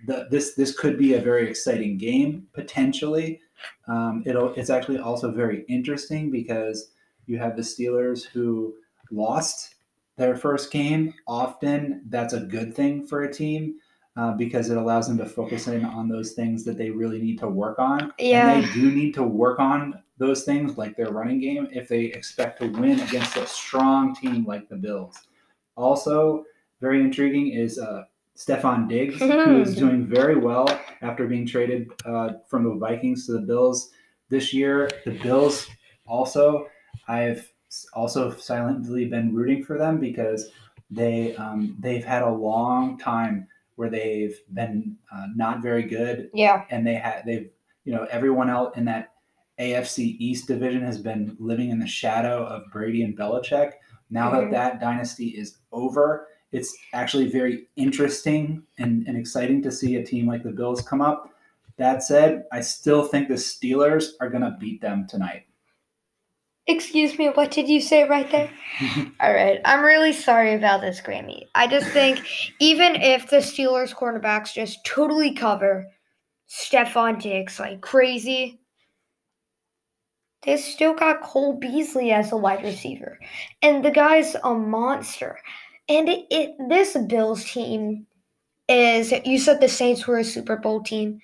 the, 0.08 0.28
this 0.32 0.56
this 0.56 0.78
could 0.78 0.98
be 0.98 1.14
a 1.14 1.22
very 1.22 1.50
exciting 1.50 1.98
game 1.98 2.48
potentially. 2.54 3.42
Um, 3.88 4.24
it'll 4.26 4.54
it's 4.56 4.70
actually 4.70 4.98
also 4.98 5.32
very 5.32 5.64
interesting 5.68 6.32
because 6.32 6.92
you 7.28 7.38
have 7.38 7.56
the 7.56 7.62
Steelers 7.62 8.26
who 8.26 8.76
lost 9.12 9.76
their 10.18 10.36
first 10.36 10.72
game. 10.72 11.14
Often 11.28 12.04
that's 12.10 12.34
a 12.34 12.40
good 12.40 12.76
thing 12.76 13.06
for 13.06 13.24
a 13.24 13.34
team 13.34 13.76
uh, 14.18 14.34
because 14.34 14.70
it 14.70 14.78
allows 14.78 15.08
them 15.08 15.18
to 15.18 15.26
focus 15.26 15.68
in 15.68 15.86
on 15.86 16.10
those 16.10 16.34
things 16.34 16.64
that 16.66 16.78
they 16.78 16.90
really 16.90 17.22
need 17.22 17.40
to 17.40 17.48
work 17.48 17.80
on. 17.80 18.14
Yeah. 18.20 18.52
And 18.52 18.64
they 18.64 18.74
do 18.74 18.92
need 18.92 19.14
to 19.16 19.24
work 19.24 19.60
on 19.60 20.02
those 20.18 20.44
things 20.44 20.78
like 20.78 20.96
their 20.96 21.10
running 21.12 21.40
game 21.40 21.68
if 21.72 21.88
they 21.88 22.06
expect 22.06 22.62
to 22.62 22.68
win 22.68 23.00
against 23.00 23.38
a 23.38 23.48
strong 23.48 24.14
team 24.14 24.46
like 24.46 24.70
the 24.70 24.76
Bills. 24.76 25.18
Also, 25.76 26.44
very 26.80 27.00
intriguing 27.00 27.54
is 27.54 27.80
uh, 27.80 28.04
Stefon 28.38 28.88
Diggs, 28.88 29.18
who 29.20 29.62
is 29.62 29.76
doing 29.76 30.06
very 30.06 30.36
well 30.36 30.68
after 31.02 31.28
being 31.28 31.46
traded 31.46 31.90
uh, 32.06 32.34
from 32.48 32.64
the 32.64 32.76
Vikings 32.76 33.26
to 33.28 33.34
the 33.34 33.42
Bills 33.42 33.92
this 34.30 34.54
year. 34.54 34.90
The 35.06 35.12
Bills 35.12 35.68
also, 36.06 36.68
I've 37.08 37.52
also 37.94 38.36
silently 38.36 39.06
been 39.06 39.34
rooting 39.34 39.64
for 39.64 39.78
them 39.78 40.00
because 40.00 40.52
they 40.90 41.36
um, 41.38 41.78
they've 41.80 42.04
had 42.04 42.22
a 42.22 42.30
long 42.30 42.98
time 42.98 43.48
where 43.82 43.90
they've 43.90 44.40
been 44.54 44.96
uh, 45.12 45.26
not 45.36 45.64
very 45.64 45.82
good, 45.82 46.30
Yeah. 46.36 46.66
and 46.70 46.86
they 46.86 46.94
had 46.94 47.24
they've 47.26 47.50
you 47.84 47.92
know 47.92 48.06
everyone 48.12 48.48
else 48.48 48.78
in 48.78 48.86
that 48.86 49.14
AFC 49.60 50.18
East 50.20 50.48
division 50.48 50.84
has 50.84 51.00
been 51.00 51.36
living 51.40 51.72
in 51.72 51.80
the 51.80 51.88
shadow 51.88 52.46
of 52.46 52.72
Brady 52.72 53.02
and 53.02 53.18
Belichick. 53.18 53.72
Now 54.12 54.30
Mhm. 54.30 54.34
that 54.34 54.52
that 54.52 54.80
dynasty 54.80 55.30
is 55.30 55.58
over, 55.72 56.28
it's 56.52 56.78
actually 56.94 57.28
very 57.32 57.70
interesting 57.76 58.62
and, 58.78 59.08
and 59.08 59.18
exciting 59.18 59.64
to 59.64 59.72
see 59.72 59.96
a 59.96 60.06
team 60.06 60.28
like 60.28 60.44
the 60.44 60.52
Bills 60.52 60.84
come 60.84 61.02
up. 61.02 61.34
That 61.78 62.04
said, 62.04 62.44
I 62.52 62.62
still 62.62 63.04
think 63.04 63.30
the 63.30 63.34
Steelers 63.34 64.10
are 64.20 64.30
going 64.30 64.44
to 64.44 64.56
beat 64.60 64.80
them 64.80 65.08
tonight. 65.08 65.46
Excuse 66.68 67.18
me, 67.18 67.30
what 67.30 67.52
did 67.52 67.68
you 67.68 67.82
say 67.82 68.04
right 68.04 68.30
there? 68.32 68.50
All 69.20 69.34
right, 69.34 69.60
I'm 69.66 69.84
really 69.84 70.14
sorry 70.14 70.54
about 70.54 70.82
this, 70.82 71.02
Grammy. 71.02 71.48
I 71.56 71.68
just 71.68 71.88
think 71.88 72.22
even 72.60 72.96
if 72.96 73.30
the 73.30 73.38
Steelers 73.38 73.96
cornerbacks 73.96 74.54
just 74.54 74.86
totally 74.86 75.34
cover 75.34 75.88
Stefon 76.50 77.20
Diggs 77.20 77.60
like 77.60 77.82
crazy, 77.82 78.60
they 80.44 80.58
still 80.58 80.94
got 80.94 81.22
Cole 81.22 81.60
Beasley 81.60 82.12
as 82.12 82.32
a 82.32 82.38
wide 82.38 82.64
receiver, 82.64 83.20
and 83.62 83.84
the 83.84 83.92
guy's 83.92 84.36
a 84.44 84.54
monster. 84.54 85.40
And 85.90 86.08
it, 86.10 86.26
it 86.30 86.52
this 86.70 86.96
Bills 87.08 87.44
team 87.44 88.06
is 88.68 89.14
you 89.26 89.40
said 89.40 89.60
the 89.62 89.68
Saints 89.68 90.08
were 90.08 90.20
a 90.20 90.24
Super 90.24 90.58
Bowl 90.58 90.82
team. 90.84 91.20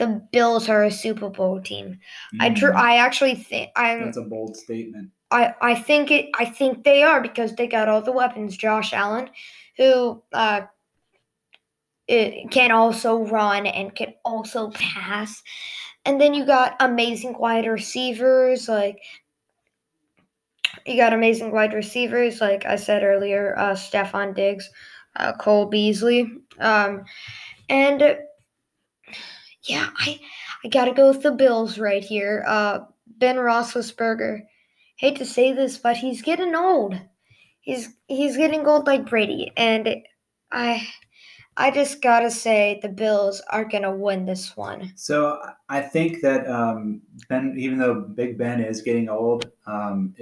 The 0.00 0.22
Bills 0.32 0.68
are 0.70 0.82
a 0.84 0.90
Super 0.90 1.28
Bowl 1.28 1.60
team. 1.60 2.00
I 2.40 2.48
dr- 2.48 2.74
I 2.74 2.96
actually 2.96 3.34
think 3.34 3.70
Mm, 3.76 4.04
That's 4.06 4.16
a 4.16 4.22
bold 4.22 4.56
statement. 4.56 5.10
I, 5.30 5.54
I 5.60 5.74
think 5.74 6.10
it 6.10 6.30
I 6.38 6.46
think 6.46 6.84
they 6.84 7.02
are 7.02 7.20
because 7.20 7.54
they 7.54 7.66
got 7.66 7.88
all 7.88 8.00
the 8.02 8.10
weapons. 8.10 8.56
Josh 8.56 8.92
Allen, 8.94 9.28
who 9.76 10.22
uh 10.32 10.62
it 12.08 12.50
can 12.50 12.72
also 12.72 13.24
run 13.26 13.66
and 13.66 13.94
can 13.94 14.14
also 14.24 14.70
pass. 14.70 15.42
And 16.06 16.20
then 16.20 16.32
you 16.34 16.44
got 16.46 16.76
amazing 16.80 17.38
wide 17.38 17.66
receivers 17.66 18.68
like 18.68 18.98
you 20.86 20.96
got 20.96 21.12
amazing 21.12 21.52
wide 21.52 21.74
receivers 21.74 22.40
like 22.40 22.64
I 22.64 22.76
said 22.76 23.02
earlier, 23.02 23.54
uh 23.58 23.72
Stefon 23.74 24.34
Diggs, 24.34 24.68
uh, 25.16 25.32
Cole 25.34 25.66
Beasley. 25.66 26.32
Um 26.58 27.04
and 27.68 28.02
uh, 28.02 28.14
yeah, 29.64 29.90
I 29.98 30.20
I 30.64 30.68
gotta 30.68 30.92
go 30.92 31.08
with 31.08 31.22
the 31.22 31.32
Bills 31.32 31.78
right 31.78 32.04
here. 32.04 32.44
Uh 32.46 32.80
Ben 33.06 33.36
Roethlisberger 33.36 34.42
hate 34.96 35.16
to 35.16 35.24
say 35.24 35.52
this, 35.52 35.78
but 35.78 35.96
he's 35.96 36.22
getting 36.22 36.54
old. 36.54 36.98
He's 37.60 37.88
he's 38.06 38.36
getting 38.36 38.66
old 38.66 38.86
like 38.86 39.08
Brady, 39.08 39.52
and 39.56 39.96
I 40.50 40.86
I 41.56 41.70
just 41.70 42.00
gotta 42.00 42.30
say 42.30 42.78
the 42.82 42.88
Bills 42.88 43.42
are 43.50 43.64
gonna 43.64 43.94
win 43.94 44.24
this 44.24 44.56
one. 44.56 44.92
So 44.96 45.40
I 45.68 45.80
think 45.80 46.20
that 46.22 46.48
um, 46.48 47.02
Ben, 47.28 47.54
even 47.58 47.78
though 47.78 48.00
Big 48.00 48.38
Ben 48.38 48.60
is 48.60 48.82
getting 48.82 49.08
old, 49.08 49.50
um, 49.66 50.14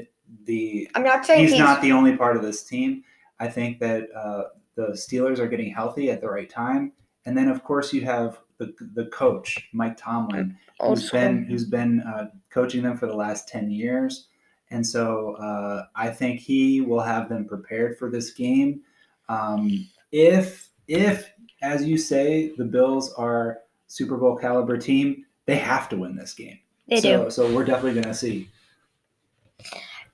the 0.44 0.88
I'm 0.94 1.04
not 1.04 1.24
saying 1.24 1.42
he's, 1.42 1.52
he's, 1.52 1.60
not 1.60 1.80
the 1.80 1.92
only 1.92 2.16
part 2.16 2.36
of 2.36 2.42
this 2.42 2.64
team. 2.64 3.04
I 3.40 3.48
think 3.48 3.78
that 3.78 4.08
uh, 4.16 4.44
the 4.74 4.88
Steelers 4.88 5.38
are 5.38 5.46
getting 5.46 5.72
healthy 5.72 6.10
at 6.10 6.20
the 6.20 6.28
right 6.28 6.50
time, 6.50 6.92
and 7.24 7.36
then 7.36 7.48
of 7.48 7.62
course 7.62 7.92
you 7.92 8.00
have 8.02 8.40
the 8.58 8.74
the 8.94 9.06
coach 9.06 9.68
Mike 9.72 9.96
Tomlin, 9.96 10.56
who's 10.80 11.10
been 11.10 11.44
who's 11.44 11.64
been 11.64 12.00
uh, 12.00 12.26
coaching 12.50 12.82
them 12.82 12.96
for 12.96 13.06
the 13.06 13.14
last 13.14 13.48
ten 13.48 13.70
years, 13.70 14.28
And 14.70 14.86
so 14.86 15.34
uh, 15.36 15.86
I 15.94 16.10
think 16.10 16.40
he 16.40 16.80
will 16.80 17.00
have 17.00 17.28
them 17.28 17.46
prepared 17.46 17.98
for 17.98 18.10
this 18.10 18.32
game. 18.32 18.80
Um, 19.28 19.88
if 20.12 20.70
if 20.86 21.30
as 21.62 21.84
you 21.84 21.98
say 21.98 22.52
the 22.56 22.64
Bills 22.64 23.12
are 23.14 23.60
Super 23.86 24.16
Bowl 24.16 24.36
caliber 24.36 24.76
team, 24.76 25.24
they 25.46 25.56
have 25.56 25.88
to 25.90 25.96
win 25.96 26.16
this 26.16 26.34
game. 26.34 26.58
They 26.88 27.00
so, 27.00 27.24
do. 27.24 27.30
So 27.30 27.54
we're 27.54 27.64
definitely 27.64 27.94
going 27.94 28.12
to 28.12 28.14
see. 28.14 28.48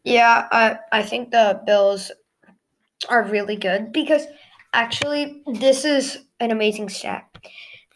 Yeah, 0.05 0.49
I 0.51 0.79
I 0.93 1.03
think 1.03 1.31
the 1.31 1.63
Bills 1.67 2.11
are 3.09 3.25
really 3.25 3.57
good 3.57 3.93
because 3.93 4.27
actually 4.73 5.43
this 5.47 5.85
is 5.85 6.19
an 6.41 6.51
amazing 6.51 6.89
stat. 6.89 7.34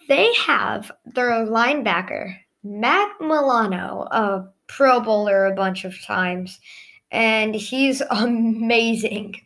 They 0.09 0.33
have 0.47 0.91
their 1.05 1.31
linebacker 1.47 2.35
Matt 2.65 3.21
Milano, 3.21 4.09
a 4.11 4.49
Pro 4.67 5.01
Bowler 5.01 5.47
a 5.47 5.55
bunch 5.55 5.85
of 5.85 6.03
times, 6.05 6.59
and 7.11 7.55
he's 7.55 8.01
amazing. 8.11 9.41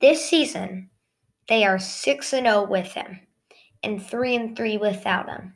This 0.00 0.24
season, 0.24 0.90
they 1.48 1.64
are 1.64 1.78
6 1.78 2.32
and 2.32 2.46
0 2.46 2.66
with 2.66 2.92
him 2.92 3.20
and 3.82 4.04
3 4.04 4.36
and 4.36 4.56
3 4.56 4.78
without 4.78 5.28
him. 5.28 5.54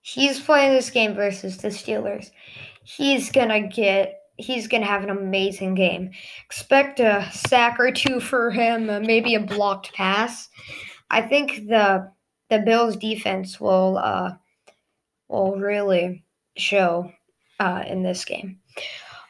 He's 0.00 0.40
playing 0.40 0.72
this 0.72 0.90
game 0.90 1.14
versus 1.14 1.58
the 1.58 1.68
Steelers. 1.68 2.30
He's 2.82 3.30
going 3.30 3.50
to 3.50 3.68
get 3.68 4.17
he's 4.38 4.68
going 4.68 4.82
to 4.82 4.88
have 4.88 5.02
an 5.02 5.10
amazing 5.10 5.74
game. 5.74 6.10
Expect 6.46 7.00
a 7.00 7.28
sack 7.32 7.78
or 7.78 7.90
two 7.92 8.20
for 8.20 8.50
him, 8.50 8.86
maybe 8.86 9.34
a 9.34 9.40
blocked 9.40 9.92
pass. 9.92 10.48
I 11.10 11.22
think 11.22 11.66
the 11.68 12.10
the 12.48 12.60
Bills 12.60 12.96
defense 12.96 13.60
will 13.60 13.98
uh, 13.98 14.32
will 15.28 15.56
really 15.56 16.24
show 16.56 17.12
uh, 17.60 17.84
in 17.86 18.02
this 18.02 18.24
game. 18.24 18.60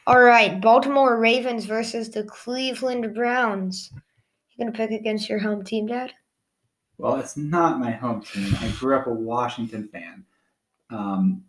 All 0.07 0.19
right, 0.19 0.59
Baltimore 0.61 1.19
Ravens 1.19 1.65
versus 1.65 2.09
the 2.09 2.23
Cleveland 2.23 3.13
Browns. 3.13 3.91
You 4.51 4.65
gonna 4.65 4.75
pick 4.75 4.91
against 4.91 5.29
your 5.29 5.39
home 5.39 5.63
team, 5.63 5.87
Dad? 5.87 6.13
Well, 6.97 7.17
it's 7.17 7.37
not 7.37 7.79
my 7.79 7.91
home 7.91 8.21
team. 8.21 8.55
I 8.59 8.69
grew 8.77 8.97
up 8.97 9.07
a 9.07 9.13
Washington 9.13 9.87
fan. 9.87 10.25
Um, 10.89 11.43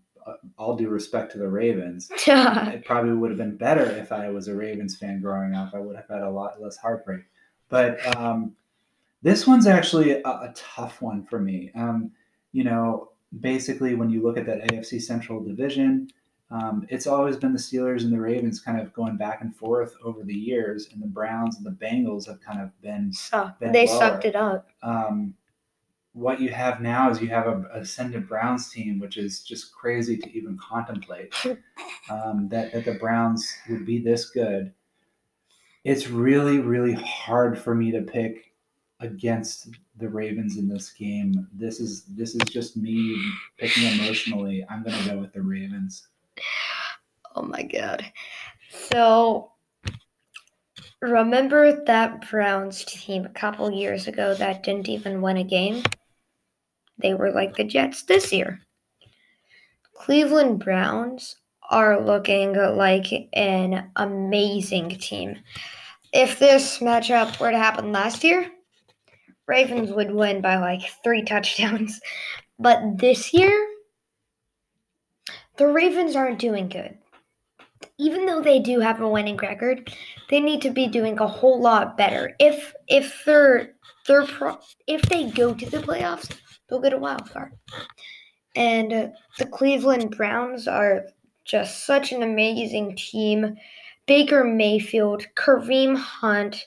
all 0.59 0.77
due 0.77 0.89
respect 0.89 1.33
to 1.33 1.39
the 1.39 1.49
Ravens, 1.49 2.11
it 2.27 2.85
probably 2.85 3.13
would 3.13 3.31
have 3.31 3.39
been 3.39 3.57
better 3.57 3.85
if 3.85 4.13
I 4.13 4.31
was 4.31 4.49
a 4.49 4.55
Ravens 4.55 4.97
fan 4.97 5.21
growing 5.21 5.55
up. 5.55 5.75
I 5.75 5.79
would 5.79 5.97
have 5.97 6.09
had 6.09 6.23
a 6.23 6.31
lot 6.31 6.61
less 6.61 6.77
heartbreak. 6.77 7.23
But 7.69 8.17
um, 8.17 8.55
this 9.23 9.47
one's 9.47 9.67
actually 9.67 10.13
a, 10.13 10.29
a 10.29 10.53
tough 10.55 11.01
one 11.03 11.25
for 11.25 11.39
me. 11.39 11.71
Um, 11.75 12.11
you 12.53 12.65
know, 12.65 13.11
basically, 13.41 13.95
when 13.95 14.11
you 14.11 14.23
look 14.23 14.37
at 14.37 14.47
that 14.47 14.63
AFC 14.71 15.01
Central 15.01 15.43
division, 15.43 16.09
um, 16.51 16.85
it's 16.89 17.07
always 17.07 17.37
been 17.37 17.53
the 17.53 17.59
Steelers 17.59 18.03
and 18.03 18.13
the 18.13 18.21
Ravens 18.21 18.61
kind 18.61 18.81
of 18.81 18.93
going 18.93 19.17
back 19.17 19.41
and 19.41 19.55
forth 19.55 19.95
over 20.03 20.25
the 20.25 20.35
years, 20.35 20.89
and 20.93 21.01
the 21.01 21.07
Browns 21.07 21.57
and 21.57 21.65
the 21.65 21.71
Bengals 21.71 22.27
have 22.27 22.41
kind 22.41 22.61
of 22.61 22.71
been. 22.83 23.13
been 23.61 23.73
they 23.73 23.87
lower. 23.87 23.99
sucked 23.99 24.25
it 24.25 24.35
up. 24.35 24.69
Um, 24.83 25.35
what 26.13 26.41
you 26.41 26.49
have 26.49 26.81
now 26.81 27.11
is 27.11 27.21
you 27.21 27.29
have 27.29 27.47
a 27.47 27.65
ascendant 27.75 28.29
Browns 28.29 28.71
team, 28.71 28.99
which 28.99 29.17
is 29.17 29.43
just 29.43 29.73
crazy 29.73 30.17
to 30.17 30.37
even 30.37 30.59
contemplate. 30.59 31.35
Um, 32.09 32.49
that 32.49 32.73
that 32.73 32.85
the 32.85 32.95
Browns 32.95 33.49
would 33.69 33.87
be 33.87 34.01
this 34.01 34.31
good. 34.31 34.73
It's 35.85 36.09
really 36.09 36.59
really 36.59 36.95
hard 36.95 37.57
for 37.57 37.73
me 37.73 37.93
to 37.93 38.03
pick 38.03 38.53
against 38.99 39.69
the 39.97 40.09
Ravens 40.09 40.57
in 40.57 40.69
this 40.69 40.91
game. 40.91 41.47
This 41.53 41.79
is 41.79 42.03
this 42.05 42.35
is 42.35 42.43
just 42.51 42.77
me 42.77 43.17
picking 43.59 43.85
emotionally. 43.85 44.67
I'm 44.69 44.83
gonna 44.83 45.07
go 45.07 45.19
with 45.19 45.33
the 45.33 45.43
Ravens. 45.43 46.09
Oh 47.37 47.43
my 47.43 47.63
god. 47.63 48.05
So 48.71 49.53
remember 51.01 51.85
that 51.85 52.29
Browns 52.29 52.85
team 52.85 53.25
a 53.25 53.29
couple 53.29 53.71
years 53.71 54.09
ago 54.09 54.35
that 54.35 54.65
didn't 54.65 54.89
even 54.89 55.23
win 55.23 55.37
a 55.37 55.45
game? 55.45 55.85
They 57.01 57.15
were 57.15 57.33
like 57.33 57.57
the 57.57 57.65
Jets 57.65 58.03
this 58.03 58.33
year. 58.33 58.61
Cleveland 59.95 60.61
Browns 60.61 61.37
are 61.71 62.01
looking 62.01 62.55
like 62.55 63.29
an 63.33 63.91
amazing 63.97 64.91
team. 64.99 65.39
If 66.13 66.39
this 66.39 66.79
matchup 66.79 67.39
were 67.39 67.51
to 67.51 67.59
happen 67.59 67.93
last 67.93 68.25
year, 68.25 68.51
Ravens 69.47 69.91
would 69.91 70.13
win 70.13 70.41
by 70.41 70.57
like 70.57 70.83
three 71.03 71.23
touchdowns. 71.23 72.01
But 72.63 72.99
this 72.99 73.33
year, 73.33 73.69
the 75.57 75.67
Ravens 75.67 76.15
aren't 76.15 76.39
doing 76.39 76.69
good. 76.69 76.99
Even 77.97 78.27
though 78.27 78.43
they 78.43 78.59
do 78.59 78.81
have 78.81 79.01
a 79.01 79.09
winning 79.09 79.39
record, 79.39 79.91
they 80.29 80.41
need 80.41 80.61
to 80.61 80.71
be 80.71 80.87
doing 80.87 81.19
a 81.19 81.27
whole 81.27 81.59
lot 81.59 81.97
better. 81.97 82.37
If 82.39 82.75
if 82.87 83.23
they're 83.25 83.71
they're 84.07 84.27
pro, 84.27 84.59
if 84.87 85.01
they 85.03 85.31
go 85.31 85.55
to 85.55 85.71
the 85.71 85.79
playoffs, 85.79 86.31
they'll 86.71 86.81
get 86.81 86.93
a 86.93 86.99
wild 86.99 87.29
card. 87.31 87.53
And 88.57 88.93
uh, 88.93 89.09
the 89.39 89.47
Cleveland 89.47 90.17
Browns 90.17 90.67
are 90.67 91.05
just 91.45 91.85
such 91.85 92.13
an 92.13 92.23
amazing 92.23 92.97
team. 92.97 93.57
Baker 94.07 94.45
Mayfield, 94.45 95.27
Kareem 95.37 95.97
Hunt. 95.97 96.67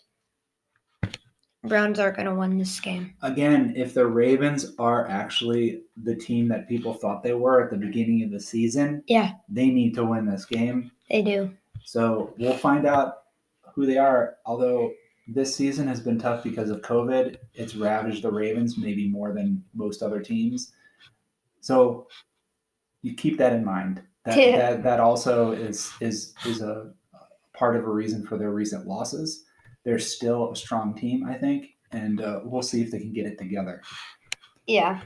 Browns 1.65 1.97
are 1.97 2.11
going 2.11 2.25
to 2.25 2.35
win 2.35 2.57
this 2.57 2.77
game. 2.81 3.13
Again, 3.21 3.73
if 3.77 3.93
the 3.93 4.05
Ravens 4.05 4.73
are 4.79 5.07
actually 5.07 5.81
the 6.03 6.13
team 6.15 6.49
that 6.49 6.67
people 6.67 6.93
thought 6.93 7.23
they 7.23 7.33
were 7.33 7.63
at 7.63 7.71
the 7.71 7.77
beginning 7.77 8.21
of 8.23 8.31
the 8.31 8.39
season, 8.39 9.01
Yeah, 9.07 9.31
they 9.47 9.67
need 9.67 9.93
to 9.95 10.03
win 10.03 10.25
this 10.25 10.45
game. 10.45 10.91
they 11.09 11.21
do. 11.21 11.53
So 11.85 12.33
we'll 12.37 12.57
find 12.57 12.85
out 12.85 13.13
who 13.73 13.85
they 13.85 13.97
are. 13.97 14.35
Although 14.45 14.91
this 15.27 15.55
season 15.55 15.87
has 15.87 15.99
been 16.01 16.19
tough 16.19 16.43
because 16.43 16.69
of 16.69 16.81
COVID, 16.81 17.37
it's 17.53 17.75
ravaged 17.75 18.23
the 18.23 18.31
Ravens 18.31 18.77
maybe 18.77 19.07
more 19.09 19.33
than 19.33 19.63
most 19.73 20.01
other 20.01 20.19
teams. 20.19 20.73
So 21.61 22.07
you 23.01 23.13
keep 23.15 23.37
that 23.37 23.53
in 23.53 23.63
mind. 23.63 24.01
That 24.25 24.37
Yeah. 24.37 24.57
that, 24.57 24.83
that 24.83 24.99
also 24.99 25.51
is 25.51 25.91
is 25.99 26.33
is 26.45 26.61
a 26.61 26.93
part 27.53 27.75
of 27.75 27.85
a 27.85 27.89
reason 27.91 28.25
for 28.25 28.37
their 28.37 28.51
recent 28.51 28.87
losses. 28.87 29.45
They're 29.83 29.99
still 29.99 30.51
a 30.51 30.55
strong 30.55 30.93
team, 30.95 31.25
I 31.25 31.35
think, 31.35 31.75
and 31.91 32.21
uh, 32.21 32.41
we'll 32.43 32.61
see 32.61 32.81
if 32.81 32.91
they 32.91 32.99
can 32.99 33.13
get 33.13 33.25
it 33.25 33.37
together. 33.37 33.81
Yeah. 34.65 35.01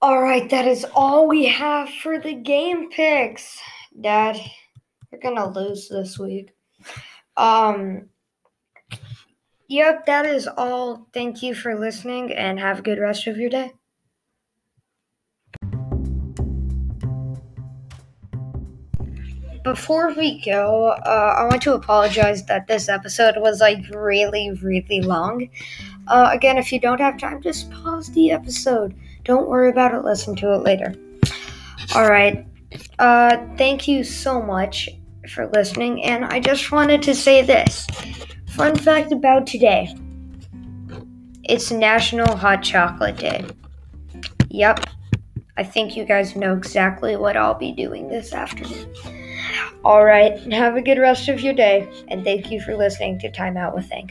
All 0.00 0.20
right, 0.22 0.48
that 0.50 0.66
is 0.66 0.84
all 0.94 1.28
we 1.28 1.46
have 1.46 1.88
for 1.88 2.18
the 2.18 2.34
game 2.34 2.90
picks. 2.90 3.60
Dad, 4.00 4.40
you're 5.10 5.20
gonna 5.20 5.48
lose 5.48 5.88
this 5.88 6.18
week. 6.18 6.50
Um. 7.36 8.08
Yep, 9.72 10.04
that 10.04 10.26
is 10.26 10.46
all. 10.58 11.06
Thank 11.14 11.42
you 11.42 11.54
for 11.54 11.74
listening 11.74 12.30
and 12.30 12.60
have 12.60 12.80
a 12.80 12.82
good 12.82 12.98
rest 12.98 13.26
of 13.26 13.38
your 13.38 13.48
day. 13.48 13.72
Before 19.64 20.12
we 20.12 20.42
go, 20.44 20.88
uh, 20.88 21.36
I 21.38 21.44
want 21.44 21.62
to 21.62 21.72
apologize 21.72 22.44
that 22.44 22.66
this 22.66 22.90
episode 22.90 23.36
was 23.38 23.62
like 23.62 23.78
really, 23.94 24.50
really 24.62 25.00
long. 25.00 25.48
Uh, 26.06 26.28
again, 26.30 26.58
if 26.58 26.70
you 26.70 26.78
don't 26.78 27.00
have 27.00 27.16
time, 27.16 27.40
just 27.40 27.70
pause 27.70 28.12
the 28.12 28.30
episode. 28.30 28.94
Don't 29.24 29.48
worry 29.48 29.70
about 29.70 29.94
it, 29.94 30.04
listen 30.04 30.36
to 30.36 30.52
it 30.52 30.64
later. 30.64 30.94
All 31.94 32.10
right. 32.10 32.46
Uh, 32.98 33.38
thank 33.56 33.88
you 33.88 34.04
so 34.04 34.42
much 34.42 34.90
for 35.30 35.48
listening, 35.54 36.02
and 36.02 36.26
I 36.26 36.40
just 36.40 36.70
wanted 36.72 37.00
to 37.04 37.14
say 37.14 37.40
this 37.40 37.86
fun 38.52 38.76
fact 38.76 39.12
about 39.12 39.46
today 39.46 39.94
it's 41.44 41.72
National 41.72 42.36
Hot 42.36 42.62
Chocolate 42.62 43.16
Day. 43.16 43.44
Yep, 44.50 44.86
I 45.56 45.64
think 45.64 45.96
you 45.96 46.04
guys 46.04 46.36
know 46.36 46.54
exactly 46.56 47.16
what 47.16 47.36
I'll 47.36 47.54
be 47.54 47.72
doing 47.72 48.08
this 48.08 48.32
afternoon. 48.32 48.94
All 49.84 50.04
right, 50.04 50.38
have 50.52 50.76
a 50.76 50.82
good 50.82 50.98
rest 50.98 51.28
of 51.28 51.40
your 51.40 51.52
day, 51.52 51.90
and 52.08 52.22
thank 52.22 52.52
you 52.52 52.60
for 52.60 52.76
listening 52.76 53.18
to 53.20 53.30
Time 53.30 53.56
Out 53.56 53.74
with 53.74 53.88
Think. 53.88 54.10